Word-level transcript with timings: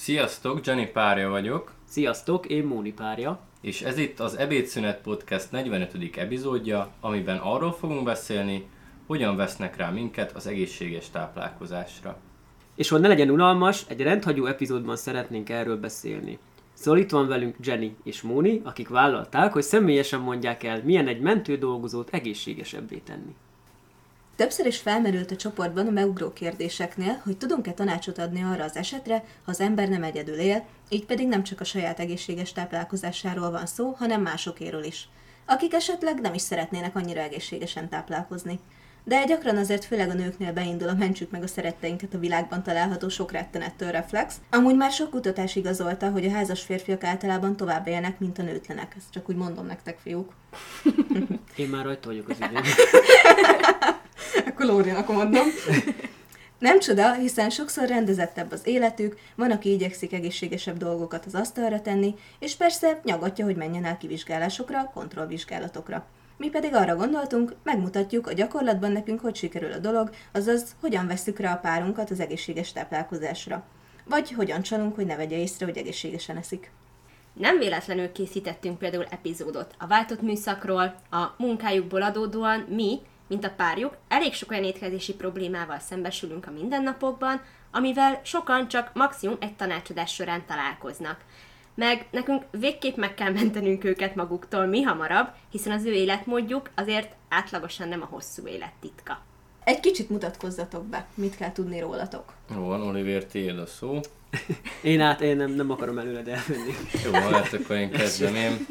Sziasztok, 0.00 0.66
Jenny 0.66 0.86
párja 0.92 1.28
vagyok, 1.28 1.72
Sziasztok, 1.88 2.46
én 2.46 2.64
Móni 2.64 2.92
párja. 2.92 3.40
és 3.60 3.82
ez 3.82 3.98
itt 3.98 4.20
az 4.20 4.36
Ebédszünet 4.36 5.00
Podcast 5.00 5.50
45. 5.50 6.16
epizódja, 6.16 6.90
amiben 7.00 7.36
arról 7.36 7.72
fogunk 7.72 8.04
beszélni, 8.04 8.66
hogyan 9.06 9.36
vesznek 9.36 9.76
rá 9.76 9.90
minket 9.90 10.32
az 10.32 10.46
egészséges 10.46 11.10
táplálkozásra. 11.10 12.16
És 12.74 12.88
hogy 12.88 13.00
ne 13.00 13.08
legyen 13.08 13.30
unalmas, 13.30 13.84
egy 13.88 14.00
rendhagyó 14.00 14.46
epizódban 14.46 14.96
szeretnénk 14.96 15.48
erről 15.48 15.76
beszélni. 15.76 16.38
Szóval 16.72 17.00
itt 17.00 17.10
van 17.10 17.28
velünk 17.28 17.56
Jenny 17.60 17.96
és 18.04 18.22
Móni, 18.22 18.60
akik 18.64 18.88
vállalták, 18.88 19.52
hogy 19.52 19.62
személyesen 19.62 20.20
mondják 20.20 20.62
el, 20.62 20.80
milyen 20.84 21.08
egy 21.08 21.20
mentő 21.20 21.56
dolgozót 21.56 22.08
egészségesebbé 22.12 22.96
tenni. 22.96 23.34
Többször 24.40 24.66
is 24.66 24.78
felmerült 24.78 25.30
a 25.30 25.36
csoportban 25.36 25.86
a 25.86 25.90
meugró 25.90 26.32
kérdéseknél, 26.32 27.20
hogy 27.24 27.36
tudunk-e 27.36 27.72
tanácsot 27.72 28.18
adni 28.18 28.42
arra 28.42 28.64
az 28.64 28.76
esetre, 28.76 29.14
ha 29.14 29.50
az 29.50 29.60
ember 29.60 29.88
nem 29.88 30.02
egyedül 30.02 30.38
él, 30.38 30.64
így 30.88 31.04
pedig 31.04 31.28
nem 31.28 31.42
csak 31.42 31.60
a 31.60 31.64
saját 31.64 32.00
egészséges 32.00 32.52
táplálkozásáról 32.52 33.50
van 33.50 33.66
szó, 33.66 33.94
hanem 33.98 34.22
másokéről 34.22 34.84
is, 34.84 35.08
akik 35.46 35.74
esetleg 35.74 36.20
nem 36.20 36.34
is 36.34 36.42
szeretnének 36.42 36.96
annyira 36.96 37.20
egészségesen 37.20 37.88
táplálkozni. 37.88 38.60
De 39.04 39.24
gyakran 39.24 39.56
azért 39.56 39.84
főleg 39.84 40.10
a 40.10 40.14
nőknél 40.14 40.52
beindul 40.52 40.88
a 40.88 40.94
mentsük 40.94 41.30
meg 41.30 41.42
a 41.42 41.46
szeretteinket 41.46 42.14
a 42.14 42.18
világban 42.18 42.62
található 42.62 43.08
sok 43.08 43.32
rettenettől 43.32 43.90
reflex. 43.90 44.34
Amúgy 44.50 44.76
már 44.76 44.90
sok 44.90 45.10
kutatás 45.10 45.56
igazolta, 45.56 46.10
hogy 46.10 46.24
a 46.26 46.30
házas 46.30 46.62
férfiak 46.62 47.04
általában 47.04 47.56
tovább 47.56 47.86
élnek, 47.86 48.18
mint 48.18 48.38
a 48.38 48.42
nőtlenek. 48.42 48.94
Ezt 48.96 49.12
csak 49.12 49.28
úgy 49.28 49.36
mondom 49.36 49.66
nektek, 49.66 49.98
fiúk. 49.98 50.32
Én 51.56 51.68
már 51.68 51.84
rajta 51.84 52.08
vagyok 52.08 52.28
az 52.28 52.36
idén. 52.50 52.62
Akkor 54.48 54.66
Lórinak 54.66 55.08
mondom. 55.08 55.46
Nem 56.58 56.78
csoda, 56.78 57.12
hiszen 57.12 57.50
sokszor 57.50 57.88
rendezettebb 57.88 58.52
az 58.52 58.60
életük, 58.64 59.18
van, 59.34 59.50
aki 59.50 59.72
igyekszik 59.72 60.12
egészségesebb 60.12 60.76
dolgokat 60.76 61.26
az 61.26 61.34
asztalra 61.34 61.80
tenni, 61.80 62.14
és 62.38 62.54
persze 62.54 63.00
nyagatja, 63.04 63.44
hogy 63.44 63.56
menjen 63.56 63.84
el 63.84 63.96
kivizsgálásokra, 63.96 64.90
kontrollvizsgálatokra. 64.94 66.06
Mi 66.36 66.48
pedig 66.48 66.74
arra 66.74 66.96
gondoltunk, 66.96 67.54
megmutatjuk 67.62 68.26
a 68.26 68.32
gyakorlatban 68.32 68.92
nekünk, 68.92 69.20
hogy 69.20 69.36
sikerül 69.36 69.72
a 69.72 69.78
dolog, 69.78 70.10
azaz 70.32 70.74
hogyan 70.80 71.06
vesszük 71.06 71.38
rá 71.38 71.52
a 71.52 71.58
párunkat 71.58 72.10
az 72.10 72.20
egészséges 72.20 72.72
táplálkozásra. 72.72 73.64
Vagy 74.04 74.32
hogyan 74.32 74.62
csalunk, 74.62 74.94
hogy 74.94 75.06
ne 75.06 75.16
vegye 75.16 75.36
észre, 75.36 75.64
hogy 75.66 75.76
egészségesen 75.76 76.36
eszik. 76.36 76.70
Nem 77.32 77.58
véletlenül 77.58 78.12
készítettünk 78.12 78.78
például 78.78 79.06
epizódot 79.10 79.74
a 79.78 79.86
váltott 79.86 80.22
műszakról, 80.22 80.94
a 81.10 81.34
munkájukból 81.36 82.02
adódóan 82.02 82.60
mi, 82.68 83.00
mint 83.30 83.44
a 83.44 83.52
párjuk, 83.56 83.96
elég 84.08 84.34
sok 84.34 84.50
olyan 84.50 84.64
étkezési 84.64 85.14
problémával 85.14 85.78
szembesülünk 85.78 86.46
a 86.46 86.50
mindennapokban, 86.50 87.40
amivel 87.70 88.20
sokan 88.24 88.68
csak 88.68 88.90
maximum 88.94 89.36
egy 89.40 89.56
tanácsadás 89.56 90.14
során 90.14 90.44
találkoznak. 90.46 91.20
Meg 91.74 92.06
nekünk 92.10 92.42
végképp 92.50 92.96
meg 92.96 93.14
kell 93.14 93.32
mentenünk 93.32 93.84
őket 93.84 94.14
maguktól 94.14 94.66
mi 94.66 94.82
hamarabb, 94.82 95.28
hiszen 95.50 95.72
az 95.72 95.84
ő 95.84 95.92
életmódjuk 95.92 96.70
azért 96.74 97.14
átlagosan 97.28 97.88
nem 97.88 98.02
a 98.02 98.08
hosszú 98.10 98.46
élet 98.46 98.72
titka. 98.80 99.22
Egy 99.64 99.80
kicsit 99.80 100.10
mutatkozzatok 100.10 100.84
be, 100.84 101.06
mit 101.14 101.36
kell 101.36 101.52
tudni 101.52 101.80
rólatok. 101.80 102.32
Jó 102.54 102.64
van, 102.64 102.82
Oliver, 102.82 103.24
tiéd 103.24 103.58
a 103.58 103.66
szó. 103.66 104.00
Én 104.82 105.00
át, 105.00 105.20
én 105.20 105.36
nem, 105.36 105.50
nem 105.50 105.70
akarom 105.70 105.98
előled 105.98 106.28
elvenni. 106.28 106.74
Jó 107.04 107.12
hát 107.12 107.52
akkor 107.52 107.76
én 107.76 107.90
kezdeném. 107.90 108.66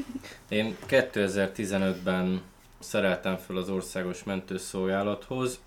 Én 0.50 0.76
2015-ben 0.90 2.42
szereltem 2.80 3.38
fel 3.38 3.55
az 3.55 3.69
országos 3.69 4.23
mentőszolgálathoz. 4.23 5.59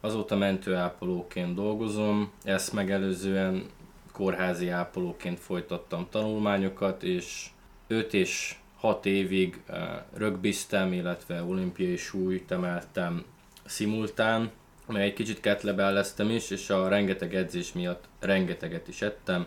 Azóta 0.00 0.36
mentőápolóként 0.36 1.54
dolgozom, 1.54 2.32
ezt 2.42 2.72
megelőzően 2.72 3.66
kórházi 4.12 4.68
ápolóként 4.68 5.40
folytattam 5.40 6.06
tanulmányokat, 6.10 7.02
és 7.02 7.46
5 7.86 8.14
és 8.14 8.56
6 8.76 9.06
évig 9.06 9.62
eh, 9.66 10.02
rögbiztem, 10.14 10.92
illetve 10.92 11.42
olimpiai 11.42 11.96
súlyt 11.96 12.50
emeltem 12.50 13.24
szimultán, 13.64 14.50
meg 14.86 15.02
egy 15.02 15.12
kicsit 15.12 15.40
ketlebelleztem 15.40 16.30
is, 16.30 16.50
és 16.50 16.70
a 16.70 16.88
rengeteg 16.88 17.34
edzés 17.34 17.72
miatt 17.72 18.04
rengeteget 18.18 18.88
is 18.88 19.02
ettem, 19.02 19.46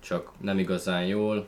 csak 0.00 0.32
nem 0.40 0.58
igazán 0.58 1.06
jól, 1.06 1.46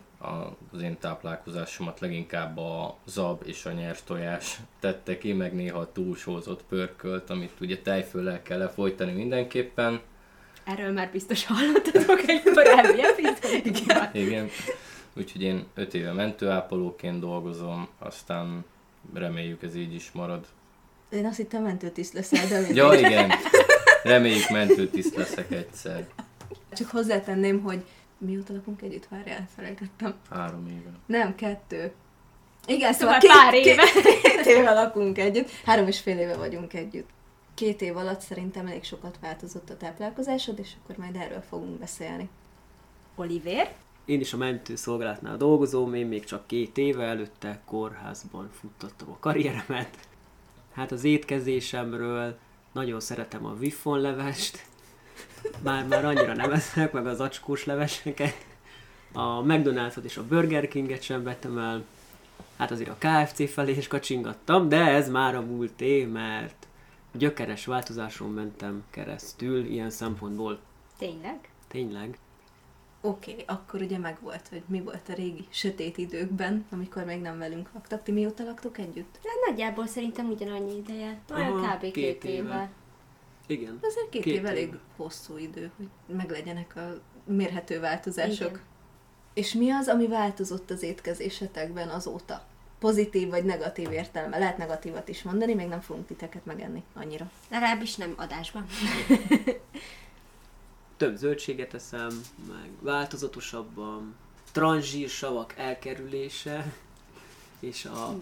az 0.70 0.82
én 0.82 0.98
táplálkozásomat 0.98 2.00
leginkább 2.00 2.58
a 2.58 2.96
zab 3.06 3.42
és 3.46 3.64
a 3.64 3.72
nyers 3.72 4.02
tojás 4.04 4.60
tette 4.80 5.18
ki, 5.18 5.32
meg 5.32 5.54
néha 5.54 5.92
túlsózott 5.92 6.62
pörkölt, 6.68 7.30
amit 7.30 7.52
ugye 7.60 7.78
tejföllel 7.78 8.42
kell 8.42 8.58
lefolytani 8.58 9.12
mindenképpen. 9.12 10.00
Erről 10.64 10.92
már 10.92 11.10
biztos 11.12 11.46
hallottatok 11.46 12.28
egy 12.28 12.42
korábbi 12.42 13.02
epizódban. 13.02 14.08
Igen. 14.12 14.48
Úgyhogy 15.16 15.42
én 15.42 15.66
5 15.74 15.94
éve 15.94 16.12
mentőápolóként 16.12 17.20
dolgozom, 17.20 17.88
aztán 17.98 18.64
reméljük 19.14 19.62
ez 19.62 19.76
így 19.76 19.94
is 19.94 20.12
marad. 20.12 20.46
Én 21.10 21.26
azt 21.26 21.36
hittem 21.36 21.62
mentőtiszt 21.62 22.12
leszel, 22.12 22.46
de 22.46 22.58
mindegy. 22.58 22.76
Ja, 22.76 22.92
igen. 22.92 23.30
Reméljük 24.02 24.48
mentőtiszt 24.48 25.16
leszek 25.16 25.50
egyszer. 25.50 26.08
Csak 26.72 26.90
hozzátenném, 26.90 27.62
hogy 27.62 27.84
mióta 28.20 28.52
lakunk 28.52 28.82
együtt? 28.82 29.08
Várjál, 29.08 29.38
elfelejtettem. 29.38 30.14
Három 30.30 30.66
éve. 30.66 30.90
Nem, 31.06 31.34
kettő. 31.34 31.92
Igen, 32.66 32.92
Szóval 32.92 33.20
szóval, 33.20 33.36
pár 33.36 33.52
két, 33.52 33.64
éve. 33.66 33.82
Két, 34.02 34.20
két 34.20 34.46
éve 34.46 34.72
lakunk 34.72 35.18
együtt. 35.18 35.50
Három 35.64 35.86
és 35.86 36.00
fél 36.00 36.18
éve 36.18 36.36
vagyunk 36.36 36.74
együtt. 36.74 37.08
Két 37.54 37.80
év 37.80 37.96
alatt 37.96 38.20
szerintem 38.20 38.66
elég 38.66 38.84
sokat 38.84 39.18
változott 39.20 39.70
a 39.70 39.76
táplálkozásod, 39.76 40.58
és 40.58 40.70
akkor 40.82 40.96
majd 40.96 41.16
erről 41.16 41.40
fogunk 41.48 41.78
beszélni. 41.78 42.28
Oliver, 43.14 43.74
Én 44.04 44.20
is 44.20 44.32
a 44.32 44.36
mentőszolgálatnál 44.36 45.36
dolgozom, 45.36 45.94
én 45.94 46.06
még 46.06 46.24
csak 46.24 46.46
két 46.46 46.78
éve 46.78 47.04
előtte 47.04 47.60
kórházban 47.66 48.50
futtattam 48.60 49.10
a 49.10 49.16
karrieremet. 49.20 49.96
Hát 50.72 50.92
az 50.92 51.04
étkezésemről 51.04 52.38
nagyon 52.72 53.00
szeretem 53.00 53.44
a 53.44 53.54
viffon 53.54 54.00
levest, 54.00 54.64
bár 55.62 55.86
már 55.86 56.04
annyira 56.04 56.34
nem 56.34 56.52
eszek, 56.52 56.92
meg 56.92 57.06
az 57.06 57.20
acskós 57.20 57.64
leveseket. 57.64 58.46
A 59.12 59.42
McDonald's-ot 59.42 60.04
és 60.04 60.16
a 60.16 60.26
Burger 60.26 60.68
King-et 60.68 61.02
sem 61.02 61.22
vettem 61.22 61.58
el. 61.58 61.84
Hát 62.56 62.70
azért 62.70 62.90
a 62.90 62.96
KFC 62.98 63.52
felé 63.52 63.72
is 63.72 63.88
kacsingattam, 63.88 64.68
de 64.68 64.80
ez 64.80 65.08
már 65.08 65.34
a 65.34 65.40
múlt 65.40 65.80
év, 65.80 66.08
mert 66.08 66.66
gyökeres 67.12 67.66
változáson 67.66 68.30
mentem 68.30 68.84
keresztül, 68.90 69.64
ilyen 69.64 69.90
szempontból 69.90 70.58
tényleg? 70.98 71.50
tényleg. 71.68 72.18
Oké, 73.02 73.30
okay, 73.30 73.44
akkor 73.46 73.80
ugye 73.80 73.98
megvolt, 73.98 74.48
hogy 74.48 74.62
mi 74.66 74.80
volt 74.80 75.08
a 75.08 75.12
régi 75.12 75.46
sötét 75.50 75.98
időkben, 75.98 76.64
amikor 76.70 77.04
még 77.04 77.20
nem 77.20 77.38
velünk 77.38 77.70
laktak. 77.74 78.02
Ti 78.02 78.12
mióta 78.12 78.44
laktok 78.44 78.78
együtt? 78.78 79.18
De 79.22 79.28
nagyjából 79.48 79.86
szerintem 79.86 80.30
ugyanannyi 80.30 80.76
ideje. 80.76 81.18
Olyan 81.34 81.52
kb. 81.52 81.80
két, 81.80 81.92
két 81.92 82.24
éve. 82.24 82.36
éve. 82.36 82.70
Igen. 83.50 83.78
Azért 83.82 84.08
két, 84.08 84.22
Két 84.22 84.34
év 84.34 84.46
elég 84.46 84.68
év. 84.68 84.78
hosszú 84.96 85.36
idő, 85.36 85.70
hogy 85.76 85.88
meglegyenek 86.16 86.76
a 86.76 87.00
mérhető 87.24 87.80
változások. 87.80 88.48
Igen. 88.50 88.60
És 89.34 89.52
mi 89.52 89.70
az, 89.70 89.88
ami 89.88 90.06
változott 90.06 90.70
az 90.70 90.82
étkezésetekben 90.82 91.88
azóta? 91.88 92.44
Pozitív 92.78 93.28
vagy 93.28 93.44
negatív 93.44 93.92
értelme. 93.92 94.38
Lehet 94.38 94.56
negatívat 94.56 95.08
is 95.08 95.22
mondani, 95.22 95.54
még 95.54 95.66
nem 95.68 95.80
fogunk 95.80 96.06
titeket 96.06 96.44
megenni 96.44 96.82
annyira. 96.94 97.30
Legalábbis 97.50 97.96
nem 97.96 98.14
adásban. 98.16 98.66
Több 100.96 101.16
zöldséget 101.16 101.74
eszem, 101.74 102.20
meg 102.48 102.70
változatosabban, 102.80 104.14
transzsír 104.52 105.08
savak 105.08 105.54
elkerülése, 105.56 106.72
és 107.60 107.84
a, 107.84 108.16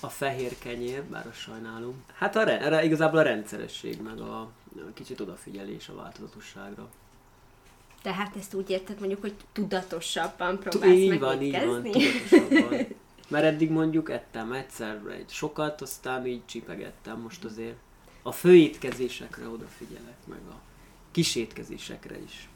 a 0.00 0.08
fehér 0.08 0.58
kenyér, 0.58 1.02
bár 1.04 1.26
azt 1.26 1.38
sajnálom. 1.38 2.04
Hát 2.14 2.36
a, 2.36 2.42
re- 2.42 2.60
erre 2.60 2.84
igazából 2.84 3.18
a 3.18 3.22
rendszeresség, 3.22 4.02
meg 4.02 4.20
a, 4.20 4.40
a 4.76 4.92
kicsit 4.94 5.20
odafigyelés 5.20 5.88
a 5.88 5.94
változatosságra. 5.94 6.88
Tehát 8.02 8.36
ezt 8.36 8.54
úgy 8.54 8.70
érted 8.70 8.98
mondjuk, 8.98 9.20
hogy 9.20 9.34
tudatosabban 9.52 10.58
próbálsz 10.58 10.92
így 10.92 11.08
meg 11.08 11.20
van, 11.20 11.42
így 11.42 11.64
van, 11.64 11.82
tudatosabban. 11.82 12.86
Mert 13.28 13.44
eddig 13.44 13.70
mondjuk 13.70 14.10
ettem 14.10 14.52
egyszer 14.52 15.00
egy 15.10 15.30
sokat, 15.30 15.80
aztán 15.80 16.26
így 16.26 16.44
csipegettem, 16.46 17.20
most 17.20 17.44
azért 17.44 17.76
a 18.22 18.32
főétkezésekre 18.32 19.48
odafigyelek, 19.48 20.16
meg 20.26 20.38
a 20.50 20.60
kisétkezésekre 21.10 22.18
is. 22.18 22.48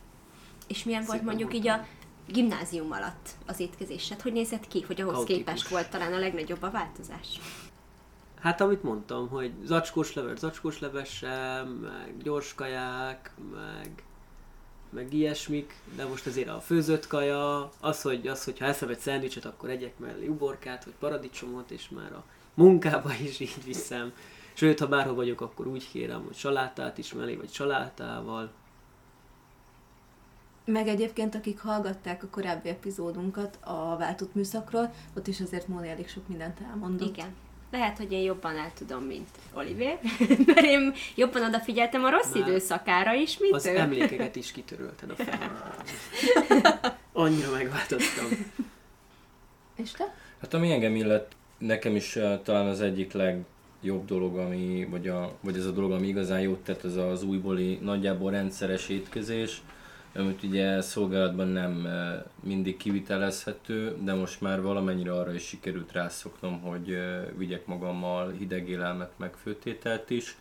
És 0.67 0.85
milyen 0.85 1.05
volt 1.05 1.19
Szépen 1.19 1.35
mondjuk 1.35 1.55
így 1.55 1.69
a 1.69 1.87
gimnázium 2.33 2.93
alatt 2.93 3.29
az 3.47 3.61
étkezésed? 3.61 4.21
Hogy 4.21 4.33
nézett 4.33 4.69
ki, 4.69 4.81
hogy 4.81 5.01
ahhoz 5.01 5.15
Kaotikus. 5.15 5.37
képest 5.37 5.69
volt 5.69 5.91
talán 5.91 6.13
a 6.13 6.19
legnagyobb 6.19 6.63
a 6.63 6.71
változás? 6.71 7.41
Hát 8.41 8.61
amit 8.61 8.83
mondtam, 8.83 9.29
hogy 9.29 9.53
zacskós 9.65 10.15
leves, 10.15 10.39
zacskós 10.39 10.81
levessel, 10.81 11.65
meg 11.65 12.23
gyors 12.23 12.55
kaják, 12.55 13.33
meg, 13.53 14.03
meg 14.91 15.13
ilyesmik, 15.13 15.75
de 15.97 16.07
most 16.07 16.27
azért 16.27 16.49
a 16.49 16.61
főzött 16.61 17.07
kaja, 17.07 17.71
az, 17.81 18.03
hogy, 18.03 18.27
az, 18.27 18.45
hogyha 18.45 18.65
eszem 18.65 18.89
egy 18.89 18.99
szendvicset, 18.99 19.45
akkor 19.45 19.71
egyek 19.71 19.99
mellé 19.99 20.27
uborkát, 20.27 20.85
vagy 20.85 20.95
paradicsomot, 20.99 21.71
és 21.71 21.89
már 21.89 22.13
a 22.13 22.25
munkába 22.55 23.11
is 23.23 23.41
így 23.41 23.65
viszem. 23.65 24.13
Sőt, 24.53 24.79
ha 24.79 24.87
bárhol 24.87 25.15
vagyok, 25.15 25.41
akkor 25.41 25.67
úgy 25.67 25.91
kérem, 25.91 26.25
hogy 26.25 26.35
salátát 26.35 26.99
is 26.99 27.13
mellé, 27.13 27.37
vagy 27.37 27.53
salátával. 27.53 28.53
Meg 30.65 30.89
egyébként, 30.89 31.35
akik 31.35 31.59
hallgatták 31.61 32.23
a 32.23 32.27
korábbi 32.31 32.69
epizódunkat 32.69 33.59
a 33.61 33.97
váltott 33.97 34.35
műszakról, 34.35 34.93
ott 35.17 35.27
is 35.27 35.41
azért 35.41 35.69
Móni 35.69 35.89
elég 35.89 36.09
sok 36.09 36.29
mindent 36.29 36.59
elmondott. 36.71 37.17
Igen. 37.17 37.35
Lehet, 37.71 37.97
hogy 37.97 38.13
én 38.13 38.23
jobban 38.23 38.57
el 38.57 38.73
tudom, 38.75 39.03
mint 39.05 39.29
Oliver, 39.53 39.99
mert 40.47 40.65
én 40.65 40.93
jobban 41.15 41.43
odafigyeltem 41.45 42.05
a 42.05 42.11
rossz 42.11 42.33
Már 42.35 42.49
időszakára 42.49 43.15
is, 43.15 43.39
mint 43.39 43.55
Az 43.55 43.67
ő. 43.67 43.77
emlékeket 43.79 44.37
is 44.37 44.53
kitörölted 44.53 45.11
a 45.11 45.15
fejemben. 45.25 45.73
Annyira 47.13 47.51
megváltoztam. 47.51 48.27
És 49.77 49.91
te? 49.91 50.15
Hát 50.41 50.55
ami 50.55 50.73
engem 50.73 50.95
illet, 50.97 51.33
nekem 51.59 51.97
is 51.97 52.17
uh, 52.17 52.43
talán 52.43 52.67
az 52.67 52.81
egyik 52.81 53.13
legjobb 53.13 54.05
dolog, 54.07 54.37
ami, 54.37 54.87
vagy, 54.91 55.09
a, 55.09 55.33
vagy 55.41 55.57
ez 55.57 55.67
a 55.67 55.71
dolog, 55.71 55.93
ami 55.93 56.07
igazán 56.07 56.41
jót 56.41 56.65
tett, 56.65 56.85
ez 56.85 56.97
az 56.97 57.23
újbóli 57.23 57.79
nagyjából 57.83 58.31
rendszeres 58.31 58.89
étkezés, 58.89 59.63
amit 60.15 60.43
ugye 60.43 60.81
szolgálatban 60.81 61.49
nem 61.49 61.89
mindig 62.41 62.77
kivitelezhető, 62.77 63.97
de 64.05 64.15
most 64.15 64.41
már 64.41 64.63
valamennyire 64.63 65.13
arra 65.13 65.35
is 65.35 65.43
sikerült 65.43 65.93
rászoknom, 65.93 66.61
hogy 66.61 66.99
vigyek 67.37 67.67
magammal 67.67 68.31
hideg 68.31 68.69
élelmet, 68.69 69.11
meg 69.17 69.35
főtételt 69.35 70.11
is, 70.11 70.37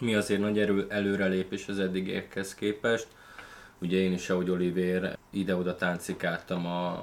ami 0.00 0.14
azért 0.14 0.40
nagy 0.40 0.58
erő, 0.58 0.86
előrelépés 0.88 1.68
az 1.68 1.78
eddigiekhez 1.78 2.54
képest. 2.54 3.06
Ugye 3.78 3.96
én 3.96 4.12
is, 4.12 4.30
ahogy 4.30 4.50
Oliver, 4.50 5.18
ide-oda 5.30 5.76
táncikáltam 5.76 6.66
a 6.66 7.00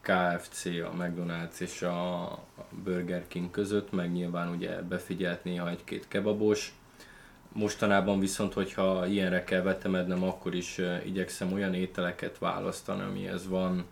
KFC, 0.00 0.64
a 0.64 0.92
McDonald's 0.98 1.58
és 1.60 1.82
a 1.82 2.38
Burger 2.84 3.24
King 3.28 3.50
között, 3.50 3.92
meg 3.92 4.12
nyilván 4.12 4.48
ugye 4.48 4.82
befigyelt 4.82 5.44
néha 5.44 5.70
egy-két 5.70 6.08
kebabos. 6.08 6.74
Mostanában 7.52 8.18
viszont, 8.18 8.52
hogyha 8.52 9.06
ilyenre 9.06 9.44
kell 9.44 9.62
vetemednem, 9.62 10.22
akkor 10.22 10.54
is 10.54 10.80
igyekszem 11.04 11.52
olyan 11.52 11.74
ételeket 11.74 12.38
választani, 12.38 13.02
amihez 13.02 13.48
van 13.48 13.84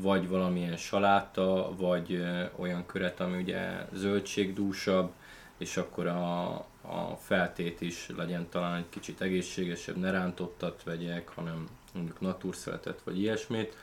vagy 0.00 0.28
valamilyen 0.28 0.76
saláta, 0.76 1.72
vagy 1.76 2.24
olyan 2.56 2.86
köret, 2.86 3.20
ami 3.20 3.42
ugye 3.42 3.86
zöldségdúsabb, 3.92 5.10
és 5.58 5.76
akkor 5.76 6.06
a, 6.06 6.54
a 6.80 7.18
feltét 7.20 7.80
is 7.80 8.08
legyen 8.16 8.48
talán 8.48 8.76
egy 8.76 8.88
kicsit 8.88 9.20
egészségesebb, 9.20 9.96
ne 9.96 10.10
rántottat 10.10 10.82
vegyek, 10.84 11.28
hanem 11.28 11.68
mondjuk 11.94 12.20
natúrszeletet 12.20 13.00
vagy 13.04 13.18
ilyesmit. 13.18 13.76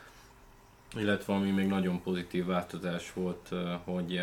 Illetve 0.96 1.32
ami 1.34 1.50
még 1.50 1.66
nagyon 1.66 2.02
pozitív 2.02 2.46
változás 2.46 3.12
volt, 3.12 3.48
hogy 3.84 4.22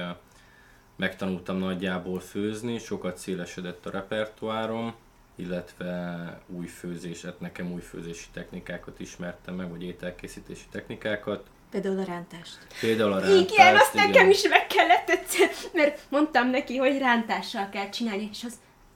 megtanultam 1.01 1.57
nagyjából 1.57 2.19
főzni, 2.19 2.80
sokat 2.80 3.18
szélesedett 3.18 3.86
a 3.86 3.89
repertoárom, 3.89 4.94
illetve 5.36 6.42
új 6.48 6.68
főzés, 6.68 7.21
hát 7.21 7.39
nekem 7.39 7.71
új 7.71 7.81
főzési 7.81 8.25
technikákat 8.33 9.00
ismertem 9.00 9.56
meg, 9.56 9.69
vagy 9.69 9.83
ételkészítési 9.83 10.65
technikákat. 10.71 11.48
Például 11.71 12.00
a 12.00 12.03
rántást. 12.03 12.57
Például 12.80 13.12
a 13.12 13.19
rántást, 13.19 13.51
Igen, 13.51 13.75
azt 13.75 13.94
nekem 13.94 14.30
is 14.30 14.48
meg 14.48 14.68
kellett 14.68 15.09
egyszer, 15.09 15.50
mert 15.74 16.01
mondtam 16.09 16.50
neki, 16.50 16.77
hogy 16.77 16.98
rántással 16.98 17.69
kell 17.69 17.89
csinálni, 17.89 18.30
és, 18.31 18.44
az, 18.44 18.54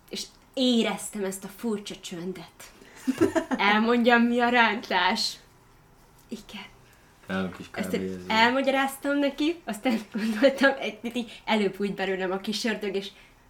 és 0.10 0.24
éreztem 0.54 1.24
ezt 1.24 1.44
a 1.44 1.50
furcsa 1.56 1.96
csöndet. 2.01 2.72
Elmondjam, 3.74 4.22
mi 4.22 4.40
a 4.40 4.50
rántás. 4.50 5.34
Igen. 6.28 6.74
Is 7.60 7.66
Ezt 7.72 8.00
elmagyaráztam 8.27 9.18
neki, 9.18 9.56
aztán 9.66 10.00
gondoltam, 10.13 10.72
egy, 10.80 10.98
így 11.13 11.42
előbújt 11.45 11.95
belőlem 11.95 12.31
a 12.31 12.38
kis 12.38 12.66
ördög, 12.66 12.95
és 12.95 13.07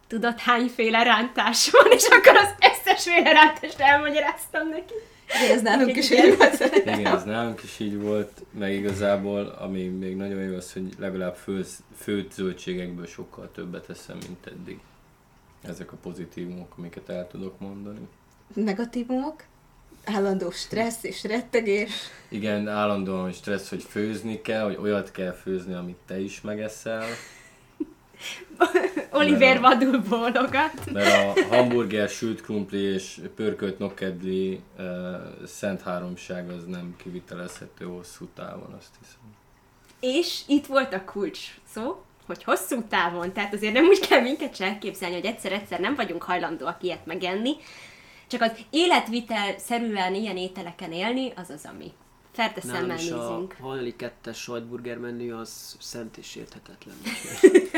tudod 0.07 0.39
hányféle 0.39 1.04
rántás 1.04 1.69
van, 1.72 1.92
és 1.92 2.07
akkor 2.07 2.36
az 2.36 2.54
összesféle 2.72 3.31
rántást 3.31 3.80
elmagyaráztam 3.80 4.69
neki. 4.69 4.94
De 5.27 5.54
ez 5.54 5.62
nálunk 5.62 5.95
is 5.95 6.10
Igen. 6.10 6.25
így 6.25 6.38
volt. 6.38 6.75
Igen, 6.75 7.06
ez 7.06 7.24
nálunk 7.24 7.63
is 7.63 7.80
így 7.80 8.01
volt, 8.01 8.45
meg 8.51 8.74
igazából, 8.74 9.45
ami 9.45 9.83
még 9.83 10.16
nagyon 10.16 10.42
jó 10.42 10.56
az, 10.56 10.74
hogy 10.74 10.94
legalább 10.98 11.36
főz, 11.36 11.83
főtt 11.98 12.31
zöldségekből 12.31 13.06
sokkal 13.06 13.51
többet 13.51 13.89
eszem, 13.89 14.18
mint 14.27 14.45
eddig. 14.45 14.80
Ezek 15.62 15.92
a 15.92 15.95
pozitívumok, 15.95 16.74
amiket 16.77 17.10
el 17.10 17.27
tudok 17.27 17.60
mondani. 17.60 18.07
Negatívumok? 18.54 19.44
Állandó 20.06 20.52
stressz 20.52 21.04
és 21.04 21.24
rettegés. 21.24 21.92
Igen, 22.30 22.68
állandóan 22.68 23.31
stressz, 23.31 23.69
hogy 23.69 23.84
főzni 23.84 24.42
kell, 24.42 24.63
hogy 24.63 24.78
olyat 24.81 25.12
kell 25.12 25.34
főzni, 25.34 25.74
amit 25.74 25.98
te 26.07 26.19
is 26.19 26.42
megeszel. 26.42 27.06
Oliver 29.12 29.60
vadul 29.60 29.98
bólogat. 29.98 30.92
Mert 30.92 31.38
a 31.38 31.56
hamburger, 31.56 32.10
sült 32.10 32.42
krumpli 32.42 32.80
és 32.80 33.22
pörkölt 33.36 33.80
nokkedli 33.80 34.62
uh, 34.78 34.86
szent 35.46 35.81
háromság 35.81 36.50
az 36.50 36.66
nem 36.66 36.96
kivitelezhető 36.98 37.86
hosszú 37.86 38.28
távon, 38.36 38.74
azt 38.78 38.94
hiszem. 39.00 39.19
És 40.00 40.42
itt 40.48 40.66
volt 40.66 40.94
a 40.94 41.04
kulcs 41.04 41.40
szó, 41.74 42.04
hogy 42.25 42.44
hosszú 42.44 42.84
távon, 42.90 43.34
tehát 43.34 43.54
azért 43.54 43.74
nem 43.74 43.86
úgy 43.86 44.00
kell 44.00 44.22
minket 44.22 44.56
se 44.56 44.66
elképzelni, 44.66 45.16
hogy 45.16 45.25
egyszer-egyszer 45.25 45.80
nem 45.80 45.96
vagyunk 45.96 46.24
hajlandóak 46.24 46.84
ilyet 46.84 47.06
megenni, 47.06 47.56
csak 48.27 48.42
az 48.42 48.51
életvitel 48.69 49.57
szerűen 49.57 50.13
ilyen 50.13 50.38
ételeken 50.38 50.92
élni, 50.92 51.33
az 51.36 51.50
az, 51.50 51.68
ami 51.74 51.92
ferte 52.36 52.62
szemmel 52.62 52.98
is 52.98 53.12
a 53.12 53.18
nézünk. 53.18 53.56
hajnali 53.62 53.95
kettes 53.95 54.38
sajtburger 54.38 54.98
menü 54.98 55.31
az 55.31 55.75
szent 55.80 56.18
és 56.18 56.36
érthetetlen. 56.36 56.95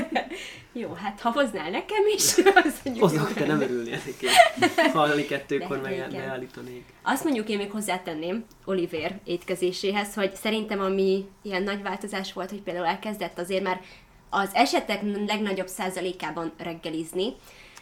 Jó, 0.82 0.94
hát 0.94 1.20
ha 1.20 1.32
hoznál 1.32 1.70
nekem 1.70 2.04
is, 2.16 2.36
az 2.64 3.00
Hozok, 3.00 3.34
te 3.34 3.46
nem 3.46 3.62
örülnél 3.62 4.00
neki. 4.06 4.26
Hajnali 4.98 5.26
kettőkor 5.26 5.82
De 5.82 5.82
meg 5.82 5.94
igen. 5.94 6.10
beállítanék. 6.10 6.86
Azt 7.04 7.24
mondjuk 7.24 7.50
én 7.50 7.58
még 7.58 7.72
hozzátenném 7.72 8.46
Oliver 8.66 9.20
étkezéséhez, 9.24 10.14
hogy 10.14 10.36
szerintem 10.36 10.80
ami 10.80 11.26
ilyen 11.42 11.64
nagy 11.64 11.82
változás 11.82 12.34
volt, 12.34 12.50
hogy 12.50 12.62
például 12.62 12.86
elkezdett 12.86 13.40
azért 13.40 13.64
már 13.64 13.82
az 14.30 14.50
esetek 14.54 15.02
legnagyobb 15.28 15.68
százalékában 15.68 16.52
reggelizni. 16.58 17.34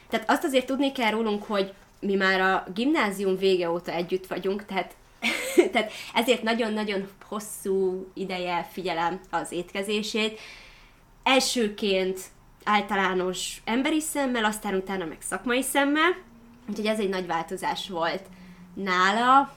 Tehát 0.10 0.30
azt 0.30 0.44
azért 0.44 0.66
tudni 0.66 0.92
kell 0.92 1.12
rólunk, 1.12 1.44
hogy 1.44 1.74
mi 2.00 2.16
már 2.16 2.42
a 2.42 2.72
gimnázium 2.74 3.38
vége 3.38 3.70
óta 3.70 3.92
együtt 3.92 4.28
vagyunk, 4.28 4.66
tehát, 4.66 4.96
tehát 5.72 5.92
ezért 6.14 6.44
nagyon-nagyon 6.44 7.08
hosszú 7.28 8.08
ideje 8.14 8.70
figyelem 8.72 9.20
az 9.30 9.52
étkezését. 9.52 10.40
Elsőként 11.24 12.20
általános 12.64 13.62
emberi 13.66 14.00
szemmel, 14.00 14.46
aztán 14.46 14.76
utána 14.76 15.06
meg 15.06 15.18
szakmai 15.22 15.62
szemmel, 15.62 16.16
úgyhogy 16.70 16.86
ez 16.86 17.00
egy 17.00 17.10
nagy 17.10 17.28
változás 17.28 17.90
volt 17.90 18.24
nála. 18.74 19.54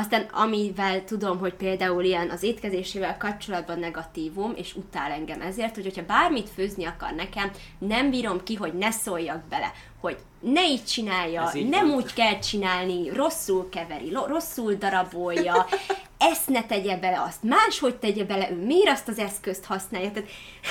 Aztán 0.00 0.26
amivel 0.32 1.04
tudom, 1.04 1.38
hogy 1.38 1.54
például 1.54 2.04
ilyen 2.04 2.30
az 2.30 2.42
étkezésével 2.42 3.16
kapcsolatban 3.16 3.78
negatívum, 3.78 4.52
és 4.56 4.74
utál 4.74 5.10
engem 5.10 5.40
ezért, 5.40 5.74
hogy 5.74 5.84
hogyha 5.84 6.04
bármit 6.06 6.48
főzni 6.54 6.84
akar 6.84 7.12
nekem, 7.12 7.50
nem 7.78 8.10
bírom 8.10 8.42
ki, 8.42 8.54
hogy 8.54 8.72
ne 8.72 8.90
szóljak 8.90 9.42
bele, 9.48 9.72
hogy 10.00 10.16
ne 10.40 10.68
így 10.68 10.84
csinálja, 10.84 11.50
így 11.54 11.68
nem 11.68 11.86
van. 11.86 11.96
úgy 11.96 12.12
kell 12.12 12.38
csinálni, 12.38 13.10
rosszul 13.10 13.68
keveri, 13.68 14.12
rosszul 14.26 14.74
darabolja, 14.74 15.66
ezt 16.32 16.48
ne 16.48 16.64
tegye 16.64 16.96
bele, 16.96 17.22
azt 17.26 17.42
máshogy 17.42 17.94
tegye 17.96 18.24
bele, 18.24 18.50
ő 18.50 18.64
miért 18.66 18.90
azt 18.90 19.08
az 19.08 19.18
eszközt 19.18 19.64
használja. 19.64 20.10
Tehát, 20.10 20.28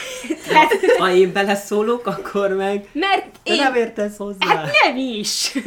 tehát 0.48 0.72
Ha 0.98 1.12
én 1.12 1.34
beleszólok, 1.34 2.08
akkor 2.08 2.50
meg 2.50 2.89
mert 2.92 3.36
én, 3.44 3.56
nem 3.56 3.75
értesz 3.75 4.18
hozzá. 4.18 4.48
hát 4.48 4.72
nem 4.84 4.98
is. 4.98 5.51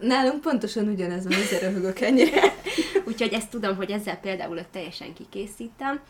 Nálunk 0.00 0.40
pontosan 0.40 0.88
ugyanez 0.88 1.24
van, 1.24 1.32
ezért 1.32 1.62
röhögök 1.62 2.00
ennyire. 2.00 2.40
Úgyhogy 3.08 3.32
ezt 3.32 3.50
tudom, 3.50 3.76
hogy 3.76 3.90
ezzel 3.90 4.16
például 4.16 4.58
ott 4.58 4.70
teljesen 4.70 5.12
kikészítem, 5.12 6.00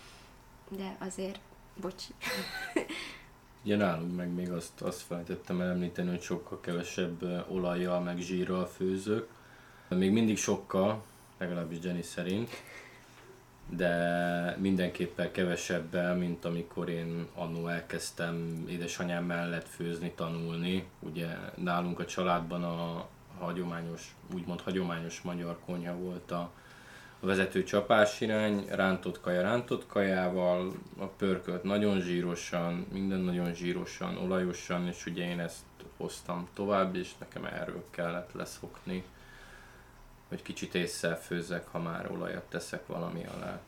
de 0.69 0.97
azért, 0.99 1.39
bocsi. 1.81 2.13
Ugye 3.65 3.77
nálunk 3.77 4.17
meg 4.17 4.35
még 4.35 4.51
azt, 4.51 4.81
azt 4.81 5.01
felejtettem 5.01 5.61
el 5.61 5.71
említeni, 5.71 6.09
hogy 6.09 6.23
sokkal 6.23 6.61
kevesebb 6.61 7.45
olajjal 7.49 8.01
meg 8.01 8.19
zsírral 8.19 8.67
főzök. 8.67 9.29
Még 9.89 10.11
mindig 10.11 10.37
sokkal, 10.37 11.03
legalábbis 11.39 11.79
Jenny 11.83 12.03
szerint, 12.03 12.51
de 13.69 14.57
mindenképpen 14.61 15.33
kevesebbel, 15.33 16.17
mint 16.17 16.45
amikor 16.45 16.89
én 16.89 17.27
annó 17.35 17.67
elkezdtem 17.67 18.65
édesanyám 18.69 19.25
mellett 19.25 19.69
főzni, 19.69 20.13
tanulni. 20.15 20.87
Ugye 21.01 21.27
nálunk 21.55 22.01
a 22.01 22.05
családban 22.05 22.65
a 22.65 23.07
hagyományos, 23.39 24.15
úgymond 24.35 24.61
hagyományos 24.61 25.21
magyar 25.21 25.59
konyha 25.67 25.95
volt 25.95 26.31
a, 26.31 26.51
a 27.21 27.27
vezető 27.27 27.63
csapás 27.63 28.21
irány, 28.21 28.65
rántott 28.69 29.21
kaja 29.21 29.43
rántott 29.43 29.87
kajával, 29.87 30.73
a 30.99 31.05
pörkölt 31.05 31.63
nagyon 31.63 32.01
zsírosan, 32.01 32.87
minden 32.93 33.21
nagyon 33.21 33.55
zsírosan, 33.55 34.17
olajosan, 34.17 34.87
és 34.87 35.07
ugye 35.07 35.29
én 35.29 35.41
ezt 35.41 35.65
hoztam 35.97 36.49
tovább, 36.55 36.95
és 36.95 37.11
nekem 37.19 37.45
erről 37.45 37.85
kellett 37.91 38.33
leszokni, 38.33 39.05
hogy 40.29 40.43
kicsit 40.43 40.75
észszel 40.75 41.21
főzzek, 41.21 41.67
ha 41.69 41.79
már 41.79 42.11
olajat 42.11 42.45
teszek 42.45 42.87
valami 42.87 43.25
alá. 43.37 43.61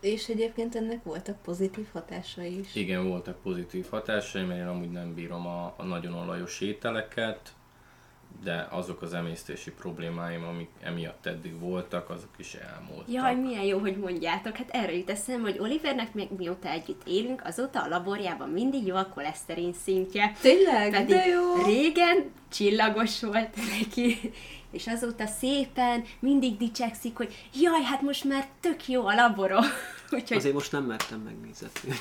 És 0.00 0.28
egyébként 0.28 0.74
ennek 0.74 1.02
voltak 1.02 1.42
pozitív 1.42 1.86
hatásai 1.92 2.58
is. 2.58 2.74
Igen, 2.74 3.08
voltak 3.08 3.42
pozitív 3.42 3.86
hatásai, 3.90 4.44
mert 4.44 4.60
én 4.60 4.66
amúgy 4.66 4.90
nem 4.90 5.14
bírom 5.14 5.46
a, 5.46 5.74
a 5.76 5.84
nagyon 5.84 6.14
olajos 6.14 6.60
ételeket, 6.60 7.54
de 8.44 8.66
azok 8.70 9.02
az 9.02 9.14
emésztési 9.14 9.70
problémáim, 9.70 10.44
amik 10.44 10.68
emiatt 10.80 11.26
eddig 11.26 11.60
voltak, 11.60 12.10
azok 12.10 12.30
is 12.36 12.54
elmúltak. 12.54 13.12
Jaj, 13.12 13.34
milyen 13.34 13.62
jó, 13.62 13.78
hogy 13.78 13.96
mondjátok. 13.96 14.56
Hát 14.56 14.70
erre 14.70 14.96
jut 14.96 15.10
eszembe, 15.10 15.50
hogy 15.50 15.58
Olivernek 15.58 16.14
még 16.14 16.28
mióta 16.36 16.68
együtt 16.68 17.02
élünk, 17.06 17.42
azóta 17.44 17.82
a 17.82 17.88
laborjában 17.88 18.48
mindig 18.48 18.86
jó 18.86 18.94
a 18.94 19.06
koleszterin 19.14 19.72
szintje. 19.84 20.32
Tényleg? 20.40 20.90
Pedig 20.90 21.06
De 21.06 21.26
jó! 21.26 21.64
régen 21.64 22.32
csillagos 22.48 23.22
volt 23.22 23.56
neki, 23.78 24.32
és 24.70 24.86
azóta 24.86 25.26
szépen 25.26 26.04
mindig 26.18 26.56
dicsekszik, 26.56 27.16
hogy 27.16 27.48
jaj, 27.60 27.82
hát 27.82 28.02
most 28.02 28.24
már 28.24 28.46
tök 28.60 28.88
jó 28.88 29.06
a 29.06 29.14
laborom. 29.14 29.64
Úgyhogy, 30.10 30.36
Azért 30.36 30.54
most 30.54 30.72
nem 30.72 30.84
mertem 30.84 31.20
megnézetni. 31.20 31.90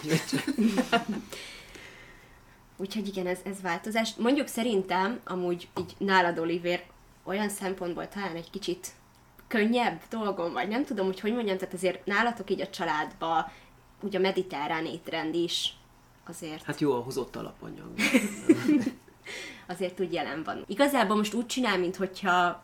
úgyhogy 2.78 3.08
igen, 3.08 3.28
ez, 3.28 3.40
ez 3.44 3.62
változás. 3.62 4.16
Mondjuk 4.16 4.48
szerintem, 4.48 5.20
amúgy 5.24 5.68
így 5.80 5.96
nálad, 5.98 6.40
Oliver, 6.40 6.84
olyan 7.24 7.50
szempontból 7.50 8.08
talán 8.08 8.36
egy 8.36 8.50
kicsit 8.50 8.88
könnyebb 9.48 10.02
dolgom, 10.10 10.54
vagy 10.54 10.68
nem 10.68 10.86
tudom, 10.86 11.06
hogy 11.06 11.20
hogy 11.20 11.34
mondjam, 11.34 11.58
tehát 11.58 11.74
azért 11.74 12.06
nálatok 12.06 12.50
így 12.50 12.62
a 12.62 12.70
családba, 12.70 13.52
ugye 14.02 14.18
a 14.18 14.22
mediterrán 14.22 14.86
étrend 14.86 15.36
is 15.36 15.74
azért 16.28 16.64
Hát 16.64 16.80
jó 16.80 16.94
a 16.94 17.00
hozott 17.00 17.36
alapanyag. 17.36 17.90
azért 19.68 20.00
úgy 20.00 20.14
jelen 20.14 20.44
van. 20.44 20.64
Igazából 20.68 21.16
most 21.16 21.34
úgy 21.34 21.46
csinál, 21.46 21.78
mintha 21.78 22.64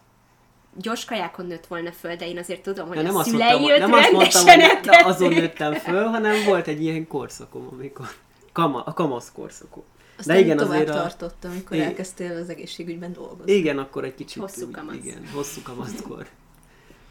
gyors 0.76 1.06
kajákon 1.06 1.46
nőtt 1.46 1.68
volna 1.68 1.92
föl, 1.92 2.16
de 2.16 2.28
én 2.28 2.38
azért 2.38 2.62
tudom, 2.62 2.88
hogy 2.88 2.98
Ja, 2.98 3.02
nem 3.02 3.16
a 3.16 3.20
azt 3.20 3.30
szülei 3.30 3.60
mondtam, 3.60 3.90
nem 3.90 4.00
azt 4.00 4.12
mondtam, 4.12 4.60
hogy 4.60 4.90
azon 5.04 5.34
nőttem 5.34 5.74
föl, 5.74 6.06
hanem 6.06 6.44
volt 6.46 6.68
egy 6.68 6.82
ilyen 6.82 7.08
korszakom, 7.08 7.68
amikor 7.72 8.06
kama, 8.52 8.84
a 8.84 8.94
kamasz 8.94 9.32
korszakom. 9.32 9.84
Aztán 10.22 10.36
De 10.36 10.42
igen, 10.42 10.58
tovább 10.58 10.74
azért 10.74 10.90
a, 10.90 10.94
tartott, 10.94 11.46
amikor 11.46 11.76
Igen. 11.78 11.88
elkezdtél 11.88 12.36
az 12.36 12.50
egészségügyben 12.50 13.14
dolgozni. 13.14 13.52
igen, 13.52 13.78
akkor 13.78 14.04
egy 14.04 14.16
kicsit 14.16 14.42
Hosszú 14.42 14.72
kamasz. 14.72 14.96
Igen, 14.96 15.28
hosszú 15.34 15.62
kamaszkor. 15.62 16.28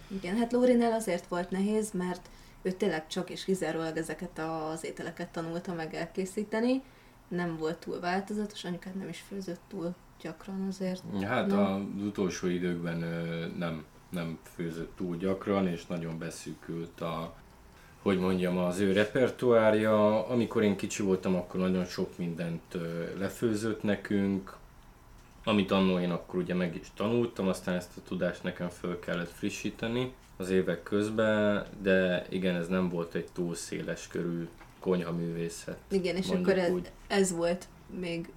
Igen, 0.08 0.36
hát 0.36 0.52
Lórinál 0.52 0.92
azért 0.92 1.26
volt 1.26 1.50
nehéz, 1.50 1.90
mert 1.92 2.28
ő 2.62 2.70
tényleg 2.72 3.06
csak 3.06 3.30
és 3.30 3.44
kizárólag 3.44 3.96
ezeket 3.96 4.38
az 4.38 4.84
ételeket 4.84 5.28
tanulta 5.28 5.74
meg 5.74 5.94
elkészíteni. 5.94 6.82
Nem 7.28 7.56
volt 7.56 7.76
túl 7.78 8.00
változatos, 8.00 8.64
anyukád 8.64 8.96
nem 8.96 9.08
is 9.08 9.24
főzött 9.28 9.60
túl 9.68 9.94
gyakran 10.22 10.66
azért. 10.68 11.02
Hát 11.22 11.46
Nem. 11.46 11.58
az 11.96 12.02
utolsó 12.02 12.46
időkben 12.46 12.98
nem, 13.58 13.84
nem 14.10 14.38
főzött 14.54 14.96
túl 14.96 15.16
gyakran, 15.16 15.66
és 15.66 15.86
nagyon 15.86 16.18
beszűkült 16.18 17.00
a, 17.00 17.34
hogy 18.02 18.18
mondjam, 18.18 18.58
az 18.58 18.78
ő 18.78 18.92
repertoárja. 18.92 20.26
Amikor 20.26 20.62
én 20.62 20.76
kicsi 20.76 21.02
voltam, 21.02 21.34
akkor 21.34 21.60
nagyon 21.60 21.84
sok 21.84 22.18
mindent 22.18 22.76
lefőzött 23.18 23.82
nekünk, 23.82 24.56
amit 25.44 25.70
annó 25.70 25.98
én 25.98 26.10
akkor 26.10 26.40
ugye 26.40 26.54
meg 26.54 26.76
is 26.76 26.90
tanultam, 26.94 27.48
aztán 27.48 27.74
ezt 27.74 27.96
a 27.96 28.00
tudást 28.08 28.42
nekem 28.42 28.68
föl 28.68 28.98
kellett 28.98 29.30
frissíteni 29.30 30.12
az 30.36 30.50
évek 30.50 30.82
közben, 30.82 31.66
de 31.82 32.26
igen, 32.28 32.54
ez 32.54 32.68
nem 32.68 32.88
volt 32.88 33.14
egy 33.14 33.28
túl 33.32 33.54
széles 33.54 34.08
körű 34.08 34.48
konyhaművészet. 34.80 35.78
Igen, 35.88 36.16
és 36.16 36.28
akkor 36.28 36.58
ez, 36.58 36.70
úgy. 36.70 36.90
ez 37.06 37.32
volt 37.32 37.68
még 38.00 38.32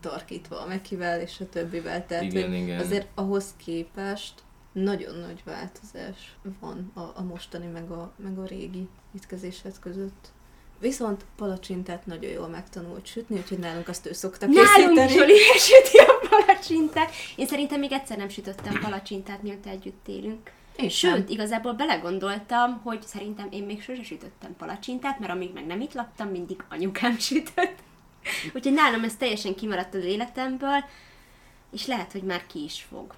tarkítva 0.00 0.60
a 0.60 0.66
Mekivel 0.66 1.20
és 1.20 1.40
a 1.40 1.48
többivel, 1.48 2.06
tehát 2.06 2.24
Igen, 2.24 2.54
igen. 2.54 2.80
azért 2.80 3.06
ahhoz 3.14 3.54
képest 3.56 4.42
nagyon 4.72 5.14
nagy 5.18 5.42
változás 5.44 6.36
van 6.60 6.90
a, 6.94 7.00
a 7.00 7.22
mostani 7.22 7.66
meg 7.66 7.90
a, 7.90 8.12
meg 8.16 8.38
a 8.38 8.44
régi 8.44 8.88
étkezésed 9.16 9.78
között. 9.80 10.26
Viszont 10.80 11.24
palacsintát 11.36 12.06
nagyon 12.06 12.30
jól 12.30 12.48
megtanult 12.48 13.06
sütni, 13.06 13.36
úgyhogy 13.36 13.58
nálunk 13.58 13.88
azt 13.88 14.06
ő 14.06 14.12
szokta 14.12 14.46
Nálunk 14.46 14.68
készíteni. 14.98 15.12
is 15.12 15.20
Oliver 15.20 15.56
süti 15.58 15.98
a 15.98 16.28
palacsintát. 16.28 17.10
Én 17.36 17.46
szerintem 17.46 17.78
még 17.80 17.92
egyszer 17.92 18.16
nem 18.16 18.28
sütöttem 18.28 18.78
palacsintát, 18.80 19.42
mióta 19.42 19.68
együtt 19.70 20.08
élünk. 20.08 20.50
Én 20.76 20.88
Sőt, 20.88 21.10
sem. 21.12 21.24
igazából 21.28 21.72
belegondoltam, 21.72 22.80
hogy 22.82 23.02
szerintem 23.06 23.48
én 23.50 23.64
még 23.64 23.82
sose 23.82 24.02
sütöttem 24.02 24.56
palacsintát, 24.56 25.18
mert 25.18 25.32
amíg 25.32 25.52
meg 25.52 25.66
nem 25.66 25.80
itt 25.80 25.92
laktam, 25.94 26.28
mindig 26.28 26.64
anyukám 26.68 27.18
sütött. 27.28 27.74
Úgyhogy 28.54 28.72
nálam 28.72 29.04
ez 29.04 29.16
teljesen 29.16 29.54
kimaradt 29.54 29.94
az 29.94 30.04
életemből, 30.04 30.84
és 31.72 31.86
lehet, 31.86 32.12
hogy 32.12 32.22
már 32.22 32.46
ki 32.46 32.64
is 32.64 32.86
fog. 32.90 33.14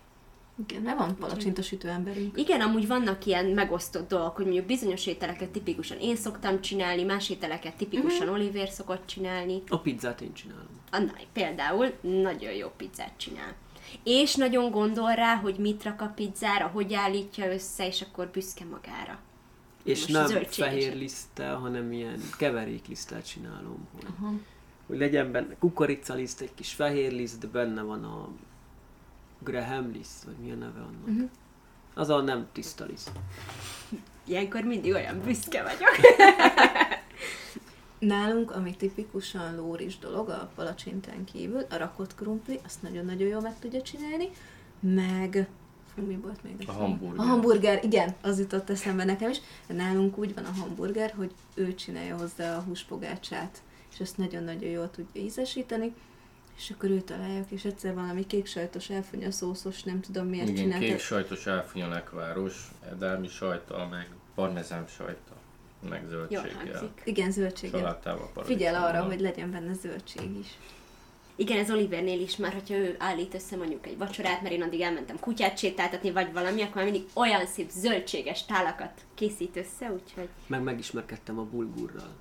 Igen, 0.69 0.83
mert 0.83 0.99
van 0.99 1.17
palacsinta 1.17 1.62
sütő 1.62 1.88
emberünk. 1.88 2.38
Igen, 2.38 2.61
amúgy 2.61 2.87
vannak 2.87 3.26
ilyen 3.26 3.47
megosztott 3.47 4.09
dolgok, 4.09 4.37
hogy 4.37 4.45
mondjuk 4.45 4.67
bizonyos 4.67 5.07
ételeket 5.07 5.49
tipikusan 5.50 5.99
én 5.99 6.17
szoktam 6.17 6.61
csinálni, 6.61 7.02
más 7.02 7.31
ételeket 7.31 7.76
tipikusan 7.76 8.26
Mhm. 8.26 8.35
Oliver 8.35 8.69
szokott 8.69 9.07
csinálni. 9.07 9.62
A 9.69 9.79
pizzát 9.79 10.21
én 10.21 10.33
csinálom. 10.33 10.67
Anna 10.90 11.12
például 11.33 11.93
nagyon 12.00 12.52
jó 12.52 12.69
pizzát 12.76 13.12
csinál. 13.17 13.55
És 14.05 14.35
nagyon 14.35 14.71
gondol 14.71 15.14
rá, 15.14 15.35
hogy 15.35 15.59
mit 15.59 15.83
rak 15.83 16.00
a 16.00 16.12
pizzára, 16.14 16.67
hogy 16.67 16.95
állítja 16.95 17.52
össze, 17.52 17.87
és 17.87 18.02
akkor 18.02 18.29
büszke 18.29 18.64
magára. 18.64 19.19
És 19.85 20.07
Most 20.07 20.29
nem 20.29 20.45
fehér 20.45 20.97
liszttel, 20.97 21.57
hanem 21.57 21.93
ilyen 21.93 22.21
keverékliszttel 22.38 23.23
csinálom. 23.23 23.88
Hogy, 23.95 24.31
hogy 24.87 24.99
legyen 24.99 25.33
benne 25.33 25.57
kukoricaliszt, 25.59 26.40
egy 26.40 26.55
kis 26.55 26.73
fehér 26.73 27.12
liszt, 27.12 27.40
de 27.40 27.47
benne 27.47 27.83
van 27.83 28.05
a 28.05 28.29
Graham 29.44 29.90
liszt, 29.92 30.25
vagy 30.25 30.37
mi 30.42 30.50
a 30.50 30.54
neve 30.54 30.80
annak. 30.80 31.06
Mhm. 31.06 31.25
Az 31.94 32.09
a 32.09 32.20
nem 32.20 32.47
tiszta 32.52 32.85
liszt. 32.85 33.11
Ilyenkor 34.25 34.62
mindig 34.62 34.92
olyan 34.92 35.20
büszke 35.25 35.62
vagyok. 35.62 35.97
Nálunk, 37.99 38.50
ami 38.50 38.76
tipikusan 38.76 39.56
lóris 39.56 39.99
dolog, 39.99 40.28
a 40.28 40.50
palacsintán 40.54 41.25
kívül, 41.25 41.66
a 41.70 41.76
rakott 41.76 42.14
krumpli, 42.14 42.61
azt 42.64 42.82
nagyon-nagyon 42.82 43.28
jól 43.28 43.40
meg 43.40 43.59
tudja 43.59 43.82
csinálni, 43.82 44.28
meg... 44.80 45.49
Mi 45.94 46.16
volt 46.16 46.42
még? 46.42 46.68
A 46.68 46.73
hamburger. 46.73 47.18
A 47.18 47.23
hamburger, 47.23 47.85
igen, 47.85 48.14
az 48.23 48.38
jutott 48.38 48.70
eszembe 48.70 49.04
nekem 49.04 49.30
is. 49.30 49.40
Nálunk 49.66 50.18
úgy 50.18 50.35
van 50.35 50.44
a 50.44 50.61
hamburger, 50.61 51.14
hogy 51.16 51.32
ő 51.54 51.75
csinálja 51.75 52.16
hozzá 52.16 52.56
a 52.56 52.61
húspogácsát, 52.61 53.62
és 53.92 54.00
ezt 54.00 54.16
nagyon-nagyon 54.16 54.70
jól 54.70 54.90
tudja 54.90 55.23
ízesíteni, 55.23 55.94
és 56.61 56.71
akkor 56.71 56.90
ő 56.90 57.00
találják, 57.00 57.50
és 57.50 57.64
egyszer 57.64 57.95
valami 57.95 58.26
kék 58.26 58.47
sajtos 58.47 58.90
elfonya 58.90 59.31
szószos, 59.31 59.83
nem 59.83 60.00
tudom 60.00 60.26
miért 60.26 60.49
Igen, 60.49 60.62
csinálta. 60.62 60.85
kék 60.85 60.99
sajtos 60.99 61.47
elfonya 61.47 61.88
lekváros, 61.88 62.71
edármi 62.90 63.29
sajta, 63.29 63.88
meg 63.90 64.09
parmezán 64.35 64.87
sajta, 64.87 65.37
meg 65.88 66.05
zöldséggel. 66.09 66.52
hangzik. 66.55 67.02
Igen, 67.05 67.31
zöldséggel. 67.31 67.81
Salátával 67.81 68.31
Figyel 68.45 68.75
arra, 68.75 69.02
hogy 69.02 69.21
legyen 69.21 69.50
benne 69.50 69.75
zöldség 69.75 70.38
is. 70.38 70.59
Igen, 71.37 71.59
ez 71.59 71.71
Olivernél 71.71 72.21
is 72.21 72.37
már, 72.37 72.52
hogyha 72.52 72.75
ő 72.75 72.97
állít 72.99 73.35
össze 73.35 73.57
mondjuk 73.57 73.87
egy 73.87 73.99
vacsorát, 73.99 74.43
mert 74.43 74.55
én 74.55 74.62
addig 74.62 74.81
elmentem 74.81 75.19
kutyát 75.19 75.59
sétáltatni, 75.59 76.11
vagy 76.11 76.33
valami, 76.33 76.62
akkor 76.62 76.75
már 76.75 76.85
mindig 76.85 77.05
olyan 77.12 77.47
szép 77.47 77.71
zöldséges 77.71 78.45
tálakat 78.45 79.00
készít 79.14 79.57
össze, 79.57 79.93
úgyhogy 79.93 80.29
Meg 80.47 80.62
megismerkedtem 80.62 81.38
a 81.38 81.43
bulgurral. 81.43 82.17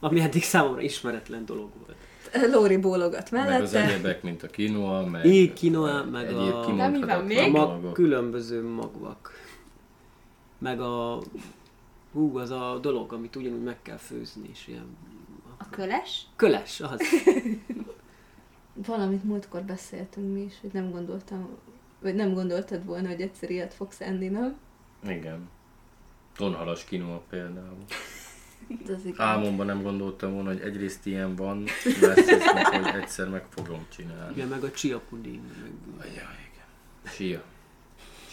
Ami 0.00 0.20
eddig 0.20 0.42
számomra 0.42 0.80
ismeretlen 0.80 1.44
dolog 1.44 1.70
volt. 1.86 1.99
Lóri 2.52 2.76
bólogat 2.76 3.30
Meg 3.30 3.62
az 3.62 3.72
mellette. 3.72 3.92
egyebek, 3.94 4.22
mint 4.22 4.42
a 4.42 4.48
quinoa, 4.48 5.06
meg 5.06 5.24
Így 5.24 5.58
quinoa, 5.58 6.04
meg 6.04 6.36
a- 6.36 6.74
De 6.76 6.88
mi 6.88 7.00
van 7.00 7.24
még? 7.24 7.38
A 7.38 7.48
mag, 7.48 7.92
különböző 7.92 8.68
magvak. 8.68 9.32
Meg 10.58 10.80
a... 10.80 11.18
Hú, 12.12 12.38
az 12.38 12.50
a 12.50 12.78
dolog, 12.82 13.12
amit 13.12 13.36
ugyanúgy 13.36 13.62
meg 13.62 13.82
kell 13.82 13.96
főzni, 13.96 14.48
és 14.52 14.68
ilyen... 14.68 14.96
a 15.58 15.70
köles, 15.70 16.26
Köles, 16.36 16.80
az. 16.80 17.00
Valamit 18.86 19.24
múltkor 19.24 19.62
beszéltünk 19.62 20.32
mi 20.32 20.40
is, 20.40 20.54
hogy 20.60 20.70
nem 20.72 20.90
gondoltam, 20.90 21.48
vagy 22.02 22.14
nem 22.14 22.32
gondoltad 22.34 22.84
volna, 22.84 23.08
hogy 23.08 23.20
egyszer 23.20 23.50
ilyet 23.50 23.74
fogsz 23.74 24.00
enni, 24.00 24.28
nem? 24.28 24.56
Igen. 25.08 25.48
Tonhalas 26.36 26.84
quinoa 26.84 27.22
például. 27.30 27.84
Álmomban 29.16 29.66
nem 29.66 29.82
gondoltam 29.82 30.32
volna, 30.32 30.48
hogy 30.48 30.60
egyrészt 30.60 31.06
ilyen 31.06 31.36
van, 31.36 31.64
másrészt 32.00 32.52
meg, 32.52 32.66
hogy 32.66 33.00
egyszer 33.00 33.28
meg 33.28 33.44
fogom 33.54 33.86
csinálni. 33.96 34.34
Igen, 34.34 34.48
meg 34.48 34.64
a 34.64 34.70
chia 34.70 35.00
puding, 35.08 35.40
meg 35.98 36.06
Ajaj, 36.06 36.14
igen. 36.52 37.14
Chia. 37.14 37.42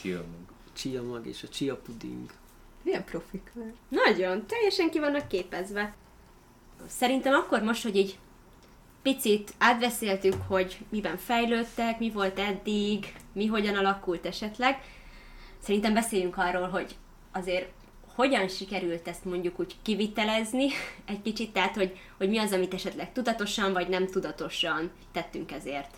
Chia 0.02 0.18
mag. 0.18 0.56
chia 0.74 1.04
mag 1.04 1.28
és 1.28 1.44
a 1.44 1.48
chia 1.48 1.76
puding. 1.76 2.30
Milyen 2.84 3.04
profik 3.04 3.52
már. 3.54 3.74
Nagyon, 3.90 4.46
teljesen 4.46 4.90
ki 4.90 5.00
vannak 5.00 5.28
képezve. 5.28 5.96
Szerintem 6.88 7.34
akkor 7.34 7.62
most, 7.62 7.84
hogy 7.84 7.96
így 7.96 8.18
picit 9.02 9.54
átbeszéltük, 9.58 10.36
hogy 10.48 10.78
miben 10.90 11.18
fejlődtek, 11.18 12.00
mi 12.00 12.12
volt 12.12 12.40
eddig, 12.40 13.14
mi 13.34 13.46
hogyan 13.46 13.76
alakult 13.76 14.26
esetleg. 14.26 14.82
Szerintem 15.60 15.94
beszéljünk 15.94 16.38
arról, 16.38 16.68
hogy 16.68 16.96
azért 17.32 17.72
hogyan 18.18 18.48
sikerült 18.48 19.08
ezt 19.08 19.26
mondjuk 19.26 19.60
úgy 19.60 19.76
kivitelezni 19.82 20.68
egy 21.06 21.22
kicsit, 21.22 21.54
tehát 21.54 21.76
hogy, 21.76 22.00
hogy 22.18 22.30
mi 22.30 22.38
az, 22.38 22.52
amit 22.52 22.74
esetleg 22.74 23.12
tudatosan 23.12 23.74
vagy 23.74 23.88
nem 23.88 24.08
tudatosan 24.08 24.92
tettünk 25.12 25.52
ezért. 25.52 25.98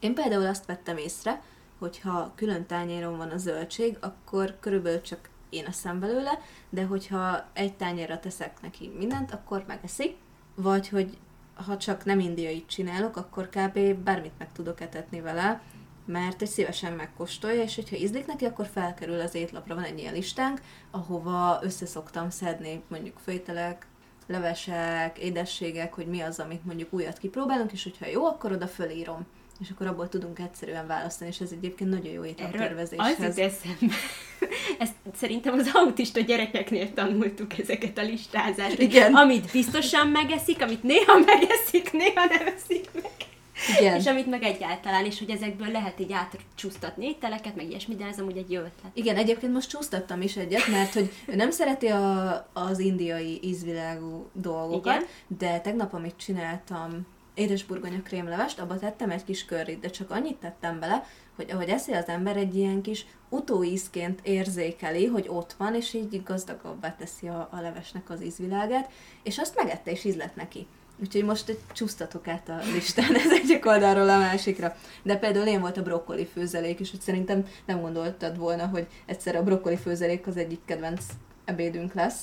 Én 0.00 0.14
például 0.14 0.46
azt 0.46 0.66
vettem 0.66 0.96
észre, 0.96 1.42
hogy 1.78 2.00
ha 2.00 2.32
külön 2.34 2.66
tányéron 2.66 3.16
van 3.16 3.30
a 3.30 3.36
zöldség, 3.36 3.96
akkor 4.00 4.56
körülbelül 4.60 5.00
csak 5.00 5.28
én 5.50 5.64
eszem 5.64 6.00
belőle, 6.00 6.40
de 6.70 6.84
hogyha 6.84 7.46
egy 7.52 7.74
tányérra 7.74 8.20
teszek 8.20 8.60
neki 8.62 8.92
mindent, 8.98 9.32
akkor 9.32 9.64
megeszi. 9.66 10.16
Vagy 10.54 10.88
hogy 10.88 11.16
ha 11.54 11.76
csak 11.76 12.04
nem 12.04 12.20
indiait 12.20 12.68
csinálok, 12.68 13.16
akkor 13.16 13.48
kb. 13.48 13.78
bármit 13.94 14.38
meg 14.38 14.52
tudok 14.52 14.80
etetni 14.80 15.20
vele, 15.20 15.62
mert 16.06 16.42
egy 16.42 16.48
szívesen 16.48 16.92
megkóstolja, 16.92 17.62
és 17.62 17.74
hogyha 17.74 17.96
ízlik 17.96 18.26
neki, 18.26 18.44
akkor 18.44 18.66
felkerül 18.72 19.20
az 19.20 19.34
étlapra, 19.34 19.74
van 19.74 19.84
egy 19.84 19.98
ilyen 19.98 20.14
listánk, 20.14 20.60
ahova 20.90 21.58
összeszoktam 21.62 22.30
szedni 22.30 22.82
mondjuk 22.88 23.18
főtelek, 23.24 23.86
levesek, 24.26 25.18
édességek, 25.18 25.94
hogy 25.94 26.06
mi 26.06 26.20
az, 26.20 26.40
amit 26.40 26.64
mondjuk 26.64 26.92
újat 26.92 27.18
kipróbálunk, 27.18 27.72
és 27.72 27.82
hogyha 27.82 28.06
jó, 28.06 28.24
akkor 28.26 28.52
oda 28.52 28.66
fölírom. 28.66 29.26
És 29.60 29.70
akkor 29.70 29.86
abból 29.86 30.08
tudunk 30.08 30.38
egyszerűen 30.38 30.86
választani, 30.86 31.30
és 31.30 31.40
ez 31.40 31.50
egyébként 31.52 31.90
nagyon 31.90 32.12
jó 32.12 32.24
ételtervezéshez. 32.24 33.20
az 33.20 33.38
eszembe. 33.38 33.94
Ezt 34.78 34.94
szerintem 35.14 35.58
az 35.58 35.70
autista 35.72 36.20
gyerekeknél 36.20 36.92
tanultuk 36.92 37.58
ezeket 37.58 37.98
a 37.98 38.02
listázást. 38.02 38.76
hogy 38.76 38.84
Igen. 38.84 39.14
Amit 39.14 39.50
biztosan 39.52 40.08
megeszik, 40.08 40.62
amit 40.62 40.82
néha 40.82 41.18
megeszik, 41.18 41.92
néha 41.92 42.24
nem 42.24 42.46
eszik 42.46 42.90
meg. 42.92 43.33
Igen. 43.78 43.96
És 43.96 44.06
amit 44.06 44.26
meg 44.26 44.42
egyáltalán, 44.42 45.04
és 45.04 45.18
hogy 45.18 45.30
ezekből 45.30 45.70
lehet 45.70 46.00
így 46.00 46.12
átcsúsztatni 46.12 47.06
ételeket, 47.06 47.56
meg 47.56 47.68
ilyesmi, 47.70 47.94
de 47.94 48.04
ez 48.04 48.18
amúgy 48.18 48.36
egy 48.36 48.50
jó 48.50 48.58
ötlet. 48.58 48.92
Igen, 48.92 49.16
egyébként 49.16 49.52
most 49.52 49.68
csúsztattam 49.68 50.20
is 50.20 50.36
egyet, 50.36 50.68
mert 50.68 50.92
hogy 50.92 51.12
ő 51.26 51.34
nem 51.34 51.50
szereti 51.50 51.86
a, 51.86 52.48
az 52.52 52.78
indiai 52.78 53.38
ízvilágú 53.42 54.30
dolgokat, 54.32 54.94
Igen. 54.94 55.06
de 55.38 55.60
tegnap, 55.60 55.94
amit 55.94 56.16
csináltam, 56.16 57.06
édesburgonya 57.34 58.02
krémlevest, 58.02 58.60
abba 58.60 58.78
tettem 58.78 59.10
egy 59.10 59.24
kis 59.24 59.44
körrit, 59.44 59.80
de 59.80 59.90
csak 59.90 60.10
annyit 60.10 60.36
tettem 60.36 60.80
bele, 60.80 61.06
hogy 61.36 61.50
ahogy 61.50 61.68
eszi 61.68 61.92
az 61.92 62.08
ember 62.08 62.36
egy 62.36 62.54
ilyen 62.54 62.82
kis 62.82 63.06
utóízként 63.28 64.20
érzékeli, 64.22 65.06
hogy 65.06 65.26
ott 65.28 65.52
van, 65.52 65.74
és 65.74 65.92
így 65.94 66.22
gazdagabbá 66.22 66.94
teszi 66.94 67.28
a, 67.28 67.48
a 67.52 67.60
levesnek 67.60 68.10
az 68.10 68.22
ízvilágát, 68.22 68.90
és 69.22 69.38
azt 69.38 69.56
megette, 69.56 69.90
és 69.90 70.04
íz 70.04 70.16
lett 70.16 70.36
neki. 70.36 70.66
Úgyhogy 71.00 71.24
most 71.24 71.58
csúsztatok 71.72 72.28
át 72.28 72.48
a 72.48 72.58
listán, 72.72 73.14
ez 73.24 73.30
egyik 73.30 73.66
oldalról 73.66 74.08
a 74.08 74.18
másikra. 74.18 74.76
De 75.02 75.16
például 75.16 75.46
én 75.46 75.60
volt 75.60 75.76
a 75.76 75.82
brokkoli 75.82 76.26
főzelék, 76.26 76.80
és 76.80 76.90
hogy 76.90 77.00
szerintem 77.00 77.46
nem 77.66 77.80
gondoltad 77.80 78.38
volna, 78.38 78.66
hogy 78.66 78.86
egyszer 79.06 79.36
a 79.36 79.42
brokkoli 79.42 79.76
főzelék 79.76 80.26
az 80.26 80.36
egyik 80.36 80.60
kedvenc 80.64 81.04
ebédünk 81.44 81.94
lesz. 81.94 82.22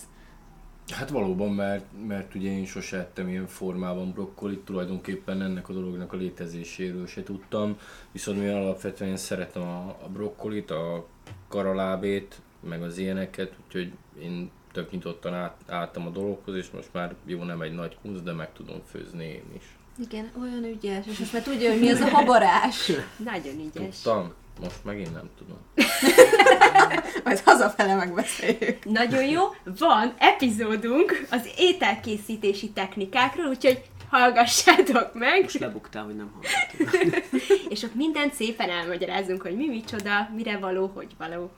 Hát 0.92 1.10
valóban, 1.10 1.51
mert, 1.51 1.86
mert 2.08 2.36
ugye 2.36 2.50
én 2.50 2.66
sose 2.66 2.98
ettem 2.98 3.28
ilyen 3.28 3.48
formában 3.48 4.12
brokkolit, 4.12 4.60
tulajdonképpen 4.60 5.42
ennek 5.42 5.70
a 5.70 5.74
dolognak 5.74 6.13
a 6.13 6.16
létezéséről 6.16 7.08
se 7.08 7.24
tudtam, 7.24 7.78
viszont 8.12 8.40
mivel 8.40 8.62
alapvetően 8.62 9.18
szeretem 9.18 9.62
a, 9.62 9.98
a 10.04 10.10
brokkolit, 10.13 10.72
a 10.72 11.08
karalábét, 11.48 12.42
meg 12.60 12.84
az 12.84 12.98
ilyeneket, 12.98 13.54
úgyhogy 13.66 13.94
én 14.22 14.51
tök 14.72 14.92
nyitottan 14.92 15.34
át, 15.34 15.56
álltam 15.68 16.08
a 16.08 16.10
dologhoz, 16.10 16.56
és 16.56 16.70
most 16.70 16.90
már 16.92 17.16
jó 17.25 17.44
nem 17.44 17.62
egy 17.62 17.74
nagy 17.74 17.98
kunsz, 18.01 18.22
de 18.22 18.32
meg 18.32 18.54
tudom 18.54 18.82
főzni 18.92 19.24
én 19.24 19.46
is. 19.56 19.63
Igen, 20.08 20.32
olyan 20.42 20.63
ügyes, 20.63 21.06
és 21.08 21.18
most 21.18 21.34
már 21.34 21.42
tudja, 21.42 21.72
hogy 21.72 21.80
mi 21.80 21.90
az 21.90 22.00
a 22.00 22.08
habarás. 22.10 22.92
Nagyon 23.32 23.60
ügyes. 23.60 24.01
Tudtam, 24.01 24.34
most 24.62 24.84
megint 24.84 25.13
nem 25.13 25.30
tudom. 25.38 25.58
Majd 27.24 27.40
hazafele 27.40 27.96
megbeszéljük. 27.96 28.86
Nagyon 28.86 29.24
jó. 29.25 29.42
Van 29.63 30.13
epizódunk 30.18 31.28
az 31.32 31.50
ételkészítési 31.58 32.70
technikákról, 32.70 33.46
úgyhogy 33.46 33.82
hallgassátok 34.10 35.13
meg, 35.13 35.42
Most 35.42 35.60
lebuktál, 35.60 36.04
hogy 36.04 36.16
nem 36.16 36.32
hallgatom. 36.34 37.20
és 37.74 37.84
ott 37.84 37.96
mindent 37.96 38.34
szépen 38.34 38.70
elmagyarázunk, 38.70 39.42
hogy 39.42 39.56
mi 39.56 39.68
micsoda, 39.68 40.30
mire 40.36 40.58
való, 40.58 40.92
hogy 40.94 41.08
való. 41.18 41.51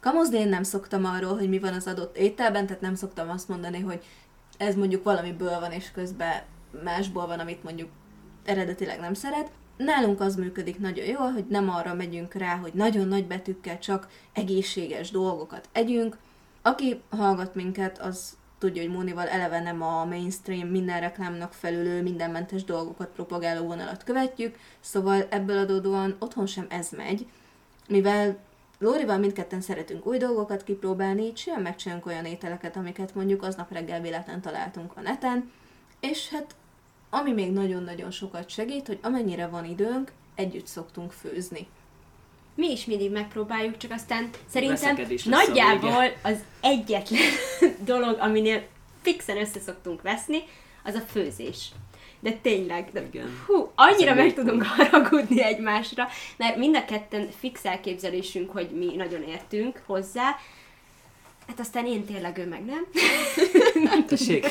Kamozni 0.00 0.38
én 0.38 0.48
nem 0.48 0.62
szoktam 0.62 1.04
arról, 1.04 1.34
hogy 1.38 1.48
mi 1.48 1.58
van 1.58 1.72
az 1.72 1.86
adott 1.86 2.16
ételben, 2.16 2.66
tehát 2.66 2.82
nem 2.82 2.94
szoktam 2.94 3.30
azt 3.30 3.48
mondani, 3.48 3.80
hogy 3.80 4.04
ez 4.56 4.74
mondjuk 4.74 5.04
valamiből 5.04 5.60
van, 5.60 5.72
és 5.72 5.90
közben 5.90 6.42
másból 6.84 7.26
van, 7.26 7.38
amit 7.38 7.62
mondjuk 7.62 7.88
eredetileg 8.44 9.00
nem 9.00 9.14
szeret. 9.14 9.50
Nálunk 9.76 10.20
az 10.20 10.36
működik 10.36 10.78
nagyon 10.78 11.04
jól, 11.04 11.30
hogy 11.30 11.44
nem 11.48 11.70
arra 11.70 11.94
megyünk 11.94 12.34
rá, 12.34 12.56
hogy 12.56 12.72
nagyon 12.74 13.08
nagy 13.08 13.26
betűkkel 13.26 13.78
csak 13.78 14.08
egészséges 14.32 15.10
dolgokat 15.10 15.68
együnk. 15.72 16.18
Aki 16.62 17.00
hallgat 17.10 17.54
minket, 17.54 17.98
az 17.98 18.36
tudja, 18.58 18.82
hogy 18.82 18.90
Mónival 18.90 19.28
eleve 19.28 19.60
nem 19.60 19.82
a 19.82 20.04
mainstream, 20.04 20.68
minden 20.68 21.00
reklámnak 21.00 21.52
felülő, 21.52 22.02
mindenmentes 22.02 22.64
dolgokat 22.64 23.08
propagáló 23.08 23.66
vonalat 23.66 24.04
követjük, 24.04 24.56
szóval 24.80 25.26
ebből 25.30 25.58
adódóan 25.58 26.16
otthon 26.18 26.46
sem 26.46 26.66
ez 26.68 26.90
megy, 26.90 27.26
mivel 27.88 28.36
Lórival 28.78 29.18
mindketten 29.18 29.60
szeretünk 29.60 30.06
új 30.06 30.18
dolgokat 30.18 30.64
kipróbálni, 30.64 31.22
így 31.22 31.36
simán 31.36 31.62
megcsinálunk 31.62 32.06
olyan 32.06 32.24
ételeket, 32.24 32.76
amiket 32.76 33.14
mondjuk 33.14 33.42
aznap 33.42 33.72
reggel 33.72 34.00
véletlen 34.00 34.40
találtunk 34.40 34.92
a 34.96 35.00
neten, 35.00 35.52
és 36.00 36.28
hát 36.28 36.54
ami 37.10 37.32
még 37.32 37.52
nagyon-nagyon 37.52 38.10
sokat 38.10 38.48
segít, 38.48 38.86
hogy 38.86 38.98
amennyire 39.02 39.46
van 39.46 39.64
időnk, 39.64 40.12
együtt 40.34 40.66
szoktunk 40.66 41.12
főzni. 41.12 41.66
Mi 42.54 42.70
is 42.70 42.84
mindig 42.84 43.10
megpróbáljuk, 43.10 43.76
csak 43.76 43.90
aztán 43.90 44.30
szerintem 44.48 44.96
nagyjából 45.24 46.12
az 46.22 46.38
egyetlen 46.60 47.30
dolog, 47.84 48.18
aminél 48.18 48.66
fixen 49.02 49.36
össze 49.36 49.60
szoktunk 49.60 50.02
veszni, 50.02 50.42
az 50.84 50.94
a 50.94 51.00
főzés. 51.00 51.70
De 52.20 52.32
tényleg, 52.32 52.88
de 52.92 53.02
Igen. 53.06 53.42
hú, 53.46 53.72
annyira 53.74 54.14
meg 54.14 54.34
tudunk 54.34 54.62
haragudni 54.76 55.42
egymásra, 55.42 56.08
mert 56.36 56.56
mind 56.56 56.76
a 56.76 56.84
ketten 56.84 57.28
fix 57.38 57.64
elképzelésünk, 57.64 58.50
hogy 58.50 58.70
mi 58.70 58.96
nagyon 58.96 59.22
értünk 59.22 59.82
hozzá, 59.86 60.36
hát 61.46 61.60
aztán 61.60 61.86
én 61.86 62.04
tényleg 62.04 62.38
ő 62.38 62.46
meg 62.48 62.64
nem. 62.64 62.86
Tessék? 64.08 64.46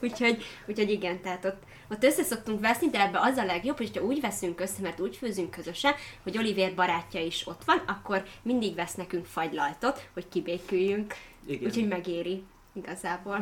Úgyhogy, 0.00 0.42
úgyhogy 0.66 0.90
igen, 0.90 1.20
tehát 1.20 1.44
ott, 1.44 1.62
ott 1.90 2.04
össze 2.04 2.22
szoktunk 2.22 2.60
veszni, 2.60 2.88
de 2.88 3.00
ebbe 3.00 3.18
az 3.20 3.36
a 3.36 3.44
legjobb, 3.44 3.76
hogy 3.76 3.96
ha 3.96 4.04
úgy 4.04 4.20
veszünk 4.20 4.60
össze, 4.60 4.82
mert 4.82 5.00
úgy 5.00 5.16
főzünk 5.16 5.50
közösen, 5.50 5.94
hogy 6.22 6.38
Oliver 6.38 6.74
barátja 6.74 7.20
is 7.20 7.46
ott 7.46 7.62
van, 7.64 7.82
akkor 7.86 8.24
mindig 8.42 8.74
vesz 8.74 8.94
nekünk 8.94 9.26
fagylaltot, 9.26 10.08
hogy 10.14 10.28
kibéküljünk. 10.28 11.14
Igen. 11.46 11.68
Úgyhogy 11.68 11.88
megéri 11.88 12.42
igazából. 12.84 13.38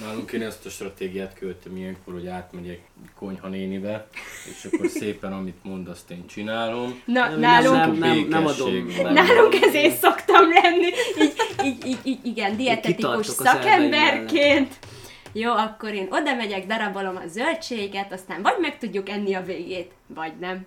Nálunk 0.00 0.32
én 0.32 0.42
ezt 0.42 0.66
a 0.66 0.70
stratégiát 0.70 1.34
követtem 1.34 1.76
ilyenkor, 1.76 2.12
hogy 2.12 2.26
átmegyek 2.26 2.80
konyha 3.14 3.48
nénibe, 3.48 4.08
és 4.44 4.64
akkor 4.64 4.88
szépen, 4.88 5.32
amit 5.32 5.64
mond, 5.64 5.88
azt 5.88 6.10
én 6.10 6.26
csinálom. 6.26 7.02
Na, 7.04 7.28
Nem, 7.28 7.38
nálunk, 7.38 7.98
nem, 7.98 7.98
nem, 7.98 8.28
nem 8.28 8.46
adom. 8.46 8.92
van. 9.02 9.12
nálunk 9.12 9.54
ezért 9.54 9.98
szoktam 9.98 10.48
lenni, 10.52 10.86
így, 11.20 11.34
így, 11.64 11.86
így, 11.86 11.98
így 12.02 12.26
igen, 12.26 12.56
dietetikus 12.56 13.26
szakemberként. 13.26 14.78
Jó, 15.32 15.52
akkor 15.52 15.94
én 15.94 16.06
oda 16.10 16.34
megyek, 16.34 16.66
darabolom 16.66 17.16
a 17.16 17.26
zöldséget, 17.26 18.12
aztán 18.12 18.42
vagy 18.42 18.56
meg 18.60 18.78
tudjuk 18.78 19.08
enni 19.08 19.34
a 19.34 19.42
végét, 19.42 19.92
vagy 20.06 20.38
nem. 20.38 20.66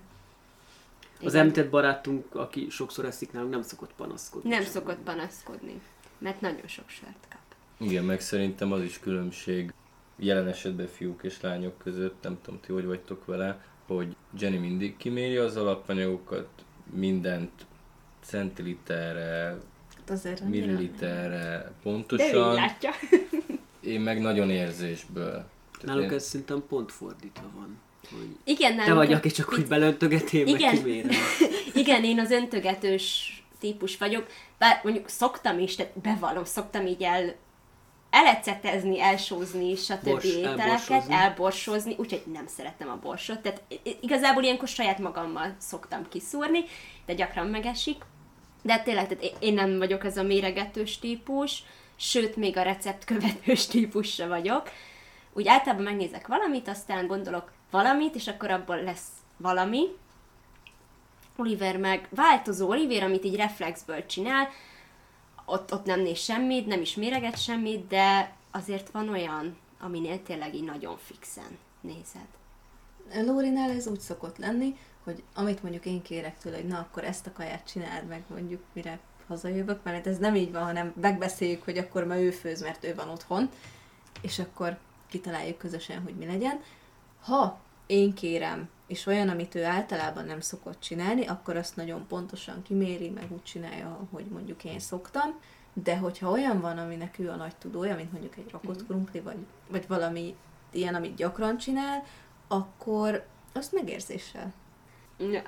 Az 1.24 1.34
említett 1.34 1.70
barátunk, 1.70 2.34
aki 2.34 2.66
sokszor 2.70 3.04
eszik 3.04 3.32
nálunk, 3.32 3.52
nem 3.52 3.62
szokott 3.62 3.92
panaszkodni. 3.96 4.48
Nem 4.48 4.64
szokott 4.64 4.98
panaszkodni, 5.04 5.80
mert 6.18 6.40
nagyon 6.40 6.66
sok 6.66 6.88
sört 6.88 7.26
kap. 7.30 7.40
Igen, 7.82 8.04
meg 8.04 8.20
szerintem 8.20 8.72
az 8.72 8.82
is 8.82 8.98
különbség 8.98 9.72
jelen 10.16 10.48
esetben 10.48 10.86
fiúk 10.86 11.22
és 11.22 11.40
lányok 11.40 11.78
között, 11.78 12.22
nem 12.22 12.38
tudom 12.42 12.60
ti 12.60 12.72
hogy 12.72 12.84
vagytok 12.84 13.24
vele, 13.26 13.64
hogy 13.86 14.16
Jenny 14.38 14.58
mindig 14.60 14.96
kiméri 14.96 15.36
az 15.36 15.56
alapanyagokat, 15.56 16.48
mindent 16.90 17.50
centiliterre, 18.24 19.56
Hát 20.08 20.48
milliliterre 20.48 21.38
De 21.38 21.72
pontosan, 21.82 22.54
látja. 22.54 22.90
én 23.92 24.00
meg 24.00 24.20
nagyon 24.20 24.50
érzésből. 24.50 25.44
Nálunk 25.82 26.10
én- 26.10 26.16
ez 26.16 26.24
szerintem 26.24 26.62
pont 26.68 26.92
fordítva 26.92 27.50
van. 27.54 27.78
Hogy 28.10 28.36
Igen, 28.44 28.74
nem. 28.74 28.84
te 28.84 28.92
vagy, 28.94 29.12
aki 29.12 29.30
csak 29.30 29.52
úgy 29.52 29.66
belöntöget, 29.66 30.32
én 30.32 30.44
meg 30.44 30.60
Igen. 30.60 30.74
kimérem. 30.74 31.10
Igen, 31.74 32.04
én 32.04 32.18
az 32.20 32.30
öntögetős 32.30 33.36
típus 33.58 33.96
vagyok, 33.96 34.26
bár 34.58 34.80
mondjuk 34.84 35.08
szoktam 35.08 35.58
is, 35.58 35.74
tehát 35.74 35.98
bevallom, 35.98 36.44
szoktam 36.44 36.86
így 36.86 37.02
el 37.02 37.34
elecetezni, 38.12 39.00
elsózni, 39.00 39.74
stb. 39.76 40.04
Bors- 40.04 40.24
ételeket, 40.24 40.58
elborsozni. 40.60 41.14
elborsozni, 41.14 41.94
úgyhogy 41.98 42.22
nem 42.32 42.46
szeretem 42.46 42.88
a 42.88 42.98
borsot. 43.02 43.40
Tehát 43.40 43.62
igazából 44.00 44.42
ilyenkor 44.42 44.68
saját 44.68 44.98
magammal 44.98 45.54
szoktam 45.58 46.08
kiszúrni, 46.08 46.64
de 47.06 47.14
gyakran 47.14 47.46
megesik. 47.46 48.04
De 48.62 48.78
tényleg, 48.78 49.08
tehát 49.08 49.36
én- 49.38 49.54
nem 49.54 49.78
vagyok 49.78 50.04
ez 50.04 50.16
a 50.16 50.22
méregetős 50.22 50.98
típus, 50.98 51.62
sőt, 51.96 52.36
még 52.36 52.56
a 52.56 52.62
receptkövetős 52.62 53.66
típus 53.66 54.12
se 54.14 54.26
vagyok. 54.26 54.70
Úgy 55.32 55.48
általában 55.48 55.84
megnézek 55.84 56.26
valamit, 56.26 56.68
aztán 56.68 57.06
gondolok 57.06 57.52
valamit, 57.70 58.14
és 58.14 58.28
akkor 58.28 58.50
abból 58.50 58.82
lesz 58.82 59.06
valami, 59.36 59.84
Oliver 61.36 61.76
meg 61.76 62.08
változó 62.10 62.68
Oliver, 62.68 63.02
amit 63.02 63.24
így 63.24 63.36
reflexből 63.36 64.06
csinál, 64.06 64.48
ott, 65.44 65.72
ott 65.72 65.84
nem 65.84 66.00
néz 66.00 66.18
semmit, 66.18 66.66
nem 66.66 66.80
is 66.80 66.94
méreget 66.94 67.42
semmit, 67.42 67.86
de 67.86 68.36
azért 68.50 68.90
van 68.90 69.08
olyan, 69.08 69.56
aminél 69.80 70.22
tényleg 70.22 70.54
így 70.54 70.64
nagyon 70.64 70.96
fixen 70.96 71.58
nézed. 71.80 72.26
Lórinál 73.26 73.70
ez 73.70 73.86
úgy 73.86 74.00
szokott 74.00 74.38
lenni, 74.38 74.76
hogy 75.04 75.22
amit 75.34 75.62
mondjuk 75.62 75.86
én 75.86 76.02
kérek 76.02 76.38
tőle, 76.38 76.56
hogy 76.56 76.66
na 76.66 76.78
akkor 76.78 77.04
ezt 77.04 77.26
a 77.26 77.32
kaját 77.32 77.66
csináld 77.66 78.06
meg 78.06 78.22
mondjuk 78.28 78.62
mire 78.72 78.98
hazajövök, 79.26 79.82
mert 79.82 80.06
ez 80.06 80.18
nem 80.18 80.34
így 80.34 80.52
van, 80.52 80.62
hanem 80.62 80.92
megbeszéljük, 81.00 81.64
hogy 81.64 81.78
akkor 81.78 82.04
ma 82.04 82.18
ő 82.18 82.30
főz, 82.30 82.62
mert 82.62 82.84
ő 82.84 82.94
van 82.94 83.08
otthon, 83.08 83.50
és 84.20 84.38
akkor 84.38 84.78
kitaláljuk 85.08 85.58
közösen, 85.58 86.02
hogy 86.02 86.14
mi 86.14 86.26
legyen. 86.26 86.60
Ha 87.20 87.60
én 87.86 88.14
kérem, 88.14 88.68
és 88.86 89.06
olyan, 89.06 89.28
amit 89.28 89.54
ő 89.54 89.64
általában 89.64 90.24
nem 90.24 90.40
szokott 90.40 90.80
csinálni, 90.80 91.26
akkor 91.26 91.56
azt 91.56 91.76
nagyon 91.76 92.06
pontosan 92.06 92.62
kiméri, 92.62 93.08
meg 93.08 93.32
úgy 93.32 93.42
csinálja, 93.42 94.06
hogy 94.10 94.24
mondjuk 94.24 94.64
én 94.64 94.78
szoktam. 94.78 95.40
De 95.72 95.96
hogyha 95.96 96.30
olyan 96.30 96.60
van, 96.60 96.78
aminek 96.78 97.18
ő 97.18 97.30
a 97.30 97.36
nagy 97.36 97.56
tudója, 97.56 97.96
mint 97.96 98.12
mondjuk 98.12 98.36
egy 98.36 98.50
rakott 98.50 98.86
krumpli, 98.86 99.20
vagy, 99.20 99.36
vagy 99.68 99.84
valami 99.88 100.36
ilyen, 100.70 100.94
amit 100.94 101.16
gyakran 101.16 101.56
csinál, 101.58 102.04
akkor 102.48 103.26
azt 103.52 103.72
megérzéssel. 103.72 104.52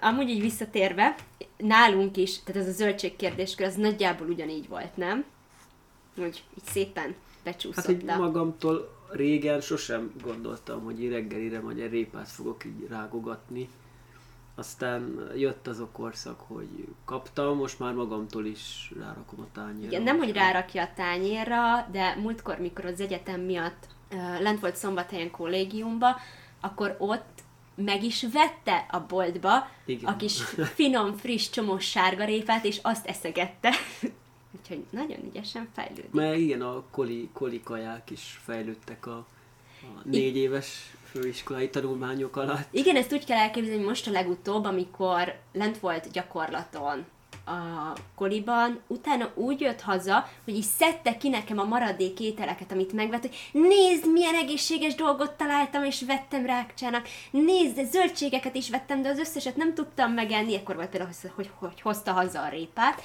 Amúgy 0.00 0.28
így 0.28 0.40
visszatérve, 0.40 1.14
nálunk 1.56 2.16
is, 2.16 2.42
tehát 2.42 2.62
ez 2.62 2.68
a 2.68 2.72
zöldség 2.72 3.16
kérdéskör, 3.16 3.66
az 3.66 3.74
nagyjából 3.74 4.28
ugyanígy 4.28 4.68
volt, 4.68 4.96
nem? 4.96 5.24
Úgy 6.16 6.44
így 6.56 6.64
szépen 6.64 7.14
becsúszott. 7.42 7.84
Hát, 7.84 7.94
hogy 7.94 8.04
magamtól 8.04 8.93
régen 9.14 9.60
sosem 9.60 10.12
gondoltam, 10.22 10.84
hogy 10.84 11.02
így 11.02 11.10
reggelire 11.10 11.60
egy 11.68 11.90
répát 11.90 12.28
fogok 12.28 12.64
így 12.64 12.86
rágogatni. 12.88 13.68
Aztán 14.54 15.30
jött 15.36 15.66
az 15.66 15.78
a 15.78 15.88
korszak, 15.92 16.40
hogy 16.40 16.68
kaptam, 17.04 17.56
most 17.56 17.78
már 17.78 17.92
magamtól 17.92 18.46
is 18.46 18.92
rárakom 18.98 19.40
a 19.40 19.46
tányérra. 19.52 19.86
Igen, 19.86 20.02
nem, 20.02 20.18
hogy 20.18 20.32
rárakja 20.32 20.82
a 20.82 20.92
tányérra, 20.96 21.88
de 21.92 22.14
múltkor, 22.14 22.58
mikor 22.58 22.84
az 22.84 23.00
egyetem 23.00 23.40
miatt 23.40 23.86
lent 24.40 24.60
volt 24.60 24.76
szombathelyen 24.76 25.30
kollégiumba, 25.30 26.16
akkor 26.60 26.96
ott 26.98 27.42
meg 27.74 28.04
is 28.04 28.26
vette 28.32 28.86
a 28.90 29.00
boltba 29.00 29.68
Igen. 29.84 30.12
a 30.12 30.16
kis 30.16 30.42
finom, 30.74 31.14
friss, 31.16 31.50
csomós 31.50 31.84
sárgarépát, 31.84 32.64
és 32.64 32.78
azt 32.82 33.06
eszegette. 33.06 33.70
Úgyhogy 34.60 34.84
nagyon 34.90 35.24
ügyesen 35.24 35.68
fejlődik. 35.74 36.10
Mert 36.10 36.36
igen, 36.36 36.62
a 36.62 36.82
koli, 36.90 37.28
koli 37.32 37.60
kaják 37.62 38.10
is 38.10 38.40
fejlődtek 38.44 39.06
a, 39.06 39.16
a 39.82 40.00
négy 40.04 40.36
éves 40.36 40.94
főiskolai 41.10 41.70
tanulmányok 41.70 42.36
alatt. 42.36 42.68
Igen, 42.70 42.96
ezt 42.96 43.12
úgy 43.12 43.24
kell 43.24 43.38
elképzelni, 43.38 43.78
hogy 43.78 43.88
most 43.88 44.06
a 44.06 44.10
legutóbb, 44.10 44.64
amikor 44.64 45.38
lent 45.52 45.78
volt 45.78 46.10
gyakorlaton 46.10 47.04
a 47.46 47.92
koliban, 48.14 48.80
utána 48.86 49.30
úgy 49.34 49.60
jött 49.60 49.80
haza, 49.80 50.28
hogy 50.44 50.54
így 50.54 50.66
szedte 50.78 51.16
ki 51.16 51.28
nekem 51.28 51.58
a 51.58 51.64
maradék 51.64 52.20
ételeket, 52.20 52.72
amit 52.72 52.92
megvett, 52.92 53.20
hogy 53.20 53.32
nézd, 53.52 54.12
milyen 54.12 54.34
egészséges 54.34 54.94
dolgot 54.94 55.32
találtam, 55.32 55.84
és 55.84 56.02
vettem 56.06 56.46
rákcsának, 56.46 57.08
nézd, 57.30 57.90
zöldségeket 57.90 58.54
is 58.54 58.70
vettem, 58.70 59.02
de 59.02 59.08
az 59.08 59.18
összeset 59.18 59.56
nem 59.56 59.74
tudtam 59.74 60.12
megenni, 60.12 60.56
akkor 60.56 60.74
volt 60.74 60.88
például, 60.88 61.10
hogy, 61.22 61.30
hogy, 61.34 61.50
hogy 61.58 61.80
hozta 61.80 62.12
haza 62.12 62.42
a 62.42 62.48
répát, 62.48 63.02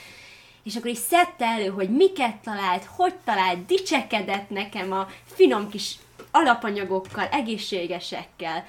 és 0.69 0.75
akkor 0.75 0.89
is 0.89 0.97
szedte 0.97 1.45
elő, 1.45 1.67
hogy 1.67 1.89
miket 1.89 2.35
talált, 2.35 2.83
hogy 2.83 3.13
talált, 3.23 3.65
dicsekedett 3.65 4.49
nekem 4.49 4.91
a 4.91 5.07
finom 5.25 5.69
kis 5.69 5.95
alapanyagokkal, 6.31 7.25
egészségesekkel. 7.25 8.65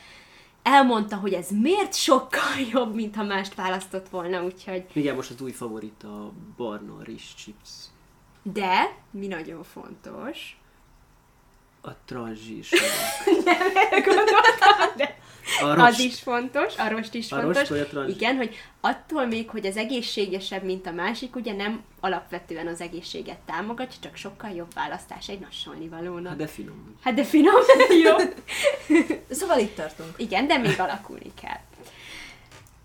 Elmondta, 0.62 1.16
hogy 1.16 1.32
ez 1.32 1.50
miért 1.50 1.94
sokkal 1.94 2.58
jobb, 2.72 2.94
mint 2.94 3.16
ha 3.16 3.22
mást 3.22 3.54
választott 3.54 4.08
volna, 4.08 4.44
úgyhogy... 4.44 4.84
Igen, 4.92 5.14
most 5.14 5.30
az 5.30 5.40
új 5.40 5.50
favorit 5.50 6.02
a 6.02 6.32
barna 6.56 7.02
rizs 7.02 7.34
chips. 7.34 7.70
De, 8.42 8.96
mi 9.10 9.26
nagyon 9.26 9.62
fontos, 9.62 10.58
A 11.82 11.90
transzsírs. 12.04 12.70
gondoltam, 14.06 14.96
de 14.96 15.18
A 15.60 15.64
az 15.64 15.76
rost. 15.76 15.98
is 16.00 16.20
fontos, 16.20 16.76
a 16.76 16.88
rost 16.88 17.14
is 17.14 17.32
A 17.32 17.40
fontos. 17.40 17.68
rost? 17.68 18.08
Igen, 18.08 18.36
hogy 18.36 18.56
attól 18.80 19.26
még, 19.26 19.50
hogy 19.50 19.66
az 19.66 19.76
egészségesebb, 19.76 20.62
mint 20.62 20.86
a 20.86 20.90
másik, 20.92 21.36
ugye 21.36 21.52
nem 21.52 21.82
alapvetően 22.00 22.66
az 22.66 22.80
egészséget 22.80 23.38
támogatja, 23.38 23.98
csak 24.02 24.16
sokkal 24.16 24.50
jobb 24.50 24.74
választás 24.74 25.28
egy 25.28 25.38
nassolni 25.38 25.88
valónak. 25.88 26.28
Hát 26.28 26.36
de 26.38 26.46
finom. 26.46 26.96
Hát 27.02 27.14
de 27.14 27.24
finom, 27.24 27.54
jó. 28.04 28.16
Szóval 29.30 29.58
itt 29.58 29.74
tartunk. 29.76 30.14
Igen, 30.16 30.46
de 30.46 30.58
még 30.58 30.80
alakulni 30.80 31.32
kell. 31.42 31.60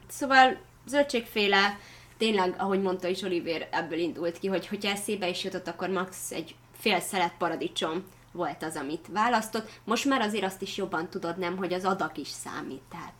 Szóval 0.09 0.57
zöldségféle, 0.87 1.79
tényleg, 2.17 2.53
ahogy 2.57 2.81
mondta 2.81 3.07
is 3.07 3.21
Oliver, 3.21 3.67
ebből 3.71 3.99
indult 3.99 4.39
ki, 4.39 4.47
hogy 4.47 4.67
hogyha 4.67 4.91
eszébe 4.91 5.29
is 5.29 5.43
jutott, 5.43 5.67
akkor 5.67 5.89
max. 5.89 6.31
egy 6.31 6.55
fél 6.79 6.99
szelet 6.99 7.33
paradicsom 7.37 8.03
volt 8.35 8.63
az, 8.63 8.75
amit 8.75 9.07
választott. 9.11 9.69
Most 9.83 10.05
már 10.05 10.21
azért 10.21 10.43
azt 10.43 10.61
is 10.61 10.77
jobban 10.77 11.09
tudod, 11.09 11.37
nem, 11.37 11.57
hogy 11.57 11.73
az 11.73 11.85
adag 11.85 12.17
is 12.17 12.27
számít, 12.27 12.81
tehát 12.89 13.13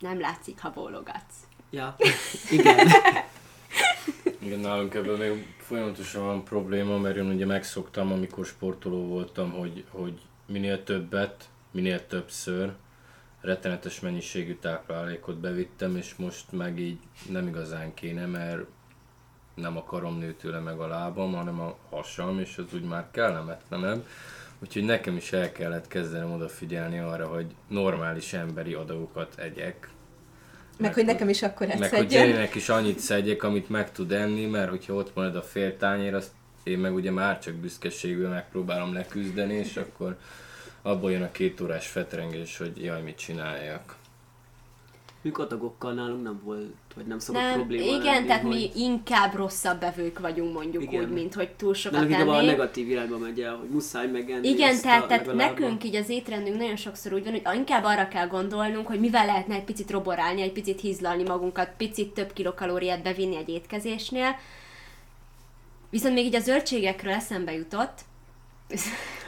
nem 0.00 0.20
látszik, 0.20 0.60
ha 0.60 0.70
bólogatsz. 0.70 1.36
Ja, 1.70 1.96
igen. 2.50 2.76
Igen, 4.38 4.58
nálunk 4.58 4.94
ebben 4.94 5.18
még 5.18 5.54
folyamatosan 5.58 6.24
van 6.24 6.44
probléma, 6.44 6.98
mert 6.98 7.16
én 7.16 7.26
ugye 7.26 7.46
megszoktam, 7.46 8.12
amikor 8.12 8.46
sportoló 8.46 9.06
voltam, 9.06 9.50
hogy, 9.50 9.84
hogy 9.90 10.20
minél 10.46 10.84
többet, 10.84 11.48
minél 11.70 12.06
többször 12.06 12.72
rettenetes 13.40 14.00
mennyiségű 14.00 14.54
táplálékot 14.54 15.38
bevittem, 15.38 15.96
és 15.96 16.14
most 16.14 16.52
meg 16.52 16.78
így 16.78 16.98
nem 17.28 17.46
igazán 17.46 17.94
kéne, 17.94 18.26
mert 18.26 18.64
nem 19.54 19.76
a 19.76 19.84
karom 19.84 20.18
nő 20.18 20.34
tőle 20.34 20.58
meg 20.58 20.80
a 20.80 20.86
lábam, 20.86 21.34
hanem 21.34 21.60
a 21.60 21.76
hasam, 21.90 22.38
és 22.38 22.58
az 22.58 22.74
úgy 22.74 22.84
már 22.84 23.08
kellemetlenebb. 23.10 24.06
Úgyhogy 24.62 24.84
nekem 24.84 25.16
is 25.16 25.32
el 25.32 25.52
kellett 25.52 25.88
kezdenem 25.88 26.32
odafigyelni 26.32 26.98
arra, 26.98 27.26
hogy 27.26 27.46
normális 27.68 28.32
emberi 28.32 28.74
adagokat 28.74 29.38
egyek, 29.38 29.88
Meg, 30.78 30.94
hogy 30.94 31.04
nekem 31.04 31.28
is 31.28 31.42
akkor 31.42 31.66
meg 31.66 31.76
hogy 31.78 31.98
egyszerűen. 31.98 32.28
Jennynek 32.28 32.54
is 32.54 32.68
annyit 32.68 32.98
szedjek, 32.98 33.42
amit 33.42 33.68
meg 33.68 33.92
tud 33.92 34.12
enni, 34.12 34.46
mert 34.46 34.70
hogyha 34.70 34.94
ott 34.94 35.14
marad 35.14 35.36
a 35.36 35.42
fél 35.42 35.76
tányér, 35.76 36.14
azt 36.14 36.30
én 36.62 36.78
meg 36.78 36.94
ugye 36.94 37.10
már 37.10 37.38
csak 37.38 37.54
büszkeségből 37.54 38.28
megpróbálom 38.28 38.92
leküzdeni, 38.92 39.54
és 39.54 39.76
akkor 39.76 40.16
abból 40.82 41.12
jön 41.12 41.22
a 41.22 41.30
két 41.30 41.60
órás 41.60 41.86
fetrengés, 41.86 42.56
hogy 42.56 42.84
jaj, 42.84 43.02
mit 43.02 43.16
csináljak. 43.16 43.96
Mik 45.22 45.38
adagokkal 45.38 45.92
nálunk 45.92 46.22
nem 46.22 46.40
volt, 46.44 46.74
vagy 46.94 47.06
nem 47.06 47.18
szokott 47.18 47.42
Nem, 47.42 47.54
probléma 47.54 47.84
igen, 47.84 48.14
lenni, 48.14 48.26
tehát 48.26 48.42
hogy 48.42 48.50
mi 48.50 48.70
inkább 48.74 49.34
rosszabb 49.34 49.80
bevők 49.80 50.18
vagyunk 50.18 50.52
mondjuk 50.54 50.82
Igen. 50.82 51.02
úgy, 51.02 51.10
mint 51.10 51.34
hogy 51.34 51.50
túl 51.50 51.74
sokat 51.74 51.98
nálunk 51.98 52.20
inkább 52.20 52.34
a 52.34 52.42
negatív 52.42 52.90
irányba 52.90 53.18
megy 53.18 53.40
el, 53.40 53.56
hogy 53.56 53.68
muszáj 53.68 54.06
megenni 54.06 54.48
Igen, 54.48 54.80
tehát, 54.80 55.06
tehát 55.06 55.26
legalább 55.26 55.58
nekünk 55.58 55.84
így 55.84 55.96
az 55.96 56.08
étrendünk 56.08 56.56
nagyon 56.56 56.76
sokszor 56.76 57.12
úgy 57.12 57.24
van, 57.24 57.32
hogy 57.32 57.56
inkább 57.56 57.84
arra 57.84 58.08
kell 58.08 58.26
gondolnunk, 58.26 58.86
hogy 58.86 59.00
mivel 59.00 59.26
lehetne 59.26 59.54
egy 59.54 59.64
picit 59.64 59.90
roborálni, 59.90 60.42
egy 60.42 60.52
picit 60.52 60.80
hízlalni 60.80 61.22
magunkat, 61.22 61.70
picit 61.76 62.14
több 62.14 62.32
kilokalóriát 62.32 63.02
bevinni 63.02 63.36
egy 63.36 63.48
étkezésnél. 63.48 64.36
Viszont 65.90 66.14
még 66.14 66.24
így 66.24 66.34
a 66.34 66.40
zöldségekről 66.40 67.12
eszembe 67.12 67.52
jutott, 67.52 68.00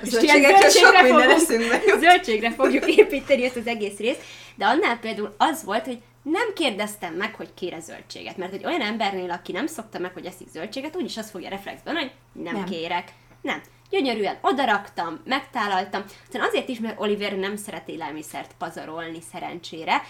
Zöldségekről 0.02 0.70
sok 0.70 0.70
zöldségre 0.70 1.02
minden 1.02 1.30
eszünkbe. 1.30 1.80
Zöldségre 1.98 2.50
fogjuk 2.50 2.96
építeni 2.96 3.44
ezt 3.44 3.56
az 3.56 3.66
egész 3.66 3.98
részt, 3.98 4.22
de 4.54 4.64
annál 4.64 4.98
például 4.98 5.34
az 5.38 5.64
volt, 5.64 5.84
hogy 5.84 5.98
nem 6.22 6.52
kérdeztem 6.54 7.14
meg, 7.14 7.34
hogy 7.34 7.54
kére 7.54 7.80
zöldséget, 7.80 8.36
mert 8.36 8.52
egy 8.52 8.64
olyan 8.64 8.80
embernél, 8.80 9.30
aki 9.30 9.52
nem 9.52 9.66
szokta 9.66 9.98
meg, 9.98 10.12
hogy 10.12 10.24
eszik 10.24 10.48
zöldséget, 10.48 10.96
úgyis 10.96 11.16
azt 11.16 11.30
fogja 11.30 11.48
reflexben, 11.48 11.94
hogy 11.94 12.10
nem, 12.32 12.44
Nem. 12.44 12.54
nem. 12.54 12.64
kérek. 12.64 13.12
Nem. 13.40 13.62
Gyönyörűen 13.90 14.38
odaraktam, 14.40 15.20
megtálaltam. 15.24 16.04
Aztán 16.22 16.42
azért 16.42 16.68
is, 16.68 16.78
mert 16.78 17.00
Oliver 17.00 17.36
nem 17.36 17.56
szeret 17.56 17.88
élelmiszert 17.88 18.50
pazarolni 18.58 19.18
szerencsére, 19.32 20.02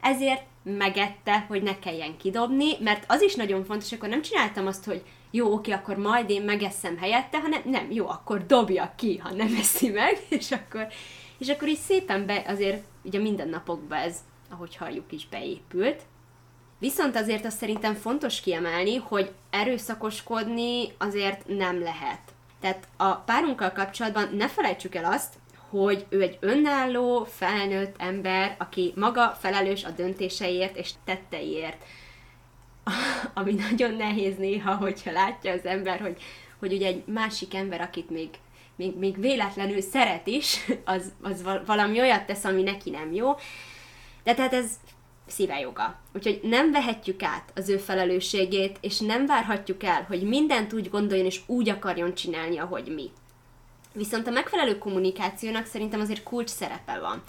ezért 0.00 0.42
megette, 0.62 1.44
hogy 1.48 1.62
ne 1.62 1.78
kelljen 1.78 2.16
kidobni, 2.16 2.76
mert 2.80 3.04
az 3.06 3.22
is 3.22 3.34
nagyon 3.34 3.64
fontos, 3.64 3.92
akkor 3.92 4.08
nem 4.08 4.22
csináltam 4.22 4.66
azt, 4.66 4.84
hogy 4.84 5.02
jó, 5.30 5.52
oké, 5.52 5.70
akkor 5.70 5.96
majd 5.96 6.30
én 6.30 6.42
megeszem 6.42 6.98
helyette, 6.98 7.40
hanem 7.40 7.60
nem, 7.64 7.90
jó, 7.90 8.08
akkor 8.08 8.46
dobja 8.46 8.92
ki, 8.96 9.16
ha 9.16 9.32
nem 9.32 9.54
eszi 9.58 9.88
meg, 9.88 10.18
és 10.38 10.50
akkor, 10.50 10.86
és 11.38 11.48
akkor 11.48 11.68
így 11.68 11.78
szépen 11.78 12.26
be, 12.26 12.44
azért 12.46 12.84
ugye 13.02 13.18
a 13.18 13.22
mindennapokban 13.22 13.98
ez, 13.98 14.16
ahogy 14.50 14.76
halljuk 14.76 15.12
is 15.12 15.28
beépült. 15.28 16.02
Viszont 16.78 17.16
azért 17.16 17.44
azt 17.44 17.58
szerintem 17.58 17.94
fontos 17.94 18.40
kiemelni, 18.40 18.96
hogy 18.96 19.32
erőszakoskodni 19.50 20.92
azért 20.98 21.46
nem 21.46 21.82
lehet. 21.82 22.20
Tehát 22.60 22.88
a 22.96 23.14
párunkkal 23.14 23.72
kapcsolatban 23.72 24.28
ne 24.36 24.48
felejtsük 24.48 24.94
el 24.94 25.04
azt, 25.12 25.34
hogy 25.68 26.06
ő 26.08 26.22
egy 26.22 26.36
önálló, 26.40 27.24
felnőtt 27.24 27.94
ember, 27.98 28.56
aki 28.58 28.92
maga 28.96 29.36
felelős 29.40 29.84
a 29.84 29.90
döntéseiért 29.90 30.76
és 30.76 30.90
tetteiért. 31.04 31.84
Ami 33.34 33.52
nagyon 33.52 33.94
nehéz 33.94 34.36
néha, 34.36 34.74
hogyha 34.74 35.12
látja 35.12 35.52
az 35.52 35.64
ember, 35.64 36.00
hogy, 36.00 36.22
hogy 36.58 36.72
ugye 36.72 36.86
egy 36.86 37.02
másik 37.06 37.54
ember, 37.54 37.80
akit 37.80 38.10
még, 38.10 38.28
még, 38.76 38.96
még 38.96 39.20
véletlenül 39.20 39.80
szeret 39.80 40.26
is, 40.26 40.66
az, 40.84 41.12
az 41.22 41.42
val- 41.42 41.66
valami 41.66 42.00
olyat 42.00 42.26
tesz, 42.26 42.44
ami 42.44 42.62
neki 42.62 42.90
nem 42.90 43.12
jó. 43.12 43.32
De 44.24 44.34
tehát 44.34 44.52
ez 44.52 44.70
szíve. 45.26 45.68
Úgyhogy 46.14 46.40
nem 46.42 46.70
vehetjük 46.70 47.22
át 47.22 47.52
az 47.54 47.68
ő 47.68 47.76
felelősségét, 47.76 48.78
és 48.80 48.98
nem 48.98 49.26
várhatjuk 49.26 49.82
el, 49.82 50.04
hogy 50.08 50.22
mindent 50.22 50.72
úgy 50.72 50.90
gondoljon 50.90 51.26
és 51.26 51.40
úgy 51.46 51.68
akarjon 51.68 52.14
csinálni, 52.14 52.58
ahogy 52.58 52.94
mi. 52.94 53.10
Viszont 53.92 54.26
a 54.26 54.30
megfelelő 54.30 54.78
kommunikációnak 54.78 55.66
szerintem 55.66 56.00
azért 56.00 56.22
kulcs 56.22 56.48
szerepe 56.48 56.98
van. 56.98 57.22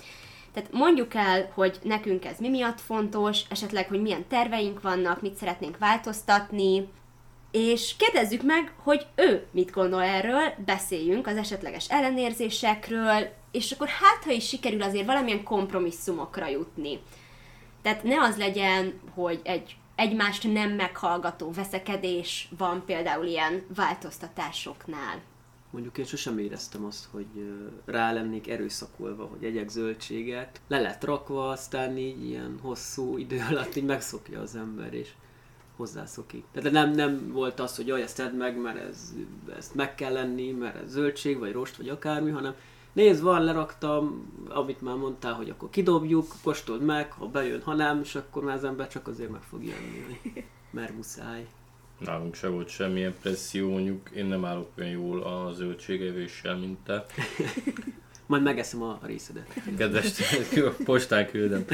Tehát 0.53 0.71
mondjuk 0.71 1.13
el, 1.13 1.51
hogy 1.53 1.79
nekünk 1.83 2.25
ez 2.25 2.39
mi 2.39 2.49
miatt 2.49 2.81
fontos, 2.81 3.41
esetleg, 3.49 3.87
hogy 3.87 4.01
milyen 4.01 4.27
terveink 4.27 4.81
vannak, 4.81 5.21
mit 5.21 5.35
szeretnénk 5.35 5.77
változtatni, 5.77 6.87
és 7.51 7.95
kérdezzük 7.97 8.41
meg, 8.41 8.73
hogy 8.83 9.05
ő 9.15 9.45
mit 9.51 9.71
gondol 9.71 10.03
erről, 10.03 10.53
beszéljünk 10.65 11.27
az 11.27 11.37
esetleges 11.37 11.89
ellenérzésekről, 11.89 13.29
és 13.51 13.71
akkor 13.71 13.87
hát, 13.87 14.23
ha 14.23 14.31
is 14.31 14.47
sikerül 14.47 14.81
azért 14.81 15.05
valamilyen 15.05 15.43
kompromisszumokra 15.43 16.47
jutni. 16.47 16.99
Tehát 17.81 18.03
ne 18.03 18.21
az 18.21 18.37
legyen, 18.37 18.99
hogy 19.13 19.39
egy 19.43 19.75
egymást 19.95 20.53
nem 20.53 20.71
meghallgató 20.71 21.51
veszekedés 21.51 22.47
van 22.57 22.83
például 22.85 23.25
ilyen 23.25 23.65
változtatásoknál. 23.75 25.21
Mondjuk 25.71 25.97
én 25.97 26.05
sosem 26.05 26.37
éreztem 26.37 26.85
azt, 26.85 27.07
hogy 27.11 27.25
rá 27.85 28.11
lennék 28.13 28.49
erőszakolva, 28.49 29.25
hogy 29.25 29.43
egyek 29.43 29.69
zöldséget. 29.69 30.61
Le 30.67 30.79
lett 30.79 31.03
rakva, 31.03 31.49
aztán 31.49 31.97
így 31.97 32.25
ilyen 32.25 32.57
hosszú 32.61 33.17
idő 33.17 33.41
alatt 33.49 33.75
így 33.75 33.85
megszokja 33.85 34.41
az 34.41 34.55
ember, 34.55 34.93
és 34.93 35.09
hozzászokik. 35.75 36.43
Tehát 36.51 36.71
nem, 36.71 36.91
nem 36.91 37.31
volt 37.31 37.59
az, 37.59 37.75
hogy 37.75 37.87
jaj, 37.87 38.01
ezt 38.01 38.17
tedd 38.17 38.33
meg, 38.33 38.61
mert 38.61 38.77
ez, 38.77 39.13
ezt 39.57 39.75
meg 39.75 39.95
kell 39.95 40.13
lenni, 40.13 40.51
mert 40.51 40.75
ez 40.75 40.91
zöldség, 40.91 41.39
vagy 41.39 41.51
rost, 41.51 41.77
vagy 41.77 41.89
akármi, 41.89 42.31
hanem 42.31 42.55
nézd, 42.93 43.21
van, 43.21 43.43
leraktam, 43.43 44.31
amit 44.49 44.81
már 44.81 44.95
mondtál, 44.95 45.33
hogy 45.33 45.49
akkor 45.49 45.69
kidobjuk, 45.69 46.33
kóstold 46.43 46.81
meg, 46.81 47.11
ha 47.11 47.25
bejön, 47.27 47.61
ha 47.61 47.73
nem, 47.73 47.99
és 48.03 48.15
akkor 48.15 48.43
már 48.43 48.55
az 48.55 48.63
ember 48.63 48.87
csak 48.87 49.07
azért 49.07 49.31
meg 49.31 49.41
fog 49.41 49.63
jönni, 49.63 50.19
mert 50.71 50.95
muszáj. 50.95 51.47
Nálunk 52.05 52.35
se 52.35 52.47
volt 52.47 52.69
semmilyen 52.69 53.15
presszió, 53.21 53.69
mondjuk 53.69 54.09
én 54.15 54.25
nem 54.25 54.45
állok 54.45 54.69
olyan 54.77 54.91
jól 54.91 55.23
a 55.23 55.51
zöldségevéssel, 55.53 56.55
mint 56.55 56.77
te. 56.79 57.05
Majd 58.25 58.43
megeszem 58.43 58.81
a 58.81 58.99
részedet. 59.03 59.53
Kedves, 59.77 60.11
postán 60.83 61.27
küldem. 61.27 61.65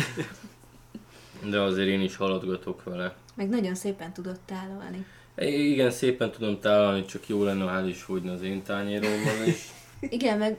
De 1.49 1.61
azért 1.61 1.87
én 1.87 2.01
is 2.01 2.15
haladgatok 2.15 2.83
vele. 2.83 3.15
Meg 3.35 3.49
nagyon 3.49 3.75
szépen 3.75 4.13
tudott 4.13 4.39
tálalni. 4.45 5.05
Igen, 5.37 5.91
szépen 5.91 6.31
tudom 6.31 6.59
tálalni, 6.59 7.05
csak 7.05 7.27
jó 7.27 7.43
lenne, 7.43 7.71
ha 7.71 7.87
is 7.87 8.01
fogyna 8.01 8.31
az 8.31 8.41
én 8.41 8.63
tányéromban 8.63 9.45
is. 9.47 9.71
Igen, 9.99 10.37
meg 10.37 10.57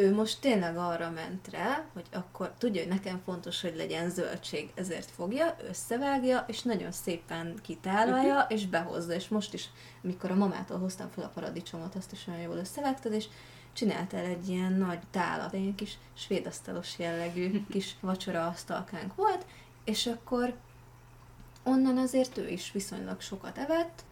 ő 0.00 0.14
most 0.14 0.40
tényleg 0.40 0.76
arra 0.76 1.10
ment 1.10 1.48
rá, 1.48 1.84
hogy 1.92 2.06
akkor 2.12 2.52
tudja, 2.58 2.82
hogy 2.82 2.90
nekem 2.90 3.20
fontos, 3.24 3.60
hogy 3.60 3.76
legyen 3.76 4.10
zöldség, 4.10 4.70
ezért 4.74 5.10
fogja, 5.10 5.56
összevágja, 5.68 6.44
és 6.48 6.62
nagyon 6.62 6.92
szépen 6.92 7.54
kitálalja, 7.62 8.34
uh-huh. 8.34 8.52
és 8.52 8.66
behozza. 8.66 9.12
És 9.12 9.28
most 9.28 9.54
is, 9.54 9.68
amikor 10.04 10.30
a 10.30 10.34
mamától 10.34 10.78
hoztam 10.78 11.08
fel 11.08 11.24
a 11.24 11.30
paradicsomot, 11.34 11.94
azt 11.94 12.12
is 12.12 12.26
olyan 12.28 12.40
jól 12.40 12.56
összevágtad, 12.56 13.12
és 13.12 13.24
csináltál 13.72 14.24
egy 14.24 14.48
ilyen 14.48 14.72
nagy 14.72 15.00
tálat, 15.10 15.52
egy 15.52 15.60
ilyen 15.60 15.74
kis 15.74 15.98
svédasztalos 16.14 16.98
jellegű 16.98 17.66
kis 17.70 17.96
vacsora 18.00 18.46
asztalkánk 18.46 19.14
volt, 19.14 19.46
és 19.84 20.06
akkor 20.06 20.54
onnan 21.62 21.98
azért 21.98 22.36
ő 22.36 22.48
is 22.48 22.72
viszonylag 22.72 23.20
sokat 23.20 23.58
evett. 23.58 24.04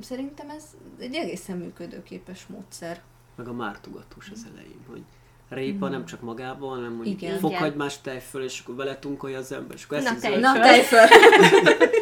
Szerintem 0.00 0.50
ez 0.50 0.64
egy 0.98 1.14
egészen 1.14 1.56
működőképes 1.56 2.46
módszer. 2.46 3.02
Meg 3.34 3.48
a 3.48 3.52
mártogatós 3.52 4.30
az 4.30 4.46
elején, 4.52 4.80
hogy 4.88 5.04
répa 5.54 5.88
mm. 5.88 5.90
nem 5.90 6.06
csak 6.06 6.20
magában, 6.20 6.68
hanem 6.68 6.92
mondjuk 6.92 7.22
igen. 7.22 7.38
fokhagymás 7.38 8.00
tejföl, 8.00 8.42
és 8.42 8.60
akkor 8.60 8.74
vele 8.74 8.98
tunkolja 8.98 9.38
az 9.38 9.52
ember, 9.52 9.76
és 9.76 9.84
akkor 9.84 10.02
Na, 10.02 10.10
eszik 10.10 10.40
Na, 10.40 10.60
tejföl. 10.60 10.98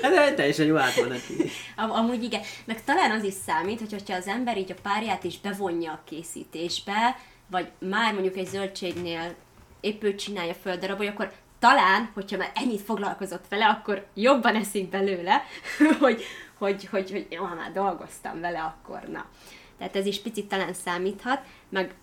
Ez 0.02 0.34
teljesen 0.34 0.66
jó 0.66 0.76
átmeneti. 0.76 1.50
Am- 1.76 1.90
amúgy 1.90 2.22
igen. 2.22 2.40
Meg 2.64 2.84
talán 2.84 3.10
az 3.10 3.24
is 3.24 3.34
számít, 3.46 3.78
hogy 3.78 3.92
hogyha 3.92 4.16
az 4.16 4.26
ember 4.26 4.58
így 4.58 4.72
a 4.72 4.80
párját 4.82 5.24
is 5.24 5.40
bevonja 5.40 5.92
a 5.92 6.00
készítésbe, 6.04 7.16
vagy 7.50 7.68
már 7.78 8.12
mondjuk 8.12 8.36
egy 8.36 8.46
zöldségnél 8.46 9.34
épp 9.80 10.02
ő 10.02 10.14
csinálja 10.14 10.54
földarabolja, 10.54 11.10
akkor 11.10 11.32
talán, 11.58 12.10
hogyha 12.14 12.36
már 12.36 12.52
ennyit 12.54 12.80
foglalkozott 12.80 13.44
vele, 13.48 13.66
akkor 13.66 14.06
jobban 14.14 14.54
eszik 14.54 14.88
belőle, 14.88 15.42
hogy, 16.00 16.22
hogy, 16.58 16.86
hogy, 16.86 17.10
hogy 17.10 17.26
jó, 17.30 17.44
már 17.44 17.72
dolgoztam 17.72 18.40
vele, 18.40 18.60
akkor 18.60 19.08
na. 19.08 19.26
Tehát 19.78 19.96
ez 19.96 20.06
is 20.06 20.20
picit 20.20 20.48
talán 20.48 20.74
számíthat, 20.74 21.40
meg 21.68 21.94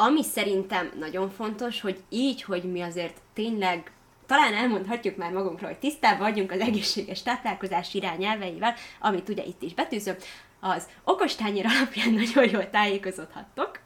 ami 0.00 0.22
szerintem 0.22 0.92
nagyon 0.98 1.30
fontos, 1.30 1.80
hogy 1.80 2.02
így, 2.08 2.42
hogy 2.42 2.62
mi 2.62 2.80
azért 2.80 3.16
tényleg 3.34 3.92
talán 4.26 4.54
elmondhatjuk 4.54 5.16
már 5.16 5.32
magunkról, 5.32 5.70
hogy 5.70 5.78
tisztában 5.78 6.18
vagyunk 6.18 6.52
az 6.52 6.60
egészséges 6.60 7.22
táplálkozás 7.22 7.94
irányelveivel, 7.94 8.74
amit 9.00 9.28
ugye 9.28 9.44
itt 9.44 9.62
is 9.62 9.74
betűzöm, 9.74 10.16
az 10.60 10.88
okostányér 11.04 11.66
alapján 11.66 12.12
nagyon 12.24 12.50
jól 12.50 12.70
tájékozódhattok. 12.70 13.80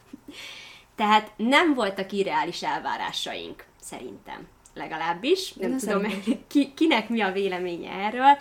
Tehát 0.97 1.31
nem 1.37 1.75
voltak 1.75 2.13
irreális 2.13 2.63
elvárásaink, 2.63 3.65
szerintem. 3.81 4.49
Legalábbis. 4.75 5.53
Nem 5.53 5.71
Én 5.71 5.79
tudom, 5.79 6.03
ki, 6.51 6.73
kinek 6.75 7.09
mi 7.09 7.21
a 7.21 7.33
véleménye 7.33 7.91
erről. 7.91 8.39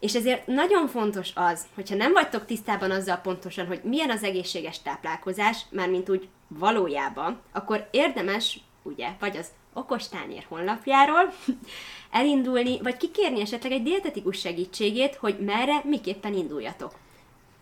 És 0.00 0.14
ezért 0.14 0.46
nagyon 0.46 0.88
fontos 0.88 1.30
az, 1.34 1.66
hogyha 1.74 1.94
nem 1.94 2.12
vagytok 2.12 2.46
tisztában 2.46 2.90
azzal 2.90 3.16
pontosan, 3.16 3.66
hogy 3.66 3.80
milyen 3.82 4.10
az 4.10 4.22
egészséges 4.22 4.82
táplálkozás, 4.82 5.60
mármint 5.70 6.08
úgy 6.08 6.28
valójában, 6.58 7.40
akkor 7.52 7.88
érdemes, 7.90 8.60
ugye, 8.82 9.08
vagy 9.20 9.36
az 9.36 9.46
okostányér 9.72 10.44
honlapjáról 10.48 11.32
elindulni, 12.10 12.80
vagy 12.82 12.96
kikérni 12.96 13.40
esetleg 13.40 13.72
egy 13.72 13.82
dietetikus 13.82 14.38
segítségét, 14.38 15.14
hogy 15.14 15.38
merre, 15.38 15.80
miképpen 15.84 16.34
induljatok. 16.34 16.94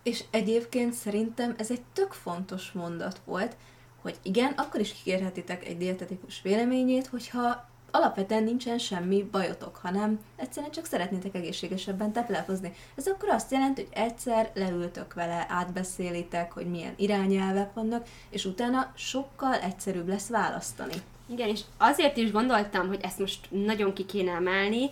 És 0.03 0.25
egyébként 0.31 0.93
szerintem 0.93 1.55
ez 1.59 1.71
egy 1.71 1.83
tök 1.93 2.13
fontos 2.13 2.73
mondat 2.73 3.21
volt, 3.25 3.57
hogy 4.03 4.17
igen, 4.23 4.53
akkor 4.53 4.81
is 4.81 4.93
kikérhetitek 4.93 5.65
egy 5.67 5.77
dietetikus 5.77 6.43
véleményét, 6.43 7.07
hogyha 7.07 7.70
alapvetően 7.91 8.45
nincsen 8.45 8.79
semmi 8.79 9.29
bajotok, 9.31 9.77
hanem 9.77 10.19
egyszerűen 10.37 10.73
csak 10.73 10.85
szeretnétek 10.85 11.35
egészségesebben 11.35 12.13
táplálkozni. 12.13 12.73
Ez 12.97 13.07
akkor 13.07 13.29
azt 13.29 13.51
jelenti, 13.51 13.83
hogy 13.83 14.03
egyszer 14.03 14.51
leültök 14.55 15.15
vele, 15.15 15.47
átbeszélitek, 15.49 16.53
hogy 16.53 16.67
milyen 16.67 16.95
irányelvek 16.97 17.75
vannak, 17.75 18.07
és 18.31 18.45
utána 18.45 18.93
sokkal 18.97 19.55
egyszerűbb 19.55 20.09
lesz 20.09 20.29
választani. 20.29 20.95
Igen, 21.27 21.49
és 21.49 21.61
azért 21.77 22.17
is 22.17 22.33
gondoltam, 22.33 22.89
hogy 22.89 23.01
ezt 23.03 23.19
most 23.19 23.47
nagyon 23.51 23.93
ki 23.93 24.05
kéne 24.07 24.33
emelni, 24.33 24.91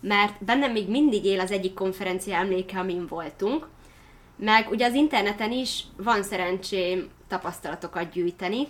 mert 0.00 0.44
bennem 0.44 0.72
még 0.72 0.88
mindig 0.88 1.24
él 1.24 1.40
az 1.40 1.50
egyik 1.50 1.74
konferencia 1.74 2.36
emléke, 2.36 2.78
amin 2.78 3.06
voltunk, 3.06 3.68
meg 4.36 4.68
ugye 4.70 4.86
az 4.86 4.94
interneten 4.94 5.52
is 5.52 5.84
van 5.96 6.22
szerencsém 6.22 7.10
tapasztalatokat 7.28 8.12
gyűjteni, 8.12 8.68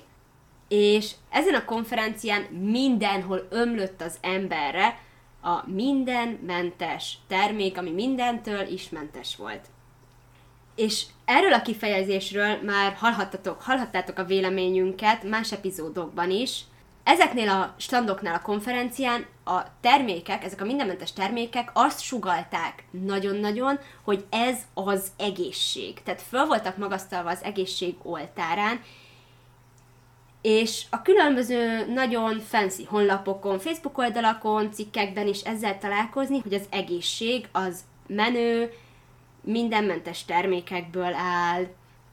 és 0.69 1.11
ezen 1.31 1.55
a 1.55 1.65
konferencián 1.65 2.43
mindenhol 2.43 3.47
ömlött 3.51 4.01
az 4.01 4.19
emberre 4.21 4.99
a 5.43 5.63
mindenmentes 5.67 7.19
termék, 7.29 7.79
ami 7.79 7.91
mindentől 7.91 8.67
is 8.67 8.89
mentes 8.89 9.37
volt. 9.37 9.67
És 10.75 11.05
erről 11.25 11.53
a 11.53 11.63
kifejezésről 11.63 12.63
már 12.63 12.93
hallhattatok, 12.93 13.63
hallhattátok 13.63 14.19
a 14.19 14.25
véleményünket 14.25 15.23
más 15.23 15.53
epizódokban 15.53 16.31
is. 16.31 16.61
Ezeknél 17.05 17.49
a 17.49 17.75
standoknál 17.79 18.35
a 18.35 18.43
konferencián 18.43 19.27
a 19.45 19.63
termékek, 19.81 20.45
ezek 20.45 20.61
a 20.61 20.65
mindenmentes 20.65 21.13
termékek 21.13 21.71
azt 21.73 22.01
sugalták 22.01 22.85
nagyon-nagyon, 22.91 23.79
hogy 24.05 24.25
ez 24.31 24.59
az 24.75 25.09
egészség. 25.17 26.03
Tehát 26.03 26.23
föl 26.23 26.47
voltak 26.47 26.77
magasztalva 26.77 27.31
az 27.31 27.43
egészség 27.43 27.95
oltárán, 28.03 28.81
és 30.43 30.85
a 30.91 31.03
különböző 31.03 31.93
nagyon 31.93 32.41
fancy 32.41 32.85
honlapokon, 32.85 33.59
Facebook 33.59 33.99
oldalakon, 33.99 34.73
cikkekben 34.73 35.27
is 35.27 35.41
ezzel 35.41 35.79
találkozni, 35.79 36.39
hogy 36.39 36.55
az 36.55 36.67
egészség 36.71 37.49
az 37.53 37.81
menő, 38.07 38.73
mindenmentes 39.41 40.25
termékekből 40.25 41.15
áll, 41.15 41.67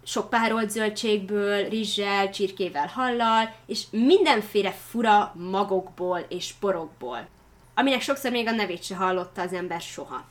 sok 0.04 0.30
párolt 0.30 0.70
zöldségből, 0.70 1.70
rizssel, 1.70 2.30
csirkével, 2.30 2.88
hallal, 2.88 3.56
és 3.66 3.84
mindenféle 3.92 4.72
fura 4.72 5.34
magokból 5.36 6.26
és 6.30 6.54
porokból, 6.60 7.28
aminek 7.76 8.02
sokszor 8.02 8.32
még 8.32 8.48
a 8.48 8.52
nevét 8.52 8.84
se 8.84 8.96
hallotta 8.96 9.42
az 9.42 9.54
ember 9.54 9.82
soha. 9.82 10.26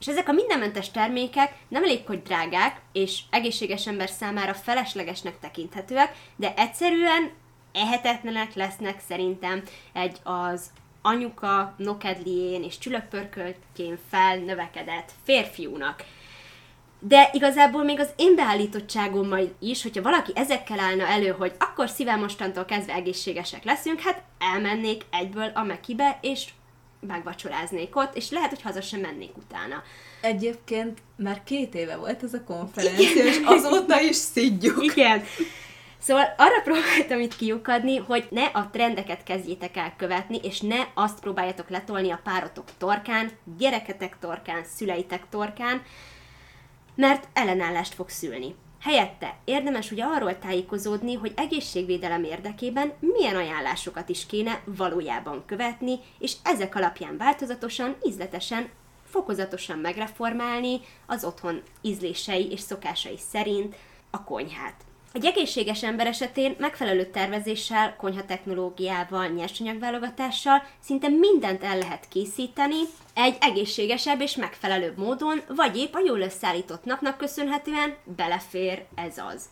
És 0.00 0.08
ezek 0.08 0.28
a 0.28 0.32
mindenmentes 0.32 0.90
termékek 0.90 1.54
nem 1.68 1.84
elég, 1.84 2.06
hogy 2.06 2.22
drágák, 2.22 2.80
és 2.92 3.20
egészséges 3.30 3.86
ember 3.86 4.08
számára 4.08 4.54
feleslegesnek 4.54 5.38
tekinthetőek, 5.38 6.16
de 6.36 6.54
egyszerűen 6.56 7.30
ehetetlenek 7.72 8.54
lesznek 8.54 9.00
szerintem 9.08 9.62
egy 9.92 10.16
az 10.22 10.70
anyuka 11.02 11.74
nokedlién 11.76 12.62
és 12.62 12.78
csülökpörköltjén 12.78 13.98
felnövekedett 14.10 15.12
férfiúnak. 15.24 16.04
De 16.98 17.30
igazából 17.32 17.84
még 17.84 18.00
az 18.00 18.08
én 18.16 18.34
beállítottságommal 18.34 19.56
is, 19.58 19.82
hogyha 19.82 20.02
valaki 20.02 20.32
ezekkel 20.34 20.78
állna 20.78 21.06
elő, 21.06 21.28
hogy 21.28 21.52
akkor 21.58 21.88
szívem 21.88 22.20
mostantól 22.20 22.64
kezdve 22.64 22.92
egészségesek 22.92 23.64
leszünk, 23.64 24.00
hát 24.00 24.22
elmennék 24.38 25.04
egyből 25.10 25.50
a 25.54 25.62
Mekibe, 25.62 26.18
és 26.22 26.48
megvacsoráznék 27.06 27.96
ott, 27.96 28.16
és 28.16 28.30
lehet, 28.30 28.48
hogy 28.48 28.62
haza 28.62 28.80
sem 28.80 29.00
mennék 29.00 29.36
utána. 29.36 29.82
Egyébként 30.20 30.98
már 31.16 31.42
két 31.44 31.74
éve 31.74 31.96
volt 31.96 32.22
ez 32.22 32.34
a 32.34 32.44
konferencia, 32.44 33.10
Igen. 33.10 33.26
és 33.26 33.40
azóta 33.44 34.00
is 34.00 34.16
szidjuk. 34.16 34.84
Igen. 34.84 35.22
Szóval 36.00 36.34
arra 36.36 36.60
próbáltam 36.70 37.20
itt 37.20 37.36
kiukadni, 37.36 37.96
hogy 37.96 38.26
ne 38.30 38.44
a 38.44 38.70
trendeket 38.70 39.22
kezdjétek 39.22 39.76
el 39.76 39.94
követni, 39.96 40.38
és 40.42 40.60
ne 40.60 40.86
azt 40.94 41.20
próbáljátok 41.20 41.68
letolni 41.68 42.10
a 42.10 42.20
párotok 42.22 42.64
torkán, 42.78 43.30
gyereketek 43.58 44.16
torkán, 44.20 44.64
szüleitek 44.64 45.22
torkán, 45.30 45.82
mert 46.94 47.28
ellenállást 47.32 47.94
fog 47.94 48.08
szülni. 48.08 48.54
Helyette 48.80 49.36
érdemes 49.44 49.90
ugye 49.90 50.04
arról 50.04 50.38
tájékozódni, 50.38 51.14
hogy 51.14 51.32
egészségvédelem 51.36 52.24
érdekében 52.24 52.92
milyen 53.00 53.36
ajánlásokat 53.36 54.08
is 54.08 54.26
kéne 54.26 54.60
valójában 54.64 55.42
követni, 55.46 55.98
és 56.18 56.32
ezek 56.42 56.74
alapján 56.74 57.16
változatosan, 57.16 57.96
ízletesen, 58.02 58.68
fokozatosan 59.04 59.78
megreformálni 59.78 60.80
az 61.06 61.24
otthon 61.24 61.62
ízlései 61.80 62.50
és 62.50 62.60
szokásai 62.60 63.18
szerint 63.30 63.76
a 64.10 64.24
konyhát. 64.24 64.74
Egy 65.12 65.24
egészséges 65.24 65.82
ember 65.82 66.06
esetén 66.06 66.54
megfelelő 66.58 67.04
tervezéssel, 67.04 67.96
konyhatechnológiával, 67.96 69.26
nyersanyagválogatással 69.26 70.62
szinte 70.84 71.08
mindent 71.08 71.62
el 71.62 71.78
lehet 71.78 72.08
készíteni 72.08 72.80
egy 73.14 73.36
egészségesebb 73.40 74.20
és 74.20 74.36
megfelelőbb 74.36 74.98
módon, 74.98 75.40
vagy 75.48 75.76
épp 75.76 75.94
a 75.94 76.02
jól 76.06 76.20
összeállított 76.20 76.84
napnak 76.84 77.16
köszönhetően 77.16 77.96
belefér 78.16 78.84
ez 78.94 79.18
az. 79.34 79.44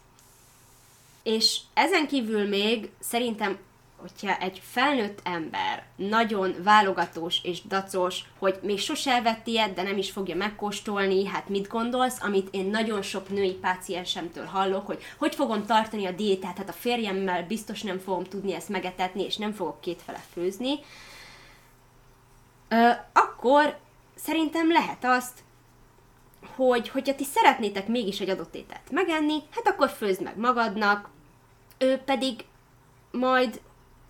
És 1.23 1.59
ezen 1.75 2.07
kívül 2.07 2.49
még 2.49 2.91
szerintem 3.01 3.59
hogyha 4.01 4.37
egy 4.37 4.63
felnőtt 4.65 5.21
ember 5.23 5.87
nagyon 5.97 6.55
válogatós 6.63 7.41
és 7.43 7.63
dacos, 7.63 8.25
hogy 8.39 8.59
még 8.63 8.79
sose 8.79 9.13
evett 9.13 9.47
ilyet, 9.47 9.75
de 9.75 9.83
nem 9.83 9.99
is 9.99 10.11
fogja 10.11 10.37
megkóstolni, 10.37 11.27
hát 11.27 11.49
mit 11.49 11.69
gondolsz, 11.69 12.23
amit 12.23 12.49
én 12.51 12.67
nagyon 12.67 13.03
sok 13.03 13.29
női 13.29 13.53
páciensemtől 13.53 14.45
hallok, 14.45 14.87
hogy 14.87 15.03
hogy 15.19 15.35
fogom 15.35 15.67
tartani 15.67 16.07
a 16.07 16.11
diétát, 16.13 16.57
hát 16.57 16.69
a 16.69 16.73
férjemmel 16.73 17.47
biztos 17.47 17.83
nem 17.83 17.99
fogom 17.99 18.25
tudni 18.25 18.55
ezt 18.55 18.69
megetetni, 18.69 19.25
és 19.25 19.37
nem 19.37 19.53
fogok 19.53 19.81
kétfele 19.81 20.23
főzni, 20.33 20.79
ö, 22.69 22.91
akkor 23.13 23.79
szerintem 24.15 24.73
lehet 24.73 25.05
azt, 25.05 25.39
hogy 26.57 26.89
hogyha 26.89 27.15
ti 27.15 27.25
szeretnétek 27.25 27.89
mégis 27.89 28.21
egy 28.21 28.31
adott 28.31 28.55
ételt 28.55 28.91
megenni, 28.91 29.43
hát 29.51 29.69
akkor 29.69 29.89
főzd 29.89 30.23
meg 30.23 30.37
magadnak, 30.37 31.11
ő 31.79 31.97
pedig 31.97 32.45
majd 33.11 33.61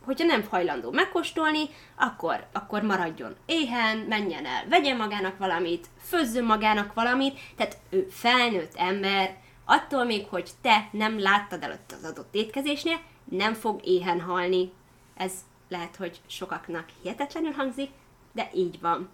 hogyha 0.08 0.26
nem 0.26 0.46
hajlandó 0.50 0.90
megkóstolni, 0.90 1.68
akkor, 1.96 2.46
akkor 2.52 2.82
maradjon 2.82 3.36
éhen, 3.46 3.98
menjen 3.98 4.46
el, 4.46 4.68
vegyen 4.68 4.96
magának 4.96 5.38
valamit, 5.38 5.86
főzzön 6.02 6.44
magának 6.44 6.94
valamit, 6.94 7.38
tehát 7.56 7.78
ő 7.90 8.06
felnőtt 8.10 8.72
ember, 8.76 9.36
attól 9.64 10.04
még, 10.04 10.26
hogy 10.26 10.50
te 10.62 10.88
nem 10.92 11.20
láttad 11.20 11.62
előtt 11.62 11.92
az 11.92 12.10
adott 12.10 12.34
étkezésnél, 12.34 13.00
nem 13.24 13.54
fog 13.54 13.80
éhen 13.84 14.20
halni. 14.20 14.72
Ez 15.16 15.32
lehet, 15.68 15.96
hogy 15.96 16.20
sokaknak 16.26 16.84
hihetetlenül 17.02 17.52
hangzik, 17.52 17.90
de 18.32 18.50
így 18.54 18.80
van. 18.80 19.08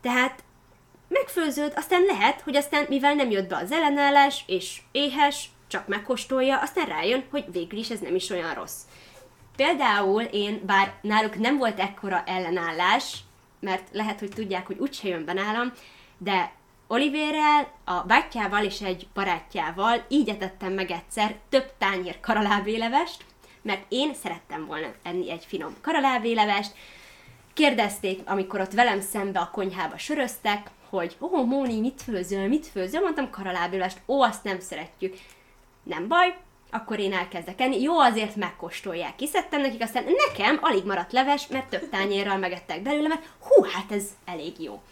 Tehát 0.00 0.44
megfőződ, 1.08 1.72
aztán 1.76 2.02
lehet, 2.02 2.40
hogy 2.40 2.56
aztán, 2.56 2.86
mivel 2.88 3.14
nem 3.14 3.30
jött 3.30 3.48
be 3.48 3.56
az 3.56 3.72
ellenállás, 3.72 4.44
és 4.46 4.80
éhes, 4.92 5.50
csak 5.66 5.88
megkóstolja, 5.88 6.60
aztán 6.60 6.86
rájön, 6.86 7.24
hogy 7.30 7.44
végül 7.52 7.78
is 7.78 7.90
ez 7.90 8.00
nem 8.00 8.14
is 8.14 8.30
olyan 8.30 8.54
rossz. 8.54 8.80
Például 9.62 10.22
én, 10.22 10.62
bár 10.66 10.94
náluk 11.00 11.38
nem 11.38 11.58
volt 11.58 11.80
ekkora 11.80 12.22
ellenállás, 12.26 13.16
mert 13.60 13.88
lehet, 13.92 14.18
hogy 14.18 14.28
tudják, 14.28 14.66
hogy 14.66 14.78
úgyse 14.78 15.08
jön 15.08 15.24
be 15.24 15.32
nálam, 15.32 15.72
de 16.18 16.52
Olivérrel, 16.86 17.72
a 17.84 18.00
bátyjával 18.00 18.64
és 18.64 18.80
egy 18.80 19.06
barátjával 19.14 20.04
így 20.08 20.28
etettem 20.28 20.72
meg 20.72 20.90
egyszer 20.90 21.36
több 21.48 21.72
tányér 21.78 22.20
karalábélevest, 22.20 23.24
mert 23.62 23.84
én 23.88 24.14
szerettem 24.14 24.66
volna 24.66 24.86
enni 25.02 25.30
egy 25.30 25.44
finom 25.44 25.76
karalábélevest. 25.80 26.72
Kérdezték, 27.52 28.20
amikor 28.24 28.60
ott 28.60 28.72
velem 28.72 29.00
szembe 29.00 29.40
a 29.40 29.50
konyhába 29.52 29.98
söröztek, 29.98 30.70
hogy 30.88 31.16
ó, 31.20 31.26
oh, 31.30 31.46
Móni, 31.46 31.80
mit 31.80 32.02
főzöl, 32.02 32.48
mit 32.48 32.66
főzöl? 32.66 33.00
Mondtam 33.00 33.30
karalábélevest, 33.30 34.00
ó, 34.06 34.22
azt 34.22 34.44
nem 34.44 34.60
szeretjük. 34.60 35.14
Nem 35.82 36.08
baj, 36.08 36.36
akkor 36.74 36.98
én 36.98 37.12
elkezdek 37.12 37.60
enni. 37.60 37.80
Jó, 37.80 37.98
azért 37.98 38.36
megkóstolják. 38.36 39.16
Kiszedtem 39.16 39.60
nekik, 39.60 39.82
aztán 39.82 40.04
nekem 40.28 40.58
alig 40.60 40.84
maradt 40.84 41.12
leves, 41.12 41.46
mert 41.46 41.68
több 41.68 41.88
tányérral 41.88 42.36
megettek 42.36 42.82
belőle, 42.82 43.08
mert 43.08 43.28
hú, 43.40 43.64
hát 43.64 43.92
ez 43.92 44.04
elég 44.24 44.60
jó. 44.60 44.82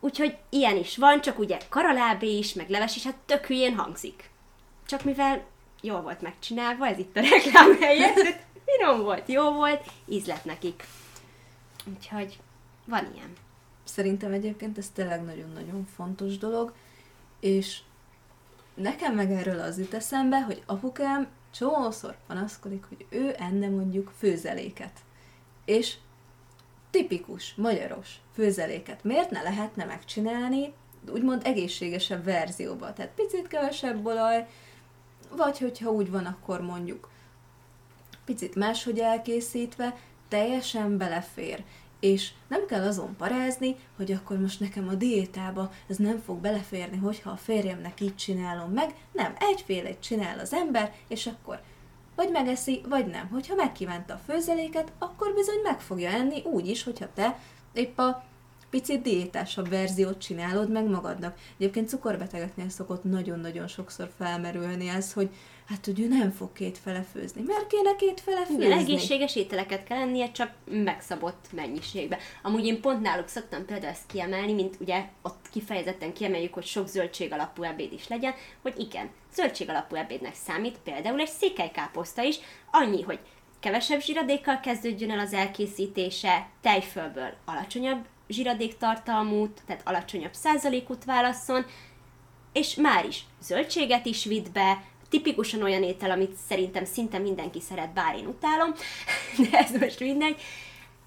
Úgyhogy 0.00 0.36
ilyen 0.48 0.76
is 0.76 0.96
van, 0.96 1.20
csak 1.20 1.38
ugye 1.38 1.58
karalábé 1.68 2.38
is, 2.38 2.52
meg 2.52 2.68
leves 2.68 2.96
is, 2.96 3.04
hát 3.04 3.16
tök 3.26 3.46
hülyén 3.46 3.76
hangzik. 3.76 4.30
Csak 4.86 5.04
mivel 5.04 5.44
jól 5.80 6.00
volt 6.00 6.20
megcsinálva, 6.20 6.86
ez 6.86 6.98
itt 6.98 7.16
a 7.16 7.20
reklám 7.20 7.80
helyett, 7.80 8.36
finom 8.64 9.02
volt, 9.02 9.28
jó 9.28 9.52
volt, 9.52 9.84
ízlet 10.08 10.44
nekik. 10.44 10.84
Úgyhogy 11.94 12.38
van 12.84 13.10
ilyen. 13.14 13.32
Szerintem 13.84 14.32
egyébként 14.32 14.78
ez 14.78 14.88
tényleg 14.88 15.24
nagyon-nagyon 15.24 15.86
fontos 15.96 16.38
dolog, 16.38 16.72
és 17.40 17.78
nekem 18.74 19.14
meg 19.14 19.30
erről 19.30 19.60
az 19.60 19.78
jut 19.78 19.94
eszembe, 19.94 20.42
hogy 20.42 20.62
apukám 20.66 21.28
csomószor 21.50 22.16
panaszkodik, 22.26 22.84
hogy 22.88 23.06
ő 23.08 23.34
enne 23.38 23.68
mondjuk 23.68 24.12
főzeléket. 24.18 24.92
És 25.64 25.96
tipikus, 26.90 27.54
magyaros 27.54 28.20
főzeléket 28.34 29.04
miért 29.04 29.30
ne 29.30 29.42
lehetne 29.42 29.84
megcsinálni 29.84 30.72
úgymond 31.10 31.42
egészségesebb 31.44 32.24
verzióba? 32.24 32.92
Tehát 32.92 33.12
picit 33.14 33.48
kevesebb 33.48 34.06
olaj, 34.06 34.46
vagy 35.30 35.58
hogyha 35.58 35.90
úgy 35.90 36.10
van, 36.10 36.24
akkor 36.24 36.60
mondjuk 36.60 37.10
picit 38.24 38.54
máshogy 38.54 38.98
elkészítve, 38.98 39.96
teljesen 40.28 40.98
belefér 40.98 41.64
és 42.02 42.30
nem 42.48 42.66
kell 42.66 42.82
azon 42.82 43.16
parázni, 43.16 43.76
hogy 43.96 44.12
akkor 44.12 44.38
most 44.38 44.60
nekem 44.60 44.88
a 44.88 44.94
diétába 44.94 45.70
ez 45.88 45.96
nem 45.96 46.18
fog 46.18 46.38
beleférni, 46.38 46.96
hogyha 46.96 47.30
a 47.30 47.36
férjemnek 47.36 48.00
így 48.00 48.16
csinálom 48.16 48.70
meg. 48.72 48.94
Nem, 49.12 49.34
egyfélét 49.38 50.00
csinál 50.00 50.38
az 50.38 50.52
ember, 50.52 50.92
és 51.08 51.26
akkor 51.26 51.60
vagy 52.16 52.30
megeszi, 52.30 52.80
vagy 52.88 53.06
nem. 53.06 53.28
Hogyha 53.28 53.54
megkívánta 53.54 54.14
a 54.14 54.20
főzeléket, 54.26 54.92
akkor 54.98 55.34
bizony 55.34 55.60
meg 55.62 55.80
fogja 55.80 56.10
enni 56.10 56.42
úgy 56.44 56.68
is, 56.68 56.82
hogyha 56.82 57.12
te 57.14 57.38
épp 57.72 57.98
a 57.98 58.24
picit 58.72 59.02
diétásabb 59.02 59.68
verziót 59.68 60.18
csinálod 60.18 60.70
meg 60.70 60.88
magadnak. 60.88 61.38
Egyébként 61.58 61.88
cukorbetegeknél 61.88 62.68
szokott 62.68 63.04
nagyon-nagyon 63.04 63.66
sokszor 63.66 64.10
felmerülni 64.18 64.88
ez, 64.88 65.12
hogy 65.12 65.28
hát 65.68 65.84
hogy 65.84 66.00
ő 66.00 66.08
nem 66.08 66.30
fog 66.30 66.52
kétfele 66.52 67.02
főzni. 67.12 67.42
Miért 67.46 67.66
kéne 67.66 67.96
kétfele 67.96 68.44
főzni? 68.44 68.64
Igen, 68.64 68.78
egészséges 68.78 69.36
ételeket 69.36 69.84
kell 69.84 69.98
ennie, 69.98 70.30
csak 70.30 70.52
megszabott 70.64 71.46
mennyiségben. 71.52 72.18
Amúgy 72.42 72.66
én 72.66 72.80
pont 72.80 73.00
náluk 73.00 73.28
szoktam 73.28 73.64
például 73.64 73.92
ezt 73.92 74.06
kiemelni, 74.06 74.52
mint 74.52 74.76
ugye 74.80 75.04
ott 75.22 75.48
kifejezetten 75.50 76.12
kiemeljük, 76.12 76.54
hogy 76.54 76.66
sok 76.66 76.88
zöldség 76.88 77.32
alapú 77.32 77.62
ebéd 77.62 77.92
is 77.92 78.08
legyen, 78.08 78.34
hogy 78.62 78.78
igen, 78.78 79.10
zöldség 79.34 79.68
alapú 79.68 79.94
ebédnek 79.94 80.34
számít 80.34 80.78
például 80.84 81.20
egy 81.20 81.28
székelykáposzta 81.28 82.22
is, 82.22 82.38
annyi, 82.70 83.02
hogy 83.02 83.18
kevesebb 83.60 84.00
zsiradékkal 84.00 84.60
kezdődjön 84.60 85.10
el 85.10 85.18
az 85.18 85.32
elkészítése, 85.32 86.48
tejfölből 86.60 87.34
alacsonyabb 87.44 88.04
zsiradéktartalmú, 88.32 89.48
tehát 89.66 89.82
alacsonyabb 89.84 90.34
százalékút 90.34 91.04
válasszon, 91.04 91.64
és 92.52 92.74
már 92.74 93.06
is 93.06 93.24
zöldséget 93.42 94.06
is 94.06 94.24
vitt 94.24 94.50
be, 94.50 94.82
tipikusan 95.08 95.62
olyan 95.62 95.82
étel, 95.82 96.10
amit 96.10 96.36
szerintem 96.48 96.84
szinte 96.84 97.18
mindenki 97.18 97.60
szeret, 97.60 97.92
bár 97.92 98.16
én 98.16 98.26
utálom, 98.26 98.74
de 99.50 99.58
ez 99.58 99.70
most 99.80 100.00
mindegy. 100.00 100.40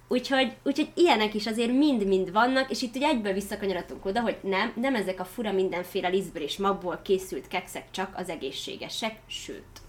Úgyhogy, 0.07 0.55
úgyhogy 0.63 0.91
ilyenek 0.93 1.33
is 1.33 1.47
azért 1.47 1.71
mind-mind 1.71 2.31
vannak, 2.31 2.71
és 2.71 2.81
itt 2.81 2.95
ugye 2.95 3.07
egyből 3.07 3.33
visszakanyarodtunk 3.33 4.05
oda, 4.05 4.21
hogy 4.21 4.37
nem, 4.41 4.73
nem 4.75 4.95
ezek 4.95 5.19
a 5.19 5.25
fura 5.25 5.51
mindenféle 5.51 6.07
lisztből 6.07 6.43
és 6.43 6.57
magból 6.57 6.99
készült 7.03 7.47
kekszek 7.47 7.91
csak 7.91 8.13
az 8.17 8.29
egészségesek, 8.29 9.19
sőt. 9.27 9.81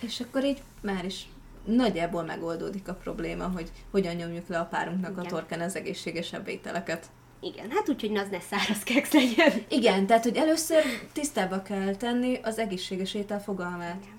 És 0.00 0.20
akkor 0.20 0.44
így 0.44 0.62
már 0.80 1.04
is 1.04 1.26
nagyjából 1.68 2.22
megoldódik 2.22 2.88
a 2.88 2.94
probléma, 2.94 3.48
hogy 3.48 3.70
hogyan 3.90 4.14
nyomjuk 4.14 4.48
le 4.48 4.58
a 4.58 4.64
párunknak 4.64 5.10
Igen. 5.10 5.24
a 5.24 5.28
torkán 5.28 5.60
az 5.60 5.76
egészségesebb 5.76 6.48
ételeket. 6.48 7.06
Igen, 7.40 7.70
hát 7.70 7.88
úgy, 7.88 8.00
hogy 8.00 8.16
az 8.16 8.28
ne 8.30 8.40
száraz 8.40 8.82
keksz 8.82 9.12
legyen. 9.12 9.52
Igen, 9.68 10.06
tehát, 10.06 10.22
hogy 10.22 10.36
először 10.36 10.82
tisztába 11.12 11.62
kell 11.62 11.94
tenni 11.94 12.40
az 12.42 12.58
egészséges 12.58 13.14
étel 13.14 13.42
fogalmát. 13.42 14.02
Igen. 14.02 14.16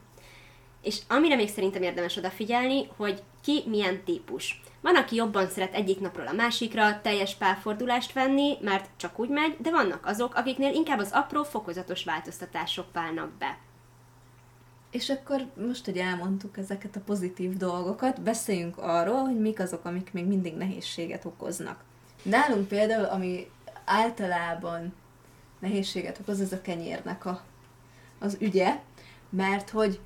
És 0.81 0.99
amire 1.07 1.35
még 1.35 1.49
szerintem 1.49 1.81
érdemes 1.81 2.17
odafigyelni, 2.17 2.87
hogy 2.97 3.23
ki 3.43 3.63
milyen 3.65 4.03
típus. 4.03 4.61
Van, 4.81 4.95
aki 4.95 5.15
jobban 5.15 5.47
szeret 5.47 5.73
egyik 5.73 5.99
napról 5.99 6.27
a 6.27 6.33
másikra 6.33 7.01
teljes 7.01 7.35
pálfordulást 7.35 8.13
venni, 8.13 8.57
mert 8.61 8.89
csak 8.97 9.19
úgy 9.19 9.29
megy, 9.29 9.55
de 9.59 9.69
vannak 9.69 10.05
azok, 10.05 10.35
akiknél 10.35 10.73
inkább 10.73 10.99
az 10.99 11.11
apró, 11.11 11.43
fokozatos 11.43 12.03
változtatások 12.03 12.85
válnak 12.93 13.31
be. 13.37 13.57
És 14.91 15.09
akkor 15.09 15.45
most, 15.67 15.85
hogy 15.85 15.97
elmondtuk 15.97 16.57
ezeket 16.57 16.95
a 16.95 16.99
pozitív 16.99 17.57
dolgokat, 17.57 18.21
beszéljünk 18.21 18.77
arról, 18.77 19.19
hogy 19.19 19.39
mik 19.39 19.59
azok, 19.59 19.85
amik 19.85 20.13
még 20.13 20.25
mindig 20.25 20.55
nehézséget 20.55 21.25
okoznak. 21.25 21.83
Nálunk 22.23 22.67
például, 22.67 23.05
ami 23.05 23.49
általában 23.85 24.93
nehézséget 25.59 26.19
okoz, 26.19 26.41
ez 26.41 26.51
a 26.51 26.61
kenyérnek 26.61 27.25
a, 27.25 27.41
az 28.19 28.37
ügye, 28.39 28.79
mert 29.29 29.69
hogy 29.69 29.99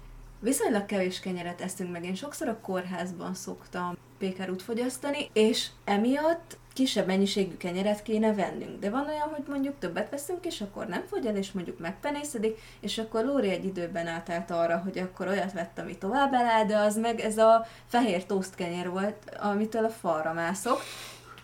Viszonylag 0.44 0.86
kevés 0.86 1.20
kenyeret 1.20 1.62
eszünk 1.62 1.92
meg. 1.92 2.06
Én 2.06 2.16
sokszor 2.16 2.48
a 2.48 2.60
kórházban 2.60 3.34
szoktam 3.34 3.98
pékerút 4.18 4.62
fogyasztani, 4.62 5.30
és 5.34 5.68
emiatt 5.84 6.58
kisebb 6.74 7.08
mennyiségű 7.08 7.58
kenyeret 7.58 8.02
kéne 8.02 8.34
vennünk. 8.34 8.80
De 8.80 8.90
van 8.90 9.08
olyan, 9.08 9.30
hogy 9.30 9.44
mondjuk 9.48 9.80
többet 9.80 10.10
veszünk, 10.10 10.46
és 10.46 10.62
akkor 10.62 10.88
nem 10.88 11.04
fogy 11.08 11.26
el, 11.26 11.36
és 11.36 11.52
mondjuk 11.52 11.80
megpenészedik, 11.80 12.60
és 12.80 12.98
akkor 12.98 13.26
Lóri 13.26 13.50
egy 13.50 13.66
időben 13.66 14.08
átállt 14.08 14.52
arra, 14.52 14.78
hogy 14.78 14.98
akkor 14.98 15.28
olyat 15.28 15.54
vett, 15.54 15.80
ami 15.80 15.98
tovább 15.98 16.34
eláll, 16.34 16.66
de 16.66 16.78
az 16.78 16.98
meg 16.98 17.20
ez 17.20 17.38
a 17.38 17.66
fehér 17.88 18.26
toast 18.26 18.56
kenyér 18.56 18.90
volt, 18.90 19.38
amitől 19.40 19.86
a 19.86 19.90
falra 19.90 20.34
mászok. 20.34 20.82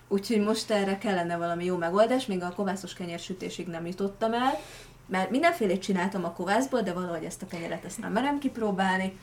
Úgyhogy 0.07 0.39
most 0.39 0.71
erre 0.71 0.97
kellene 0.97 1.37
valami 1.37 1.65
jó 1.65 1.77
megoldás, 1.77 2.25
még 2.25 2.43
a 2.43 2.53
kovászos 2.55 2.93
kenyér 2.93 3.19
sütésig 3.19 3.67
nem 3.67 3.85
jutottam 3.85 4.33
el, 4.33 4.59
mert 5.09 5.29
mindenfélét 5.29 5.81
csináltam 5.81 6.25
a 6.25 6.33
kovászból, 6.33 6.81
de 6.81 6.93
valahogy 6.93 7.23
ezt 7.23 7.41
a 7.41 7.47
kenyeret 7.47 7.85
ezt 7.85 7.99
nem 7.99 8.11
merem 8.11 8.39
kipróbálni, 8.39 9.17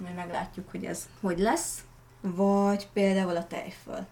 majd 0.00 0.14
meglátjuk, 0.14 0.70
hogy 0.70 0.84
ez 0.84 1.08
hogy 1.20 1.38
lesz. 1.38 1.84
Vagy 2.20 2.88
például 2.92 3.36
a 3.36 3.46
tejföl. 3.46 4.06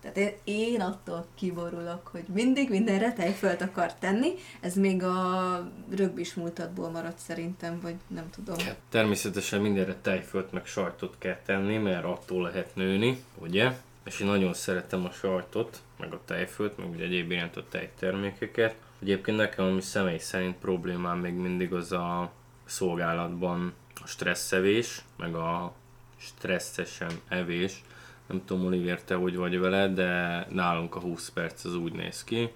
Tehát 0.00 0.16
én, 0.16 0.32
én 0.44 0.80
attól 0.80 1.26
kiborulok, 1.34 2.06
hogy 2.06 2.24
mindig 2.26 2.70
mindenre 2.70 3.12
tejfölt 3.12 3.60
akar 3.62 3.94
tenni. 3.94 4.32
Ez 4.60 4.74
még 4.74 5.02
a 5.02 5.70
rögbis 5.96 6.34
múltatból 6.34 6.90
maradt 6.90 7.18
szerintem, 7.18 7.80
vagy 7.80 7.94
nem 8.06 8.30
tudom. 8.30 8.56
Természetesen 8.88 9.60
mindenre 9.60 9.94
tejfölt 10.02 10.52
meg 10.52 10.66
sajtot 10.66 11.14
kell 11.18 11.38
tenni, 11.44 11.76
mert 11.76 12.04
attól 12.04 12.42
lehet 12.42 12.74
nőni, 12.74 13.24
ugye? 13.38 13.72
És 14.04 14.20
én 14.20 14.26
nagyon 14.26 14.54
szeretem 14.54 15.04
a 15.04 15.10
sajtot, 15.10 15.80
meg 15.98 16.12
a 16.12 16.20
tejfölt, 16.24 16.78
meg 16.78 16.90
ugye 16.90 17.04
egyéb 17.04 17.30
iránt 17.30 17.56
a 17.56 17.64
tejtermékeket. 17.68 18.74
Egyébként 19.04 19.36
nekem, 19.36 19.64
ami 19.64 19.80
személy 19.80 20.18
szerint 20.18 20.56
problémám 20.56 21.18
még 21.18 21.34
mindig 21.34 21.72
az 21.72 21.92
a 21.92 22.32
szolgálatban 22.64 23.72
a 24.02 24.06
stresszevés, 24.06 25.04
meg 25.16 25.34
a 25.34 25.72
stresszesen 26.16 27.10
evés. 27.28 27.82
Nem 28.26 28.44
tudom, 28.44 28.66
Oliver, 28.66 29.02
te 29.02 29.14
hogy 29.14 29.36
vagy 29.36 29.58
vele, 29.58 29.88
de 29.88 30.46
nálunk 30.50 30.94
a 30.94 31.00
20 31.00 31.30
perc 31.30 31.64
az 31.64 31.76
úgy 31.76 31.92
néz 31.92 32.24
ki, 32.24 32.52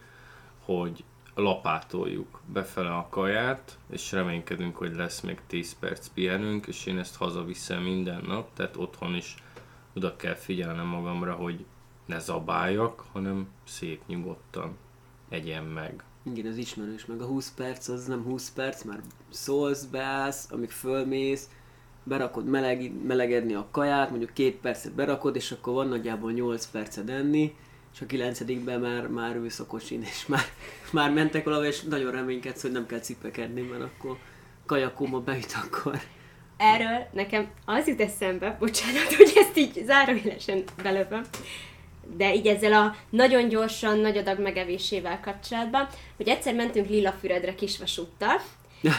hogy 0.65 1.05
lapátoljuk 1.35 2.41
befele 2.47 2.95
a 2.95 3.07
kaját, 3.11 3.79
és 3.91 4.13
reménykedünk, 4.13 4.77
hogy 4.77 4.95
lesz 4.95 5.21
még 5.21 5.41
10 5.47 5.79
perc 5.79 6.07
pihenünk, 6.07 6.67
és 6.67 6.87
én 6.87 6.99
ezt 6.99 7.17
hazaviszem 7.17 7.83
minden 7.83 8.25
nap, 8.27 8.55
tehát 8.55 8.77
otthon 8.77 9.15
is 9.15 9.35
oda 9.95 10.17
kell 10.17 10.35
figyelnem 10.35 10.87
magamra, 10.87 11.35
hogy 11.35 11.65
ne 12.05 12.19
zabáljak, 12.19 13.05
hanem 13.13 13.49
szép 13.65 14.01
nyugodtan 14.07 14.77
egyen 15.29 15.65
meg. 15.65 16.03
Igen, 16.35 16.51
az 16.51 16.57
ismerős, 16.57 17.07
meg 17.07 17.21
a 17.21 17.25
20 17.25 17.53
perc 17.57 17.89
az 17.89 18.05
nem 18.05 18.23
20 18.23 18.51
perc, 18.51 18.83
már 18.83 19.01
szólsz, 19.31 19.85
beállsz, 19.85 20.47
amíg 20.51 20.71
fölmész, 20.71 21.49
berakod 22.03 22.47
meleg, 22.47 22.93
melegedni 23.07 23.55
a 23.55 23.69
kaját, 23.71 24.11
mondjuk 24.11 24.33
két 24.33 24.57
percet 24.57 24.93
berakod, 24.93 25.37
és 25.37 25.53
akkor 25.53 25.75
van 25.75 25.89
nagyjából 25.89 26.33
8 26.33 26.67
percet 26.67 27.11
enni, 27.11 27.55
és 27.95 28.01
a 28.01 28.07
kilencedikben 28.07 28.81
már, 28.81 29.07
már 29.07 29.37
ülsz 29.37 29.59
a 29.59 29.67
kocsin, 29.67 30.03
és 30.03 30.27
már, 30.27 30.45
már 30.93 31.13
mentek 31.13 31.45
valahol, 31.45 31.67
és 31.67 31.83
nagyon 31.83 32.13
reménykedsz, 32.13 32.63
hogy 32.63 32.73
nem 32.73 32.87
kell 32.87 33.01
cipekedni, 33.01 33.61
mert 33.61 33.83
akkor 33.83 34.17
kajakóma 34.67 35.21
beüt 35.21 35.57
akkor. 35.65 36.01
Erről 36.57 37.07
nekem 37.13 37.49
az 37.65 37.87
jut 37.87 38.01
eszembe, 38.01 38.57
bocsánat, 38.59 39.15
hogy 39.15 39.33
ezt 39.35 39.57
így 39.57 39.83
zárójelesen 39.87 40.65
belövöm, 40.83 41.23
de 42.17 42.35
így 42.35 42.47
ezzel 42.47 42.73
a 42.73 42.95
nagyon 43.11 43.49
gyorsan, 43.49 43.99
nagy 43.99 44.17
adag 44.17 44.41
megevésével 44.41 45.21
kapcsolatban, 45.21 45.89
hogy 46.17 46.29
egyszer 46.29 46.55
mentünk 46.55 46.89
Lilafüredre 46.89 47.55
kisvasúttal, 47.55 48.41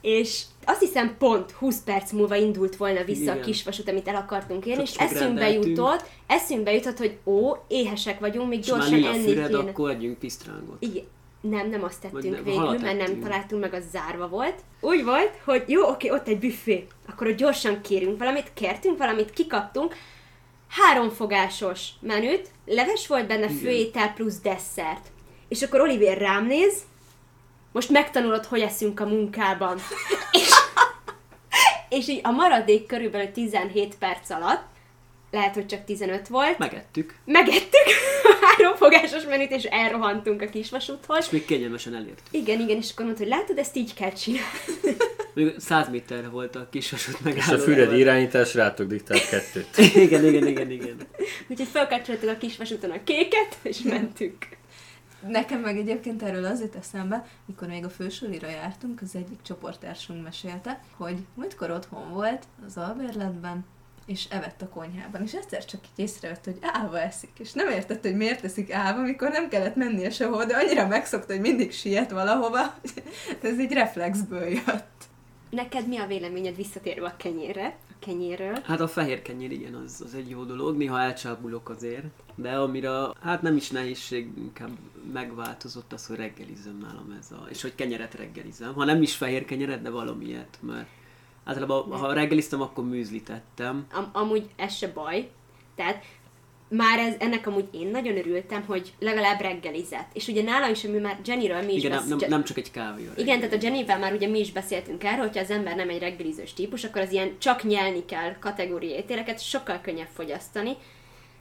és 0.00 0.42
azt 0.64 0.80
hiszem 0.80 1.14
pont 1.18 1.50
20 1.50 1.82
perc 1.84 2.12
múlva 2.12 2.34
indult 2.34 2.76
volna 2.76 3.04
vissza 3.04 3.22
Igen. 3.22 3.38
a 3.38 3.40
kisvasút, 3.40 3.88
amit 3.88 4.08
el 4.08 4.16
akartunk 4.16 4.66
érni, 4.66 4.82
és 4.82 4.94
eszünkbe 4.96 5.24
megrendeltünk. 5.24 5.76
jutott, 5.76 6.04
eszünkbe 6.26 6.72
jutott, 6.72 6.98
hogy 6.98 7.16
ó, 7.24 7.52
éhesek 7.68 8.20
vagyunk, 8.20 8.48
még 8.48 8.58
És 8.58 8.70
már 8.70 8.78
gyorsan 8.78 8.98
lila 8.98 9.12
enni 9.12 9.24
kéne. 9.24 9.58
akkor 9.58 9.90
adjunk 9.90 10.18
pisztrángot. 10.18 10.76
Igen. 10.78 11.04
Nem, 11.40 11.68
nem 11.68 11.82
azt 11.84 12.00
tettünk 12.00 12.34
nem, 12.34 12.44
végül, 12.44 12.78
mert 12.78 12.98
nem 12.98 13.20
találtunk 13.20 13.62
meg, 13.62 13.74
az 13.74 13.84
zárva 13.92 14.28
volt. 14.28 14.54
Úgy 14.80 15.04
volt, 15.04 15.30
hogy 15.44 15.64
jó, 15.66 15.88
oké, 15.88 16.10
ott 16.10 16.28
egy 16.28 16.38
büfé. 16.38 16.86
Akkor 17.08 17.26
ott 17.26 17.36
gyorsan 17.36 17.80
kérünk 17.80 18.18
valamit, 18.18 18.50
kértünk 18.54 18.98
valamit, 18.98 19.30
kikaptunk. 19.30 19.94
Háromfogásos 20.76 21.88
menüt, 22.00 22.48
leves 22.66 23.06
volt 23.06 23.26
benne 23.26 23.48
főétel 23.48 24.12
plusz 24.12 24.40
desszert. 24.40 25.06
És 25.48 25.62
akkor 25.62 25.80
Oliver 25.80 26.18
rám 26.18 26.46
néz, 26.46 26.74
most 27.72 27.88
megtanulod, 27.88 28.44
hogy 28.44 28.60
eszünk 28.60 29.00
a 29.00 29.06
munkában. 29.06 29.78
és, 30.32 30.50
és 31.88 32.08
így 32.08 32.20
a 32.22 32.30
maradék 32.30 32.86
körülbelül 32.86 33.32
17 33.32 33.96
perc 33.98 34.30
alatt, 34.30 34.62
lehet, 35.30 35.54
hogy 35.54 35.66
csak 35.66 35.84
15 35.84 36.28
volt, 36.28 36.58
Megettük, 36.58 37.14
megettük 37.24 37.86
háromfogásos 38.42 39.24
menüt, 39.24 39.50
és 39.50 39.64
elrohantunk 39.64 40.42
a 40.42 40.46
kisvasúthoz. 40.46 41.24
és 41.24 41.30
még 41.30 41.44
kényelmesen 41.44 41.94
elértük. 41.94 42.26
Igen, 42.30 42.60
igen, 42.60 42.76
és 42.76 42.90
akkor 42.90 43.04
mondta, 43.04 43.22
hogy 43.22 43.32
látod, 43.32 43.58
ezt 43.58 43.76
így 43.76 43.94
kell 43.94 44.12
csinálni. 44.12 44.48
Még 45.34 45.54
100 45.58 45.88
méterre 45.88 46.28
volt 46.28 46.56
a 46.56 46.68
kisvasút 46.70 47.14
És 47.14 47.20
megálló. 47.24 47.56
a 47.56 47.58
Füred 47.58 47.92
irányítás 47.92 48.54
rátok 48.54 48.86
diktált 48.86 49.28
kettőt. 49.28 49.76
Igen, 50.04 50.24
igen, 50.24 50.46
igen, 50.46 50.70
igen. 50.70 50.96
Úgyhogy 51.48 51.68
felkapcsoltuk 51.68 52.28
a 52.28 52.36
kisvasúton 52.36 52.90
a 52.90 53.04
kéket, 53.04 53.58
és 53.62 53.78
mentünk. 53.78 54.46
Nekem 55.28 55.60
meg 55.60 55.76
egyébként 55.76 56.22
erről 56.22 56.44
az 56.44 56.60
jut 56.60 56.74
eszembe, 56.74 57.26
mikor 57.46 57.68
még 57.68 57.84
a 57.84 57.88
fősulira 57.88 58.48
jártunk, 58.48 59.00
az 59.02 59.14
egyik 59.14 59.42
csoporttársunk 59.42 60.22
mesélte, 60.22 60.80
hogy 60.96 61.16
múltkor 61.34 61.70
otthon 61.70 62.12
volt 62.12 62.42
az 62.66 62.76
albérletben, 62.76 63.64
és 64.06 64.24
evett 64.30 64.62
a 64.62 64.68
konyhában, 64.68 65.22
és 65.22 65.32
egyszer 65.32 65.64
csak 65.64 65.80
így 65.84 66.04
észrevett, 66.04 66.44
hogy 66.44 66.58
állva 66.60 67.00
eszik, 67.00 67.30
és 67.38 67.52
nem 67.52 67.68
értett, 67.68 68.02
hogy 68.02 68.16
miért 68.16 68.44
eszik 68.44 68.72
állva, 68.72 69.02
mikor 69.02 69.30
nem 69.30 69.48
kellett 69.48 69.76
mennie 69.76 70.10
sehol, 70.10 70.44
de 70.44 70.56
annyira 70.56 70.86
megszokta, 70.86 71.32
hogy 71.32 71.42
mindig 71.42 71.72
siet 71.72 72.10
valahova, 72.10 72.74
ez 73.42 73.58
így 73.58 73.72
reflexből 73.72 74.48
jött. 74.48 74.92
Neked 75.54 75.88
mi 75.88 75.98
a 75.98 76.06
véleményed 76.06 76.56
visszatérve 76.56 77.06
a 77.06 77.16
kenyérre? 77.16 77.78
A 77.90 77.94
kenyérről? 77.98 78.58
Hát 78.64 78.80
a 78.80 78.88
fehér 78.88 79.22
kenyér 79.22 79.52
igen, 79.52 79.74
az, 79.74 80.02
az 80.04 80.14
egy 80.14 80.28
jó 80.28 80.44
dolog, 80.44 80.76
néha 80.76 81.00
elcsábulok 81.00 81.68
azért, 81.68 82.04
de 82.34 82.56
amire 82.56 82.90
hát 83.20 83.42
nem 83.42 83.56
is 83.56 83.70
nehézség, 83.70 84.28
inkább 84.36 84.70
megváltozott 85.12 85.92
az, 85.92 86.06
hogy 86.06 86.16
reggelizem 86.16 86.78
nálam 86.78 87.16
ez 87.20 87.30
a, 87.30 87.46
és 87.50 87.62
hogy 87.62 87.74
kenyeret 87.74 88.14
reggelizem, 88.14 88.74
ha 88.74 88.84
nem 88.84 89.02
is 89.02 89.16
fehér 89.16 89.44
kenyeret, 89.44 89.82
de 89.82 89.90
valamilyet, 89.90 90.58
mert 90.60 90.88
általában 91.44 91.98
ha 91.98 92.12
reggeliztem, 92.12 92.60
akkor 92.60 92.84
műzlit 92.84 93.30
ettem, 93.30 93.86
Am- 93.92 94.10
amúgy 94.12 94.50
ez 94.56 94.74
se 94.74 94.88
baj. 94.92 95.30
Tehát 95.74 96.04
már 96.68 96.98
ez, 96.98 97.14
ennek 97.18 97.46
amúgy 97.46 97.68
én 97.72 97.86
nagyon 97.86 98.16
örültem, 98.16 98.62
hogy 98.66 98.92
legalább 98.98 99.40
reggelizett. 99.40 100.08
És 100.12 100.28
ugye 100.28 100.42
nálam 100.42 100.70
is, 100.70 100.84
ami 100.84 100.98
már 100.98 101.20
Jennyről 101.24 101.62
mi 101.62 101.72
is 101.72 101.84
igen, 101.84 101.90
nem, 101.90 102.08
besz- 102.08 102.20
nem, 102.20 102.30
nem 102.30 102.44
csak 102.44 102.56
egy 102.56 102.70
kávé. 102.70 103.08
Igen, 103.16 103.40
tehát 103.40 103.54
a 103.54 103.58
Jennyvel 103.60 103.98
már 103.98 104.12
ugye 104.12 104.28
mi 104.28 104.38
is 104.38 104.52
beszéltünk 104.52 105.04
erről, 105.04 105.24
hogyha 105.26 105.40
az 105.40 105.50
ember 105.50 105.76
nem 105.76 105.88
egy 105.88 105.98
reggelizős 105.98 106.52
típus, 106.52 106.84
akkor 106.84 107.00
az 107.00 107.12
ilyen 107.12 107.38
csak 107.38 107.62
nyelni 107.62 108.04
kell 108.04 108.38
kategóriai 108.38 108.92
ételeket 108.92 109.42
sokkal 109.42 109.80
könnyebb 109.80 110.08
fogyasztani. 110.14 110.76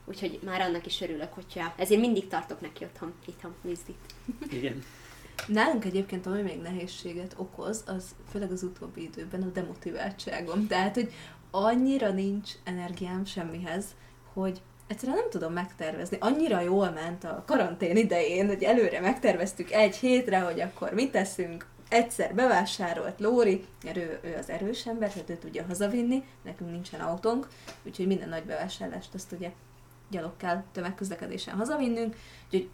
Úgyhogy 0.05 0.39
már 0.45 0.61
annak 0.61 0.85
is 0.85 1.01
örülök, 1.01 1.33
hogyha 1.33 1.73
ezért 1.77 2.01
mindig 2.01 2.27
tartok 2.27 2.61
neki 2.61 2.83
otthon, 2.83 3.13
itthon 3.25 3.53
műzlit. 3.61 4.13
Igen. 4.51 4.83
Nálunk 5.47 5.85
egyébként, 5.85 6.25
ami 6.25 6.41
még 6.41 6.61
nehézséget 6.61 7.35
okoz, 7.37 7.83
az 7.85 8.15
főleg 8.31 8.51
az 8.51 8.63
utóbbi 8.63 9.01
időben 9.01 9.41
a 9.41 9.45
demotiváltságom. 9.45 10.67
Tehát, 10.67 10.95
hogy 10.95 11.11
annyira 11.51 12.11
nincs 12.11 12.51
energiám 12.63 13.25
semmihez, 13.25 13.85
hogy 14.33 14.61
egyszerűen 14.87 15.17
nem 15.17 15.29
tudom 15.29 15.53
megtervezni. 15.53 16.17
Annyira 16.19 16.61
jól 16.61 16.89
ment 16.89 17.23
a 17.23 17.43
karantén 17.47 17.97
idején, 17.97 18.47
hogy 18.47 18.63
előre 18.63 18.99
megterveztük 18.99 19.71
egy 19.71 19.95
hétre, 19.95 20.39
hogy 20.39 20.59
akkor 20.59 20.93
mit 20.93 21.11
teszünk, 21.11 21.65
egyszer 21.89 22.35
bevásárolt 22.35 23.19
Lóri, 23.19 23.65
mert 23.83 23.97
ő, 23.97 24.19
ő 24.23 24.35
az 24.39 24.49
erős 24.49 24.87
ember, 24.87 25.11
tehát 25.11 25.29
ő 25.29 25.35
tudja 25.35 25.65
hazavinni, 25.65 26.23
nekünk 26.43 26.71
nincsen 26.71 26.99
autónk, 26.99 27.47
úgyhogy 27.83 28.07
minden 28.07 28.29
nagy 28.29 28.43
bevásárlást 28.43 29.13
azt 29.13 29.31
ugye 29.31 29.51
gyalog 30.09 30.37
kell 30.37 30.63
tömegközlekedésen 30.71 31.55
hazavinnünk, 31.55 32.15
úgyhogy 32.45 32.69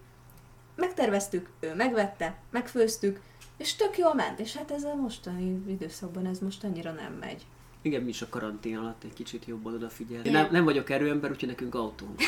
megterveztük, 0.76 1.49
ő 1.60 1.76
megvette, 1.76 2.38
megfőztük, 2.49 3.22
és 3.57 3.76
tök 3.76 3.97
jól 3.97 4.14
ment, 4.14 4.39
és 4.39 4.55
hát 4.55 4.72
ez 4.72 4.84
a 4.84 4.95
mostani 4.95 5.64
időszakban 5.68 6.26
ez 6.26 6.39
most 6.39 6.64
annyira 6.64 6.91
nem 6.91 7.14
megy. 7.14 7.45
Igen, 7.82 8.02
mi 8.02 8.10
is 8.10 8.22
a 8.22 8.30
karantén 8.30 8.78
alatt 8.78 9.04
egy 9.04 9.14
kicsit 9.14 9.46
jobban 9.46 9.74
odafigyelni. 9.74 10.28
Én 10.28 10.34
nem, 10.34 10.48
nem 10.52 10.64
vagyok 10.64 10.90
erőember, 10.90 11.32
úgyhogy 11.32 11.50
nekünk 11.50 11.76
autónk. 11.76 12.20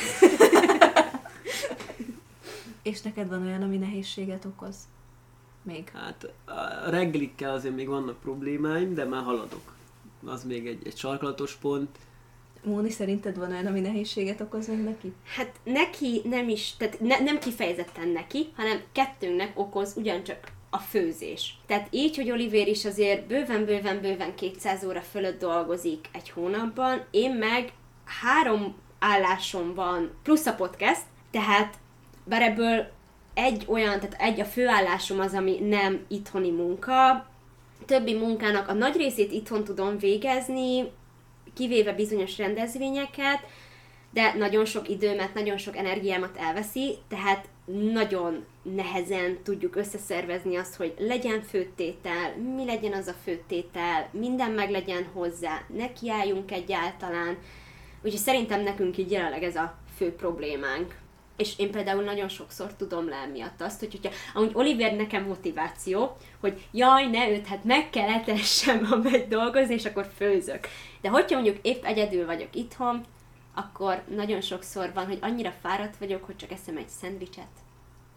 És 2.81 3.01
neked 3.01 3.27
van 3.29 3.45
olyan, 3.45 3.61
ami 3.61 3.77
nehézséget 3.77 4.45
okoz? 4.45 4.75
Még. 5.63 5.89
Hát 5.89 6.33
a 6.45 6.89
reggelikkel 6.89 7.53
azért 7.53 7.75
még 7.75 7.87
vannak 7.87 8.19
problémáim, 8.19 8.93
de 8.93 9.05
már 9.05 9.23
haladok. 9.23 9.75
Az 10.25 10.43
még 10.43 10.67
egy, 10.67 10.87
egy 10.87 10.97
sarkalatos 10.97 11.55
pont. 11.55 11.97
Móni, 12.63 12.89
szerinted 12.89 13.37
van 13.37 13.51
olyan, 13.51 13.65
ami 13.65 13.79
nehézséget 13.79 14.41
okoz 14.41 14.67
még 14.67 14.83
neki? 14.83 15.13
Hát 15.23 15.59
neki 15.63 16.21
nem 16.23 16.49
is, 16.49 16.75
tehát 16.77 16.99
ne, 16.99 17.19
nem 17.19 17.39
kifejezetten 17.39 18.07
neki, 18.07 18.47
hanem 18.55 18.81
kettőnknek 18.91 19.59
okoz 19.59 19.93
ugyancsak 19.95 20.51
a 20.73 20.77
főzés. 20.77 21.57
Tehát 21.67 21.87
így, 21.89 22.15
hogy 22.15 22.31
Oliver 22.31 22.67
is 22.67 22.85
azért 22.85 23.27
bőven-bőven-bőven 23.27 24.35
200 24.35 24.85
óra 24.85 25.01
fölött 25.01 25.39
dolgozik 25.39 26.09
egy 26.11 26.29
hónapban, 26.29 27.05
én 27.11 27.31
meg 27.35 27.73
három 28.05 28.75
állásom 28.99 29.73
van, 29.73 30.11
plusz 30.23 30.45
a 30.45 30.55
podcast, 30.55 31.01
tehát 31.31 31.75
bár 32.23 32.41
ebből 32.41 32.91
egy 33.33 33.65
olyan, 33.67 33.99
tehát 33.99 34.15
egy 34.19 34.39
a 34.39 34.45
főállásom 34.45 35.19
az, 35.19 35.33
ami 35.33 35.59
nem 35.59 36.05
itthoni 36.07 36.51
munka, 36.51 37.25
többi 37.85 38.13
munkának 38.13 38.67
a 38.67 38.73
nagy 38.73 38.95
részét 38.95 39.31
itthon 39.31 39.63
tudom 39.63 39.97
végezni, 39.97 40.91
kivéve 41.53 41.93
bizonyos 41.93 42.37
rendezvényeket, 42.37 43.39
de 44.13 44.33
nagyon 44.37 44.65
sok 44.65 44.89
időmet, 44.89 45.33
nagyon 45.33 45.57
sok 45.57 45.77
energiámat 45.77 46.37
elveszi, 46.37 46.97
tehát 47.07 47.49
nagyon 47.93 48.45
nehezen 48.61 49.43
tudjuk 49.43 49.75
összeszervezni 49.75 50.55
azt, 50.55 50.75
hogy 50.75 50.93
legyen 50.97 51.41
főtétel, 51.41 52.35
mi 52.55 52.65
legyen 52.65 52.93
az 52.93 53.07
a 53.07 53.15
főtétel, 53.23 54.09
minden 54.11 54.51
meg 54.51 54.69
legyen 54.69 55.05
hozzá, 55.13 55.61
nekiálljunk 55.67 56.51
egyáltalán. 56.51 57.37
Úgyhogy 58.03 58.19
szerintem 58.19 58.61
nekünk 58.61 58.97
így 58.97 59.11
jelenleg 59.11 59.43
ez 59.43 59.55
a 59.55 59.77
fő 59.97 60.15
problémánk. 60.15 60.99
És 61.37 61.53
én 61.57 61.71
például 61.71 62.03
nagyon 62.03 62.29
sokszor 62.29 62.73
tudom 62.75 63.09
le 63.09 63.25
miatt 63.25 63.61
azt, 63.61 63.79
hogy 63.79 63.91
hogyha, 63.91 64.17
amúgy 64.33 64.51
Oliver 64.53 64.95
nekem 64.95 65.23
motiváció, 65.23 66.17
hogy 66.39 66.67
jaj, 66.71 67.05
ne 67.07 67.29
őt, 67.29 67.47
hát 67.47 67.63
meg 67.63 67.89
kell 67.89 68.09
etessem, 68.09 68.85
ha 68.85 68.95
megy 68.95 69.27
dolgozni, 69.27 69.73
és 69.73 69.85
akkor 69.85 70.11
főzök. 70.15 70.67
De 71.01 71.09
hogyha 71.09 71.35
mondjuk 71.35 71.57
épp 71.61 71.83
egyedül 71.83 72.25
vagyok 72.25 72.55
itthon, 72.55 73.05
akkor 73.53 74.03
nagyon 74.15 74.41
sokszor 74.41 74.93
van, 74.93 75.05
hogy 75.05 75.17
annyira 75.21 75.51
fáradt 75.61 75.97
vagyok, 75.97 76.23
hogy 76.23 76.35
csak 76.35 76.51
eszem 76.51 76.77
egy 76.77 76.89
szendvicset, 76.89 77.51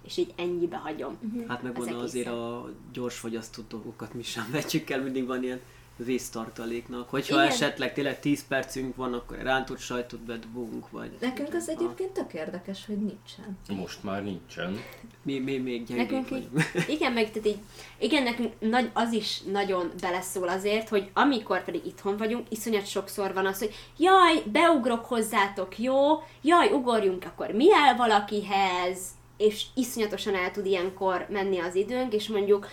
és 0.02 0.16
így 0.16 0.32
ennyibe 0.36 0.76
hagyom. 0.76 1.18
Hát 1.48 1.62
meg 1.62 1.78
Az 1.78 1.86
azért 1.86 2.28
a 2.28 2.70
gyors 2.92 3.24
dolgokat 3.68 4.14
mi 4.14 4.22
sem 4.22 4.48
vecsük 4.52 4.90
el, 4.90 5.02
mindig 5.02 5.26
van 5.26 5.42
ilyen 5.42 5.60
vésztartaléknak. 5.96 7.10
Hogyha 7.10 7.34
Igen. 7.34 7.46
esetleg 7.46 7.92
tényleg 7.92 8.20
10 8.20 8.46
percünk 8.46 8.96
van, 8.96 9.12
akkor 9.12 9.36
rántott 9.36 9.78
sajtot 9.78 10.20
bedobunk, 10.20 10.90
vagy 10.90 11.10
Nekünk 11.20 11.54
az 11.54 11.68
egyébként 11.68 12.10
tök 12.10 12.32
érdekes, 12.32 12.86
hogy 12.86 12.96
nincsen. 12.96 13.58
Most 13.68 14.02
már 14.02 14.22
nincsen. 14.24 14.80
mi, 15.22 15.38
mi 15.38 15.56
még 15.56 15.84
gyengék 15.84 16.10
Nekünk 16.10 16.30
így, 16.30 16.50
vagyunk. 16.50 16.88
igen, 16.96 17.12
meg 17.12 17.30
tehát 17.30 17.48
így, 17.48 17.58
igen, 17.98 18.22
nekünk 18.22 18.52
nagy, 18.58 18.90
az 18.92 19.12
is 19.12 19.40
nagyon 19.40 19.90
beleszól 20.00 20.48
azért, 20.48 20.88
hogy 20.88 21.10
amikor 21.12 21.64
pedig 21.64 21.86
itthon 21.86 22.16
vagyunk, 22.16 22.46
iszonyat 22.50 22.86
sokszor 22.86 23.34
van 23.34 23.46
az, 23.46 23.58
hogy 23.58 23.74
jaj, 23.98 24.42
beugrok 24.52 25.04
hozzátok, 25.04 25.78
jó, 25.78 26.22
jaj, 26.42 26.72
ugorjunk 26.72 27.24
akkor 27.24 27.50
mi 27.50 27.72
el 27.72 27.96
valakihez, 27.96 28.98
és 29.36 29.64
iszonyatosan 29.74 30.34
el 30.34 30.50
tud 30.50 30.66
ilyenkor 30.66 31.26
menni 31.30 31.58
az 31.58 31.74
időnk, 31.74 32.12
és 32.12 32.28
mondjuk 32.28 32.68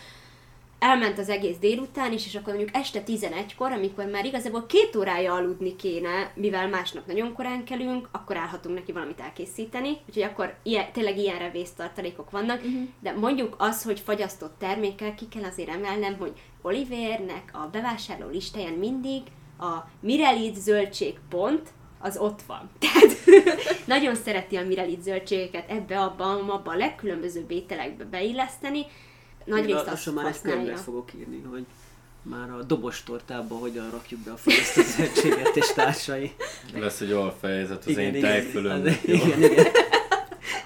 elment 0.81 1.19
az 1.19 1.29
egész 1.29 1.57
délután 1.57 2.11
is, 2.11 2.25
és 2.25 2.35
akkor 2.35 2.53
mondjuk 2.53 2.75
este 2.75 3.03
11-kor, 3.07 3.71
amikor 3.71 4.05
már 4.05 4.25
igazából 4.25 4.65
két 4.65 4.95
órája 4.95 5.33
aludni 5.33 5.75
kéne, 5.75 6.31
mivel 6.35 6.67
másnap 6.69 7.07
nagyon 7.07 7.33
korán 7.33 7.63
kelünk, 7.63 8.09
akkor 8.11 8.37
állhatunk 8.37 8.75
neki 8.75 8.91
valamit 8.91 9.19
elkészíteni, 9.19 9.97
úgyhogy 10.07 10.23
akkor 10.23 10.55
ilyen, 10.63 10.91
tényleg 10.91 11.17
ilyenre 11.17 11.51
vésztartalékok 11.51 12.31
vannak, 12.31 12.57
uh-huh. 12.57 12.87
de 12.99 13.11
mondjuk 13.11 13.55
az, 13.57 13.83
hogy 13.83 13.99
fagyasztott 13.99 14.55
termékkel, 14.59 15.15
ki 15.15 15.27
kell 15.27 15.43
azért 15.43 15.69
emelnem, 15.69 16.15
hogy 16.17 16.33
Olivernek 16.61 17.49
a 17.53 17.69
bevásárló 17.71 18.29
listáján 18.29 18.73
mindig 18.73 19.21
a 19.59 19.75
Mirelit 19.99 20.55
zöldség 20.55 21.19
pont, 21.29 21.69
az 21.99 22.17
ott 22.17 22.41
van. 22.41 22.69
Tehát 22.83 23.17
nagyon 23.85 24.15
szereti 24.15 24.55
a 24.55 24.65
Mirelit 24.65 25.01
zöldségeket 25.01 25.69
ebbe, 25.69 25.99
abban, 25.99 26.49
abban 26.49 26.73
a 26.73 26.77
legkülönbözőbb 26.77 27.51
ételekbe 27.51 28.03
beilleszteni. 28.03 28.85
Nagy 29.45 29.65
részt 29.65 29.87
azt 29.87 30.13
már 30.13 30.25
használja. 30.25 30.59
könyvet 30.59 30.79
fogok 30.79 31.13
írni, 31.13 31.41
hogy 31.41 31.65
már 32.21 32.49
a 32.49 32.63
dobostortába 32.63 33.55
hogyan 33.55 33.89
rakjuk 33.91 34.19
be 34.19 34.31
a 34.31 34.37
fogyasztó 34.37 34.81
zöldséget 34.81 35.55
és 35.55 35.73
társai. 35.73 36.31
Lesz 36.73 37.01
egy 37.01 37.11
alfejezet 37.11 37.85
az 37.85 37.97
én 37.97 38.21
tejfölöm. 38.21 38.81
Az- 38.81 38.97
igen, 39.05 39.43
igen. 39.43 39.65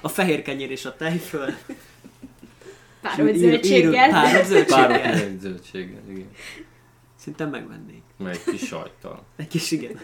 A 0.01 0.07
fehér 0.07 0.41
kenyér 0.41 0.71
és 0.71 0.85
a 0.85 0.95
tejföl. 0.95 1.53
Párolt 3.01 3.35
zöldséggel. 3.35 4.09
Párolt 4.09 4.45
zöldséggel. 4.45 4.87
Pár 5.01 5.35
zöldséggel, 5.39 6.01
igen. 6.09 6.29
Szerintem 7.15 7.49
megvennék. 7.49 8.03
Meg 8.17 8.33
egy 8.33 8.43
kis 8.43 8.67
sajttal. 8.67 9.23
Egy 9.35 9.47
kis 9.47 9.71
igen. 9.71 9.99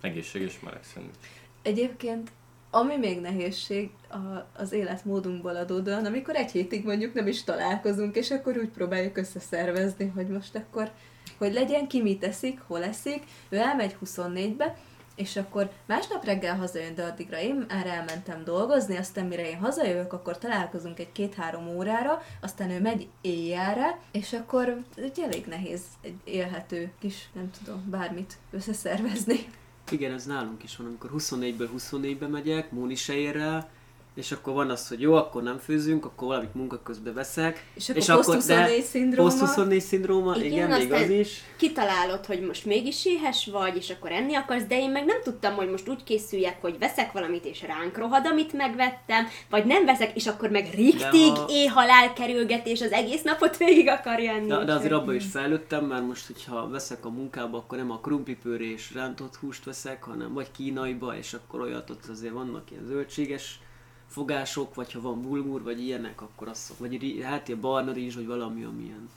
Egészséges 0.00 0.60
meleg 0.60 0.80
szendvics. 0.94 1.16
Egyébként, 1.62 2.30
ami 2.70 2.96
még 2.96 3.20
nehézség 3.20 3.90
a, 4.08 4.16
az 4.56 4.72
életmódunkból 4.72 5.56
adódóan, 5.56 6.04
amikor 6.04 6.36
egy 6.36 6.50
hétig 6.50 6.84
mondjuk 6.84 7.14
nem 7.14 7.26
is 7.26 7.44
találkozunk, 7.44 8.16
és 8.16 8.30
akkor 8.30 8.56
úgy 8.56 8.68
próbáljuk 8.68 9.16
összeszervezni, 9.16 10.12
hogy 10.14 10.28
most 10.28 10.54
akkor, 10.54 10.90
hogy 11.38 11.52
legyen, 11.52 11.88
ki 11.88 12.02
mit 12.02 12.24
eszik, 12.24 12.60
hol 12.66 12.84
eszik, 12.84 13.22
ő 13.48 13.56
elmegy 13.56 13.96
24-be, 14.04 14.76
és 15.14 15.36
akkor 15.36 15.70
másnap 15.86 16.24
reggel 16.24 16.56
hazajön, 16.56 16.94
de 16.94 17.04
addigra 17.04 17.40
én 17.40 17.64
már 17.68 17.86
elmentem 17.86 18.44
dolgozni, 18.44 18.96
aztán 18.96 19.26
mire 19.26 19.48
én 19.48 19.58
hazajövök, 19.58 20.12
akkor 20.12 20.38
találkozunk 20.38 20.98
egy 20.98 21.12
két-három 21.12 21.68
órára, 21.68 22.22
aztán 22.40 22.70
ő 22.70 22.80
megy 22.80 23.08
éjjelre, 23.20 23.98
és 24.12 24.32
akkor 24.32 24.76
úgy 24.96 25.20
elég 25.20 25.46
nehéz 25.46 25.80
egy 26.02 26.16
élhető 26.24 26.92
kis, 26.98 27.28
nem 27.32 27.50
tudom, 27.50 27.90
bármit 27.90 28.38
összeszervezni. 28.50 29.46
Igen, 29.90 30.12
ez 30.12 30.26
nálunk 30.26 30.62
is 30.62 30.76
van, 30.76 30.86
amikor 30.86 31.10
24-ből 31.18 31.68
24-be 31.92 32.26
megyek, 32.26 32.70
Móni 32.70 32.94
se 32.94 33.14
és 34.20 34.32
akkor 34.32 34.54
van 34.54 34.70
az, 34.70 34.88
hogy 34.88 35.00
jó, 35.00 35.14
akkor 35.14 35.42
nem 35.42 35.58
főzünk, 35.58 36.04
akkor 36.04 36.28
valamit 36.28 36.54
munka 36.54 36.82
közben 36.82 37.14
veszek. 37.14 37.64
És 37.74 38.08
akkor 38.08 38.24
poszt-24 38.24 38.82
szindróma. 38.82 39.28
Poszt 39.28 39.40
24 39.40 39.80
szindróma, 39.80 40.36
igen, 40.36 40.46
Igen, 40.52 40.70
még 40.70 40.92
az 40.92 41.08
is. 41.10 41.40
kitalálod, 41.56 42.26
hogy 42.26 42.40
most 42.40 42.64
mégis 42.64 43.06
éhes 43.06 43.48
vagy, 43.52 43.76
és 43.76 43.90
akkor 43.90 44.12
enni 44.12 44.34
akarsz, 44.34 44.64
de 44.64 44.78
én 44.78 44.90
meg 44.90 45.04
nem 45.04 45.22
tudtam, 45.22 45.54
hogy 45.54 45.70
most 45.70 45.88
úgy 45.88 46.04
készüljek, 46.04 46.60
hogy 46.60 46.78
veszek 46.78 47.12
valamit, 47.12 47.44
és 47.44 47.62
ránk 47.62 47.98
rohad, 47.98 48.26
amit 48.26 48.52
megvettem, 48.52 49.26
vagy 49.50 49.64
nem 49.64 49.84
veszek, 49.84 50.16
és 50.16 50.26
akkor 50.26 50.50
meg 50.50 50.68
riktig 50.74 51.32
a- 51.32 51.46
éhalál 51.48 52.12
kerülgetés 52.12 52.80
az 52.80 52.92
egész 52.92 53.22
napot 53.22 53.56
végig 53.56 53.88
akarja 53.88 54.32
enni. 54.32 54.46
De, 54.48 54.64
de 54.64 54.72
azért 54.72 54.92
abban 54.92 55.14
is 55.14 55.24
fejlődtem, 55.32 55.84
már 55.84 56.02
most, 56.02 56.26
hogyha 56.26 56.68
veszek 56.68 57.04
a 57.04 57.10
munkába, 57.10 57.56
akkor 57.58 57.78
nem 57.78 57.90
a 57.90 57.98
krumplipőre 58.00 58.64
és 58.64 58.94
rántott 58.94 59.36
húst 59.36 59.64
veszek, 59.64 60.02
hanem 60.02 60.32
vagy 60.32 60.50
kínaiba, 60.50 61.16
és 61.16 61.34
akkor 61.34 61.60
olyat 61.60 61.90
ott 61.90 62.04
azért 62.10 62.32
vannak 62.32 62.70
ilyen 62.70 62.84
zöldséges 62.86 63.58
fogások, 64.10 64.74
vagy 64.74 64.92
ha 64.92 65.00
van 65.00 65.22
bulgur, 65.22 65.62
vagy 65.62 65.80
ilyenek, 65.80 66.20
akkor 66.20 66.48
azt 66.48 66.62
szok, 66.62 66.78
vagy 66.78 67.20
hát 67.22 67.48
ilyen 67.48 67.60
barna 67.60 67.92
rizs, 67.92 68.14
vagy 68.14 68.26
valami, 68.26 68.64
ami 68.64 68.82
ilyen 68.82 69.08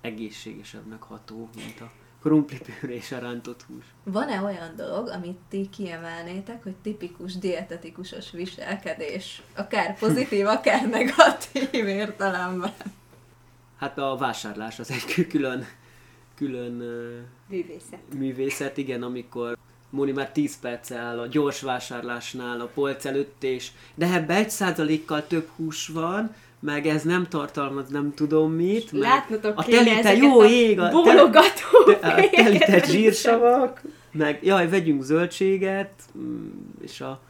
egészségesebbnek 0.00 1.02
ható, 1.02 1.48
mint 1.56 1.80
a 1.80 1.90
krumplipőre 2.20 2.94
és 2.94 3.12
a 3.12 3.18
rántott 3.18 3.62
hús. 3.62 3.84
Van-e 4.04 4.42
olyan 4.42 4.76
dolog, 4.76 5.08
amit 5.08 5.38
ti 5.48 5.68
kiemelnétek, 5.68 6.62
hogy 6.62 6.74
tipikus 6.82 7.38
dietetikusos 7.38 8.30
viselkedés? 8.30 9.42
Akár 9.56 9.98
pozitív, 9.98 10.46
akár 10.46 10.88
negatív 10.88 11.86
értelemben. 11.86 12.72
Hát 13.76 13.98
a 13.98 14.16
vásárlás 14.16 14.78
az 14.78 14.90
egy 14.90 15.26
külön, 15.26 15.66
külön 16.34 16.72
Művészet. 17.48 18.14
művészet, 18.14 18.76
igen, 18.76 19.02
amikor 19.02 19.55
Móni 19.90 20.12
már 20.12 20.32
10 20.32 20.58
perce 20.60 20.96
áll 20.96 21.18
a 21.18 21.26
gyors 21.26 21.60
vásárlásnál, 21.60 22.60
a 22.60 22.70
polc 22.74 23.04
előtt, 23.04 23.42
és 23.42 23.68
de 23.94 24.12
ebbe 24.12 24.34
egy 24.34 24.50
százalékkal 24.50 25.26
több 25.26 25.48
hús 25.56 25.88
van, 25.88 26.34
meg 26.60 26.86
ez 26.86 27.02
nem 27.02 27.26
tartalmaz 27.28 27.88
nem 27.88 28.14
tudom 28.14 28.52
mit, 28.52 28.92
meg 28.92 29.00
Látnotok 29.00 29.58
a 29.58 29.64
telite, 29.64 30.14
jó 30.14 30.40
a 30.40 30.46
ég, 30.46 30.80
a, 30.80 30.90
bólogató 30.90 31.84
te, 32.00 32.06
a 32.06 32.14
telített 32.14 32.64
fejeket. 32.64 32.90
zsírsavak, 32.90 33.80
meg 34.12 34.38
jaj, 34.42 34.68
vegyünk 34.68 35.02
zöldséget, 35.02 35.92
mm, 36.18 36.48
és 36.80 37.00
a 37.00 37.20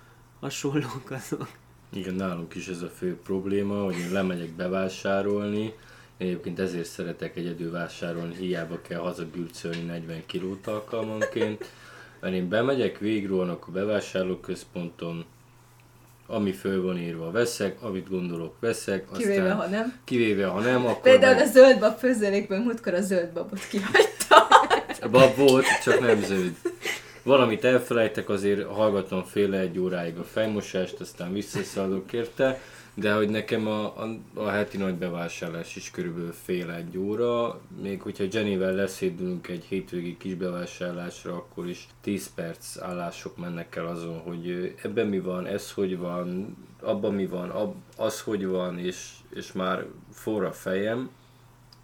hasonlók 0.40 1.10
azok. 1.10 1.48
Igen, 1.92 2.14
nálunk 2.14 2.54
is 2.54 2.66
ez 2.66 2.82
a 2.82 2.88
fő 2.88 3.18
probléma, 3.24 3.84
hogy 3.84 3.98
én 3.98 4.12
lemegyek 4.12 4.50
bevásárolni, 4.50 5.62
én 6.16 6.26
egyébként 6.26 6.58
ezért 6.58 6.88
szeretek 6.88 7.36
egyedül 7.36 7.70
vásárolni, 7.70 8.34
hiába 8.34 8.80
kell 8.88 9.00
hazagülcölni 9.00 9.82
40 9.82 10.22
kilót 10.26 10.66
alkalmanként, 10.66 11.70
mert 12.20 12.34
én 12.34 12.48
bemegyek, 12.48 12.98
végigrólnak 12.98 13.64
a 13.68 13.70
bevásárlóközponton, 13.70 15.24
ami 16.26 16.52
föl 16.52 16.82
van 16.82 16.98
írva, 16.98 17.30
veszek, 17.30 17.82
amit 17.82 18.08
gondolok, 18.08 18.54
veszek, 18.60 19.04
Kivéve, 19.16 19.42
aztán 19.42 19.56
ha 19.56 19.66
nem. 19.66 19.98
kivéve, 20.04 20.46
ha 20.46 20.60
nem, 20.60 20.86
akkor 20.86 21.00
Például 21.00 21.34
meg- 21.34 21.46
a 21.46 21.50
zöldbab 21.50 21.98
főzelékben 21.98 22.60
múltkor 22.60 22.94
a 22.94 23.00
zöldbabot 23.00 23.66
kihagyta. 23.70 24.46
Bab 25.10 25.36
volt, 25.36 25.64
csak 25.84 26.00
nem 26.00 26.22
zöld. 26.22 26.52
Valamit 27.22 27.64
elfelejtek, 27.64 28.28
azért 28.28 28.66
hallgatom 28.66 29.24
féle 29.24 29.58
egy 29.58 29.78
óráig 29.78 30.16
a 30.18 30.24
fejmosást, 30.24 31.00
aztán 31.00 31.32
visszaszaladok 31.32 32.12
érte, 32.12 32.60
De 32.98 33.14
hogy 33.14 33.28
nekem 33.28 33.66
a, 33.66 33.84
a, 33.84 34.18
a 34.34 34.48
heti 34.48 34.76
nagy 34.76 34.94
bevásárlás 34.94 35.76
is 35.76 35.90
körülbelül 35.90 36.32
fél 36.32 36.70
egy 36.70 36.98
óra, 36.98 37.60
még 37.82 38.02
hogyha 38.02 38.24
Jennyvel 38.30 38.74
leszédülünk 38.74 39.48
egy 39.48 39.64
hétvégi 39.64 40.16
kis 40.16 40.34
bevásárlásra, 40.34 41.34
akkor 41.34 41.68
is 41.68 41.86
10 42.00 42.34
perc 42.34 42.80
állások 42.80 43.36
mennek 43.36 43.76
el 43.76 43.86
azon, 43.86 44.18
hogy 44.18 44.74
ebben 44.82 45.06
mi 45.06 45.20
van, 45.20 45.46
ez 45.46 45.72
hogy 45.72 45.98
van, 45.98 46.56
abban 46.80 47.14
mi 47.14 47.26
van, 47.26 47.50
ab, 47.50 47.74
az 47.96 48.20
hogy 48.20 48.46
van, 48.46 48.78
és, 48.78 49.10
és 49.34 49.52
már 49.52 49.86
forra 50.10 50.52
fejem, 50.52 51.10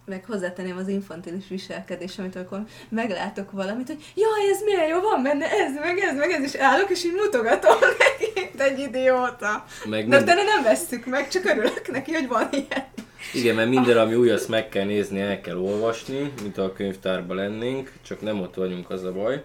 meg 0.05 0.25
hozzátenném 0.25 0.77
az 0.77 0.87
infantilis 0.87 1.47
viselkedés, 1.47 2.17
amit 2.19 2.35
akkor 2.35 2.63
meglátok 2.89 3.51
valamit, 3.51 3.87
hogy 3.87 4.03
jaj, 4.15 4.49
ez 4.51 4.61
milyen 4.63 4.87
jó, 4.87 4.99
van 4.99 5.23
benne 5.23 5.51
ez, 5.51 5.73
meg 5.79 5.99
ez, 5.99 6.17
meg 6.17 6.31
ez, 6.31 6.43
és 6.43 6.55
állok, 6.59 6.89
és 6.89 7.03
így 7.05 7.13
mutogatom 7.13 7.77
neki, 7.99 8.31
mint 8.35 8.61
egy 8.61 8.79
idióta. 8.79 9.65
Meg 9.85 10.07
De 10.07 10.19
utána 10.21 10.43
nem 10.43 10.63
vesszük 10.63 11.05
meg, 11.05 11.27
csak 11.27 11.45
örülök 11.45 11.91
neki, 11.91 12.13
hogy 12.13 12.27
van 12.27 12.47
ilyen. 12.51 12.85
Igen, 13.33 13.55
mert 13.55 13.69
minden, 13.69 13.97
ami 13.97 14.15
új, 14.15 14.29
azt 14.29 14.49
meg 14.49 14.69
kell 14.69 14.85
nézni, 14.85 15.19
el 15.19 15.41
kell 15.41 15.57
olvasni, 15.57 16.33
mint 16.41 16.57
a 16.57 16.73
könyvtárban 16.73 17.35
lennénk, 17.35 17.91
csak 18.01 18.21
nem 18.21 18.39
ott 18.39 18.55
vagyunk, 18.55 18.89
az 18.89 19.03
a 19.03 19.11
baj. 19.11 19.43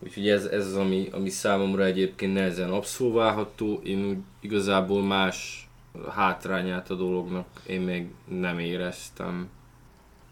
Úgyhogy 0.00 0.28
ez, 0.28 0.44
ez 0.44 0.66
az, 0.66 0.76
ami, 0.76 1.08
ami 1.12 1.30
számomra 1.30 1.84
egyébként 1.84 2.34
nehezen 2.34 2.70
abszolválható. 2.70 3.80
Én 3.84 4.04
úgy 4.04 4.16
igazából 4.40 5.02
más 5.02 5.63
hátrányát 6.14 6.90
a 6.90 6.94
dolognak 6.94 7.46
én 7.66 7.80
még 7.80 8.06
nem 8.28 8.58
éreztem. 8.58 9.48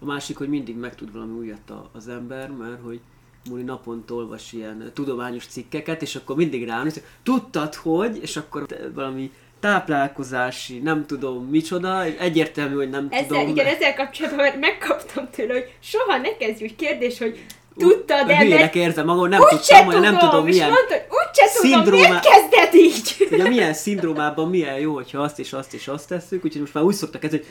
A 0.00 0.04
másik, 0.04 0.36
hogy 0.36 0.48
mindig 0.48 0.76
megtud 0.76 1.12
valami 1.12 1.38
újat 1.38 1.70
a- 1.70 1.90
az 1.92 2.08
ember, 2.08 2.50
mert 2.50 2.82
hogy 2.82 3.00
Muni 3.48 3.62
naponta 3.62 4.14
olvas 4.14 4.52
ilyen 4.52 4.90
tudományos 4.94 5.46
cikkeket, 5.46 6.02
és 6.02 6.16
akkor 6.16 6.36
mindig 6.36 6.66
ránéz, 6.66 6.92
hogy 6.94 7.02
tudtad, 7.22 7.74
hogy, 7.74 8.18
és 8.22 8.36
akkor 8.36 8.66
valami 8.94 9.32
táplálkozási, 9.60 10.78
nem 10.78 11.06
tudom 11.06 11.44
micsoda, 11.48 12.02
egyértelmű, 12.04 12.74
hogy 12.74 12.88
nem 12.90 13.06
Ezzel, 13.10 13.26
tudom. 13.26 13.48
igen, 13.48 13.66
ezzel 13.66 13.94
kapcsolatban 13.94 14.44
már 14.44 14.58
megkaptam 14.58 15.28
tőle, 15.30 15.52
hogy 15.52 15.76
soha 15.80 16.16
ne 16.18 16.36
kezdj 16.36 16.64
úgy 16.64 16.76
kérdés, 16.76 17.18
hogy 17.18 17.44
tudtad 17.78 18.26
de 18.26 18.38
Hülyének 18.38 18.74
érzem 18.74 19.06
magam, 19.06 19.28
nem 19.28 19.40
tudtam, 19.40 19.84
hogy 19.84 19.94
tudom, 19.94 20.10
nem 20.10 20.18
tudom 20.18 20.46
és 20.46 20.54
milyen, 20.54 20.70
mondta, 20.70 20.94
hogy 20.94 21.04
úgyse 21.08 21.60
tudom, 21.60 21.72
szindróma- 21.72 22.08
miért 22.08 22.26
kezded 22.28 22.74
így? 22.74 23.28
ugye 23.30 23.48
milyen 23.48 23.74
szindrómában 23.74 24.48
milyen 24.48 24.78
jó, 24.78 24.94
hogyha 24.94 25.18
azt 25.22 25.38
és 25.38 25.52
azt 25.52 25.74
és 25.74 25.88
azt 25.88 26.08
tesszük, 26.08 26.44
úgyhogy 26.44 26.60
most 26.60 26.74
már 26.74 26.84
úgy 26.84 26.94
szoktak 26.94 27.24
ez, 27.24 27.30
hogy 27.30 27.44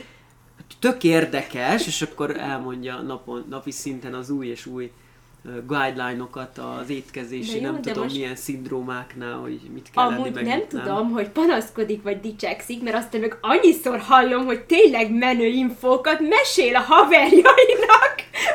tök 0.79 1.03
érdekes, 1.03 1.87
és 1.87 2.01
akkor 2.01 2.37
elmondja 2.39 2.95
napon, 3.01 3.45
napi 3.49 3.71
szinten 3.71 4.13
az 4.13 4.29
új 4.29 4.47
és 4.47 4.65
új 4.65 4.91
guideline-okat 5.67 6.57
az 6.81 6.89
étkezési, 6.89 7.55
jó, 7.55 7.61
nem 7.61 7.81
tudom 7.81 8.03
most- 8.03 8.15
milyen 8.15 8.35
szindrómáknál, 8.35 9.33
hogy 9.33 9.59
mit 9.73 9.89
kell 9.93 10.03
Amúgy 10.05 10.33
meg 10.33 10.45
nem 10.45 10.61
tudom, 10.67 11.09
hogy 11.11 11.29
panaszkodik 11.29 12.03
vagy 12.03 12.19
dicsekszik, 12.19 12.83
mert 12.83 12.95
aztán 12.95 13.21
meg 13.21 13.37
annyiszor 13.41 13.99
hallom, 13.99 14.45
hogy 14.45 14.59
tényleg 14.61 15.11
menő 15.11 15.45
infókat 15.45 16.19
mesél 16.19 16.75
a 16.75 16.79
haverjainak, 16.79 18.10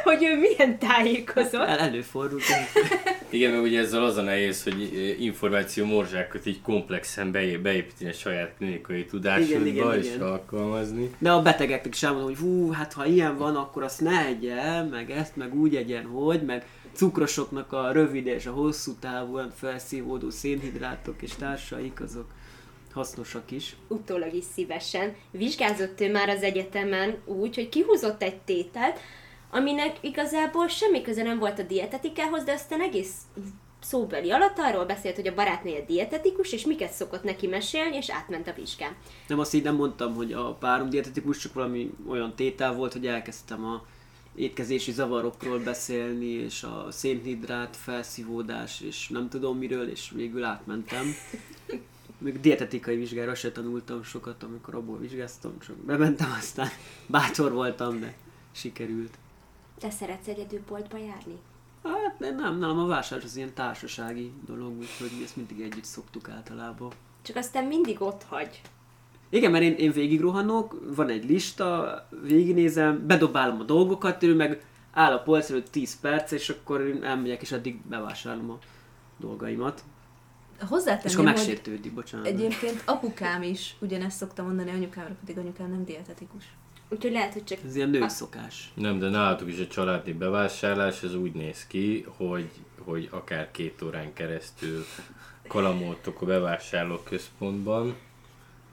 hogy 0.07 0.25
ő 0.25 0.39
milyen 0.39 0.79
tájékozott. 0.79 1.67
El, 1.67 1.79
előfordul. 1.79 2.41
Igen, 3.31 3.51
mert 3.51 3.63
ugye 3.63 3.81
ezzel 3.81 4.05
az 4.05 4.17
a 4.17 4.23
nehéz, 4.23 4.63
hogy 4.63 4.91
eh, 4.95 5.21
információ 5.23 5.85
morzsákat 5.85 6.47
így 6.47 6.61
komplexen 6.63 7.31
beé- 7.33 7.61
beépíteni 7.61 8.11
a 8.11 8.13
saját 8.13 8.53
klinikai 8.57 9.05
tudásodba 9.05 9.67
Igen, 9.67 9.67
igen, 9.67 9.99
és 9.99 10.07
igen. 10.07 10.21
alkalmazni. 10.21 11.11
De 11.19 11.33
a 11.33 11.43
betegeknek 11.43 11.95
is 11.95 12.03
elmondom, 12.03 12.29
hogy 12.29 12.39
hú, 12.39 12.71
hát 12.71 12.93
ha 12.93 13.07
ilyen 13.07 13.37
van, 13.37 13.57
akkor 13.57 13.83
azt 13.83 14.01
ne 14.01 14.27
egye, 14.27 14.83
meg 14.83 15.11
ezt, 15.11 15.37
meg 15.37 15.55
úgy 15.55 15.77
egyen, 15.77 16.05
hogy, 16.05 16.43
meg 16.43 16.65
cukrosoknak 16.93 17.73
a 17.73 17.93
rövid 17.93 18.27
és 18.27 18.47
a 18.47 18.53
hosszú 18.53 18.93
távúan 19.01 19.53
felszívódó 19.57 20.31
szénhidrátok 20.31 21.23
és 21.23 21.35
társaik, 21.39 22.01
azok 22.01 22.27
hasznosak 22.93 23.51
is. 23.51 23.77
utólag 23.89 24.35
is 24.35 24.45
szívesen. 24.55 25.15
Vizsgázott 25.31 26.01
ő 26.01 26.11
már 26.11 26.29
az 26.29 26.43
egyetemen 26.43 27.17
úgy, 27.25 27.55
hogy 27.55 27.69
kihúzott 27.69 28.23
egy 28.23 28.37
tételt, 28.37 29.01
aminek 29.57 29.97
igazából 30.01 30.69
semmi 30.69 31.03
köze 31.03 31.23
nem 31.23 31.39
volt 31.39 31.59
a 31.59 31.63
dietetikához, 31.63 32.45
de 32.45 32.53
aztán 32.53 32.81
egész 32.81 33.13
szóbeli 33.81 34.31
alatt 34.31 34.59
arról 34.59 34.85
beszélt, 34.85 35.17
hogy 35.17 35.27
a 35.27 35.35
barátnője 35.35 35.85
dietetikus, 35.85 36.53
és 36.53 36.67
miket 36.67 36.93
szokott 36.93 37.23
neki 37.23 37.47
mesélni, 37.47 37.97
és 37.97 38.11
átment 38.11 38.49
a 38.49 38.53
vizsgán. 38.53 38.97
Nem 39.27 39.39
azt 39.39 39.55
így 39.55 39.63
nem 39.63 39.75
mondtam, 39.75 40.15
hogy 40.15 40.33
a 40.33 40.55
párom 40.55 40.91
dietetikus, 40.91 41.39
csak 41.39 41.53
valami 41.53 41.91
olyan 42.09 42.35
tétel 42.35 42.75
volt, 42.75 42.93
hogy 42.93 43.07
elkezdtem 43.07 43.65
a 43.65 43.85
étkezési 44.35 44.93
zavarokról 44.93 45.59
beszélni, 45.59 46.27
és 46.27 46.63
a 46.63 46.87
szénhidrát, 46.91 47.77
felszívódás, 47.77 48.81
és 48.81 49.09
nem 49.09 49.29
tudom 49.29 49.59
miről, 49.59 49.89
és 49.89 50.11
végül 50.15 50.45
átmentem. 50.45 51.15
Még 52.19 52.41
dietetikai 52.41 52.97
vizsgára 52.97 53.35
se 53.35 53.53
tanultam 53.53 54.03
sokat, 54.03 54.43
amikor 54.43 54.75
abból 54.75 54.99
vizsgáztam, 54.99 55.59
csak 55.59 55.77
bementem, 55.77 56.35
aztán 56.39 56.69
bátor 57.07 57.53
voltam, 57.53 58.01
de 58.01 58.15
sikerült. 58.53 59.19
Te 59.79 59.91
szeretsz 59.91 60.27
egyedül 60.27 60.61
boltba 60.69 60.97
járni? 60.97 61.39
Hát 61.83 62.19
nem, 62.19 62.37
nem, 62.37 62.59
nem, 62.59 62.79
a 62.79 62.87
vásár 62.87 63.21
az 63.25 63.37
ilyen 63.37 63.55
társasági 63.55 64.33
dolog, 64.47 64.79
úgyhogy 64.79 65.11
mi 65.19 65.25
ezt 65.25 65.37
mindig 65.37 65.61
együtt 65.61 65.85
szoktuk 65.85 66.29
általában. 66.29 66.91
Csak 67.23 67.37
aztán 67.37 67.65
mindig 67.65 68.01
ott 68.01 68.23
hagy. 68.23 68.61
Igen, 69.29 69.51
mert 69.51 69.65
én, 69.65 69.75
én 69.75 69.93
végig 69.93 70.21
rohanok, 70.21 70.83
van 70.97 71.09
egy 71.09 71.25
lista, 71.25 72.09
végignézem, 72.23 73.07
bedobálom 73.07 73.61
a 73.61 73.65
dolgokat, 73.65 74.23
ő 74.23 74.35
meg 74.35 74.65
áll 74.93 75.13
a 75.13 75.23
polc 75.23 75.51
előtt 75.51 75.71
10 75.71 76.01
perc, 76.01 76.31
és 76.31 76.49
akkor 76.49 76.81
én 76.81 77.05
elmegyek, 77.05 77.43
és 77.43 77.53
addig 77.53 77.81
bevásárolom 77.87 78.51
a 78.51 78.59
dolgaimat. 79.17 79.85
És 80.57 80.63
akkor 80.63 80.69
Hozzátenném, 80.69 81.17
hogy 81.17 81.25
megsértődik, 81.25 81.95
bocsánat. 81.95 82.27
egyébként 82.27 82.83
apukám 82.85 83.43
is 83.43 83.77
ugyanezt 83.81 84.17
szokta 84.17 84.43
mondani, 84.43 84.71
anyukámra 84.71 85.15
pedig 85.21 85.39
anyukám 85.39 85.71
nem 85.71 85.85
dietetikus. 85.85 86.45
Úgyhogy 86.89 87.13
lehet, 87.13 87.33
hogy 87.33 87.45
csak 87.45 87.59
Ez 87.67 87.77
ilyen 87.77 87.89
nőszokás. 87.91 88.71
Nem, 88.75 88.99
de 88.99 89.09
nálatok 89.09 89.49
is 89.49 89.59
a 89.59 89.67
családi 89.67 90.13
bevásárlás, 90.13 91.03
ez 91.03 91.15
úgy 91.15 91.33
néz 91.33 91.67
ki, 91.67 92.07
hogy, 92.17 92.51
hogy 92.79 93.09
akár 93.11 93.51
két 93.51 93.83
órán 93.83 94.13
keresztül 94.13 94.85
kalamoltok 95.49 96.23
a 96.23 96.27
bevásárló 96.27 96.97
központban. 96.97 97.97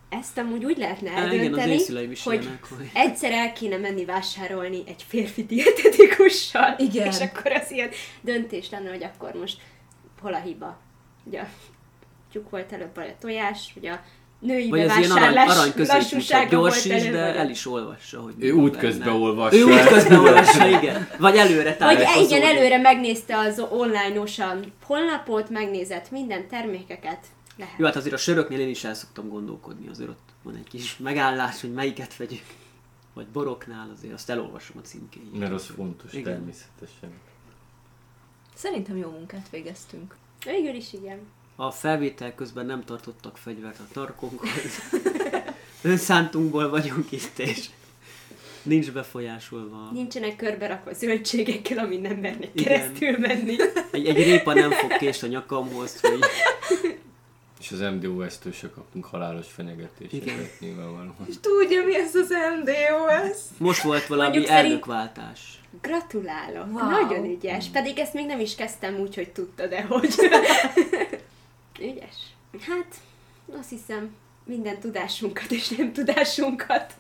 ezt 0.10 0.38
amúgy 0.38 0.66
úgy 0.66 0.78
lehetne 0.78 1.10
igen, 1.10 1.24
eldönteni, 1.24 1.78
szüleim 1.78 2.12
is 2.12 2.24
hogy 2.24 2.42
ilyenek, 2.42 2.64
hogy- 2.66 2.90
egyszer 2.94 3.32
el 3.32 3.54
kéne 3.54 3.78
menni 3.78 4.06
vásárolni 4.06 4.84
egy 4.86 5.04
férfi 5.08 5.46
dietetikussal, 5.46 6.76
Igen. 6.78 7.08
és 7.08 7.20
akkor 7.20 7.52
az 7.52 7.72
ilyen 7.72 7.90
döntés 8.22 8.70
lenne, 8.70 8.90
hogy 8.90 9.04
akkor 9.04 9.34
most 9.34 9.62
hol 10.22 10.34
a 10.34 10.40
hiba. 10.40 10.80
Ugye 11.24 11.40
a 11.42 11.48
tyúk 12.32 12.50
volt 12.50 12.72
előbb, 12.72 12.96
vagy 12.96 13.08
a 13.08 13.16
tojás, 13.20 13.72
vagy 13.74 13.86
a 13.86 14.02
női 14.44 14.70
Vagy 14.70 14.82
az 14.82 14.98
ilyen 14.98 15.12
arany, 15.12 15.38
arany 15.38 15.74
gyors 15.76 16.12
is, 16.12 16.28
de 16.28 16.58
vagy 16.58 17.36
el 17.36 17.50
is 17.50 17.68
olvassa, 17.68 18.22
hogy 18.22 18.34
Ő 18.38 18.52
útközben 18.52 19.14
olvassa. 19.14 19.58
Ő 19.58 19.64
útközben 19.64 20.20
olvassa, 20.20 20.68
igen. 20.68 21.08
Vagy 21.18 21.36
előre 21.36 21.64
Vagy 21.64 21.78
tájékozódik. 21.78 22.30
igen, 22.30 22.56
előre 22.56 22.78
megnézte 22.78 23.38
az 23.38 23.64
online-osan 23.70 24.74
honlapot, 24.86 25.50
megnézett 25.50 26.12
minden 26.12 26.48
termékeket. 26.48 27.20
Lehet. 27.58 27.74
Jó, 27.78 27.86
hát 27.86 27.96
azért 27.96 28.14
a 28.14 28.18
söröknél 28.18 28.60
én 28.60 28.70
is 28.70 28.84
el 28.84 28.94
szoktam 28.94 29.30
gondolkodni, 29.30 29.88
azért 29.88 30.10
ott 30.10 30.30
van 30.44 30.56
egy 30.56 30.68
kis 30.70 30.98
megállás, 30.98 31.62
hogy 31.62 31.74
melyiket 31.74 32.18
vegyük. 32.18 32.44
Vagy 33.14 33.28
boroknál 33.28 33.90
azért, 33.98 34.14
azt 34.14 34.30
elolvasom 34.30 34.78
a 34.84 34.86
címkéjét. 34.88 35.40
Mert 35.40 35.52
az 35.52 35.66
fontos 35.76 36.14
Igen. 36.14 36.24
természetesen. 36.24 37.12
Szerintem 38.56 38.98
jó 38.98 39.10
munkát 39.10 39.50
végeztünk. 39.52 40.16
Végül 40.46 40.76
is 40.76 40.94
igen. 40.94 41.20
A 41.56 41.72
felvétel 41.72 42.36
közben 42.36 42.66
nem 42.66 42.84
tartottak 42.86 43.38
fegyvert 43.38 43.80
a 43.80 43.84
tarkónkhoz. 43.94 44.52
Önszántunkból 45.82 46.70
vagyunk 46.70 47.12
itt, 47.12 47.40
és 47.40 47.66
nincs 48.64 48.92
befolyásolva. 48.92 49.90
Nincsenek 49.92 50.36
körbe 50.36 50.68
rakva 50.68 50.94
zöldségekkel, 50.94 51.78
amin 51.78 52.02
nem 52.02 52.16
mernek 52.18 52.50
Igen. 52.54 52.64
keresztül 52.66 53.18
menni. 53.18 53.56
Egy, 53.92 54.06
egy 54.08 54.16
répa 54.24 54.54
nem 54.54 54.72
fog 54.72 54.98
kést 54.98 55.24
a 55.24 55.28
nyakamhoz, 55.28 56.00
hogy 56.02 56.20
És 57.60 57.72
az 57.72 57.80
MDOS-től 57.80 58.52
se 58.52 58.70
kaptunk 58.70 59.06
halálos 59.06 59.48
fenyegetéseket 59.52 60.28
Igen. 60.28 60.50
nyilvánvalóan. 60.60 61.16
Tudja, 61.42 61.84
mi 61.86 61.96
ez 61.96 62.16
az 62.16 62.30
MDOS? 62.60 63.38
most 63.58 63.82
volt 63.82 64.06
valami 64.06 64.30
Mondjuk 64.30 64.50
elnökváltás. 64.52 65.62
Gratulálok, 65.82 66.66
Wow. 66.74 66.90
nagyon 66.90 67.26
ügyes. 67.26 67.68
Pedig 67.68 68.00
ezt 68.00 68.14
még 68.14 68.26
nem 68.26 68.40
is 68.40 68.56
kezdtem 68.56 68.96
úgy, 68.96 69.16
hogy 69.16 69.30
tudtad 69.30 69.70
de 69.70 69.82
hogy. 69.82 70.14
ügyes. 71.84 72.16
Hát, 72.60 72.96
azt 73.60 73.70
hiszem, 73.70 74.16
minden 74.46 74.80
tudásunkat 74.80 75.52
és 75.52 75.70
nem 75.70 75.94
tudásunkat 75.94 76.94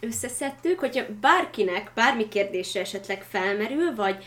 összeszedtük, 0.00 0.78
hogyha 0.78 1.04
bárkinek 1.20 1.90
bármi 1.94 2.28
kérdése 2.28 2.80
esetleg 2.80 3.22
felmerül, 3.22 3.94
vagy 3.94 4.24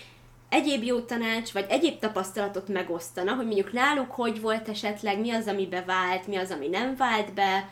egyéb 0.50 0.84
jó 0.84 1.00
tanács, 1.00 1.52
vagy 1.52 1.66
egyéb 1.70 2.00
tapasztalatot 2.00 2.68
megosztana, 2.68 3.34
hogy 3.34 3.46
mondjuk 3.46 3.74
náluk 3.74 4.12
hogy 4.12 4.42
volt 4.42 4.70
esetleg, 4.70 5.20
mi 5.20 5.32
az, 5.32 5.48
ami 5.48 5.68
bevált, 5.68 6.28
mi 6.28 6.36
az, 6.36 6.52
ami 6.52 6.68
nem 6.68 6.96
vált 6.96 7.34
be, 7.34 7.70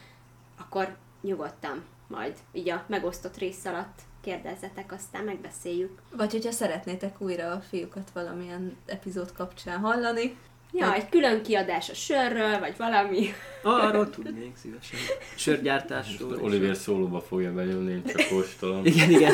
akkor 0.57 0.95
nyugodtan 1.21 1.83
majd 2.07 2.33
így 2.53 2.69
a 2.69 2.83
megosztott 2.87 3.37
rész 3.37 3.65
alatt 3.65 3.99
kérdezzetek, 4.21 4.91
aztán 4.91 5.23
megbeszéljük. 5.23 6.01
Vagy 6.11 6.31
hogyha 6.31 6.51
szeretnétek 6.51 7.21
újra 7.21 7.51
a 7.51 7.61
fiúkat 7.61 8.09
valamilyen 8.13 8.77
epizód 8.85 9.31
kapcsán 9.31 9.79
hallani, 9.79 10.37
Ja, 10.77 10.93
egy 10.93 11.09
külön 11.09 11.43
kiadás 11.43 11.89
a 11.89 11.93
sörről, 11.93 12.59
vagy 12.59 12.77
valami. 12.77 13.27
Arról 13.63 14.09
tudnék 14.09 14.55
szívesen. 14.55 14.99
Sörgyártásról. 15.35 16.39
Oliver 16.41 16.75
szólóba 16.75 17.21
fogja 17.21 17.53
benyomni, 17.53 17.91
én 17.91 18.03
csak 18.05 18.27
kóstolom. 18.29 18.85
Igen, 18.95 19.09
igen. 19.09 19.33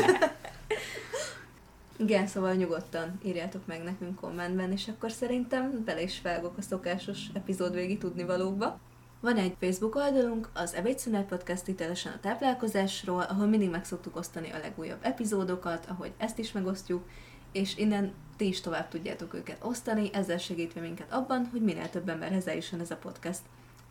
Igen, 1.98 2.28
szóval 2.28 2.54
nyugodtan 2.54 3.20
írjátok 3.24 3.62
meg 3.66 3.84
nekünk 3.84 4.20
kommentben, 4.20 4.72
és 4.72 4.88
akkor 4.88 5.12
szerintem 5.12 5.84
bele 5.86 6.02
is 6.02 6.22
vágok 6.22 6.58
a 6.58 6.62
szokásos 6.62 7.20
epizódvégi 7.34 7.98
tudnivalókba. 7.98 8.80
Van 9.20 9.38
egy 9.38 9.56
Facebook 9.60 9.96
oldalunk, 9.96 10.50
az 10.54 10.74
Ebédszünet 10.74 11.28
Podcast 11.28 11.66
hitelesen 11.66 12.14
a 12.14 12.20
táplálkozásról, 12.20 13.22
ahol 13.22 13.46
mindig 13.46 13.70
meg 13.70 13.86
szoktuk 13.86 14.16
osztani 14.16 14.52
a 14.52 14.58
legújabb 14.58 15.00
epizódokat, 15.02 15.86
ahogy 15.90 16.12
ezt 16.18 16.40
is 16.40 16.52
megosztjuk, 16.52 17.04
és 17.52 17.78
innen 17.78 18.14
ti 18.38 18.48
is 18.48 18.62
tovább 18.62 18.88
tudjátok 18.88 19.34
őket 19.34 19.64
osztani, 19.64 20.10
ezzel 20.14 20.38
segítve 20.38 20.82
minket 20.82 21.12
abban, 21.12 21.48
hogy 21.52 21.62
minél 21.62 21.90
több 21.90 22.10
emberhez 22.10 22.48
eljusson 22.48 22.80
ez 22.80 22.92
a 22.92 22.96
podcast. 22.96 23.42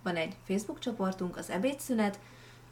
Van 0.03 0.17
egy 0.17 0.37
Facebook 0.47 0.79
csoportunk, 0.79 1.37
az 1.37 1.51
Ebédszünet, 1.51 2.19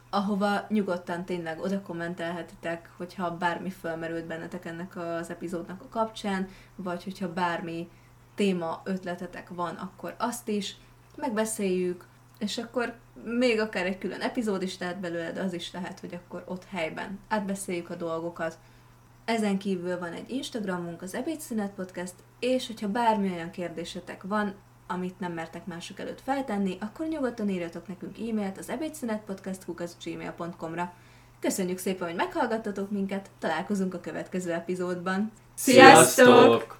ahova 0.09 0.65
nyugodtan 0.69 1.25
tényleg 1.25 1.59
oda 1.59 1.81
kommentelhetitek, 1.81 2.89
hogyha 2.97 3.37
bármi 3.37 3.69
felmerült 3.69 4.25
bennetek 4.25 4.65
ennek 4.65 4.95
az 4.97 5.29
epizódnak 5.29 5.81
a 5.81 5.89
kapcsán, 5.89 6.47
vagy 6.75 7.03
hogyha 7.03 7.33
bármi 7.33 7.89
téma 8.35 8.81
ötletetek 8.83 9.49
van, 9.49 9.75
akkor 9.75 10.15
azt 10.17 10.47
is 10.47 10.75
megbeszéljük, 11.15 12.05
és 12.39 12.57
akkor 12.57 12.93
még 13.23 13.59
akár 13.59 13.85
egy 13.85 13.97
külön 13.97 14.21
epizód 14.21 14.61
is 14.61 14.77
lehet 14.77 14.99
belőle, 14.99 15.31
de 15.31 15.41
az 15.41 15.53
is 15.53 15.71
lehet, 15.71 15.99
hogy 15.99 16.13
akkor 16.13 16.43
ott 16.47 16.65
helyben 16.65 17.19
átbeszéljük 17.27 17.89
a 17.89 17.95
dolgokat. 17.95 18.57
Ezen 19.29 19.57
kívül 19.57 19.99
van 19.99 20.13
egy 20.13 20.29
Instagramunk, 20.29 21.01
az 21.01 21.15
Ebédszünet 21.15 21.71
Podcast, 21.71 22.13
és 22.39 22.67
hogyha 22.67 22.87
bármi 22.87 23.31
olyan 23.31 23.51
kérdésetek 23.51 24.23
van, 24.23 24.53
amit 24.87 25.19
nem 25.19 25.33
mertek 25.33 25.65
mások 25.65 25.99
előtt 25.99 26.21
feltenni, 26.21 26.77
akkor 26.79 27.07
nyugodtan 27.07 27.49
írjatok 27.49 27.87
nekünk 27.87 28.17
e-mailt 28.17 28.57
az 28.57 28.69
ebédszünetpodcast.gmail.com-ra. 28.69 30.93
Köszönjük 31.39 31.77
szépen, 31.77 32.07
hogy 32.07 32.15
meghallgattatok 32.15 32.91
minket, 32.91 33.29
találkozunk 33.39 33.93
a 33.93 33.99
következő 33.99 34.51
epizódban. 34.51 35.31
Sziasztok! 35.53 36.79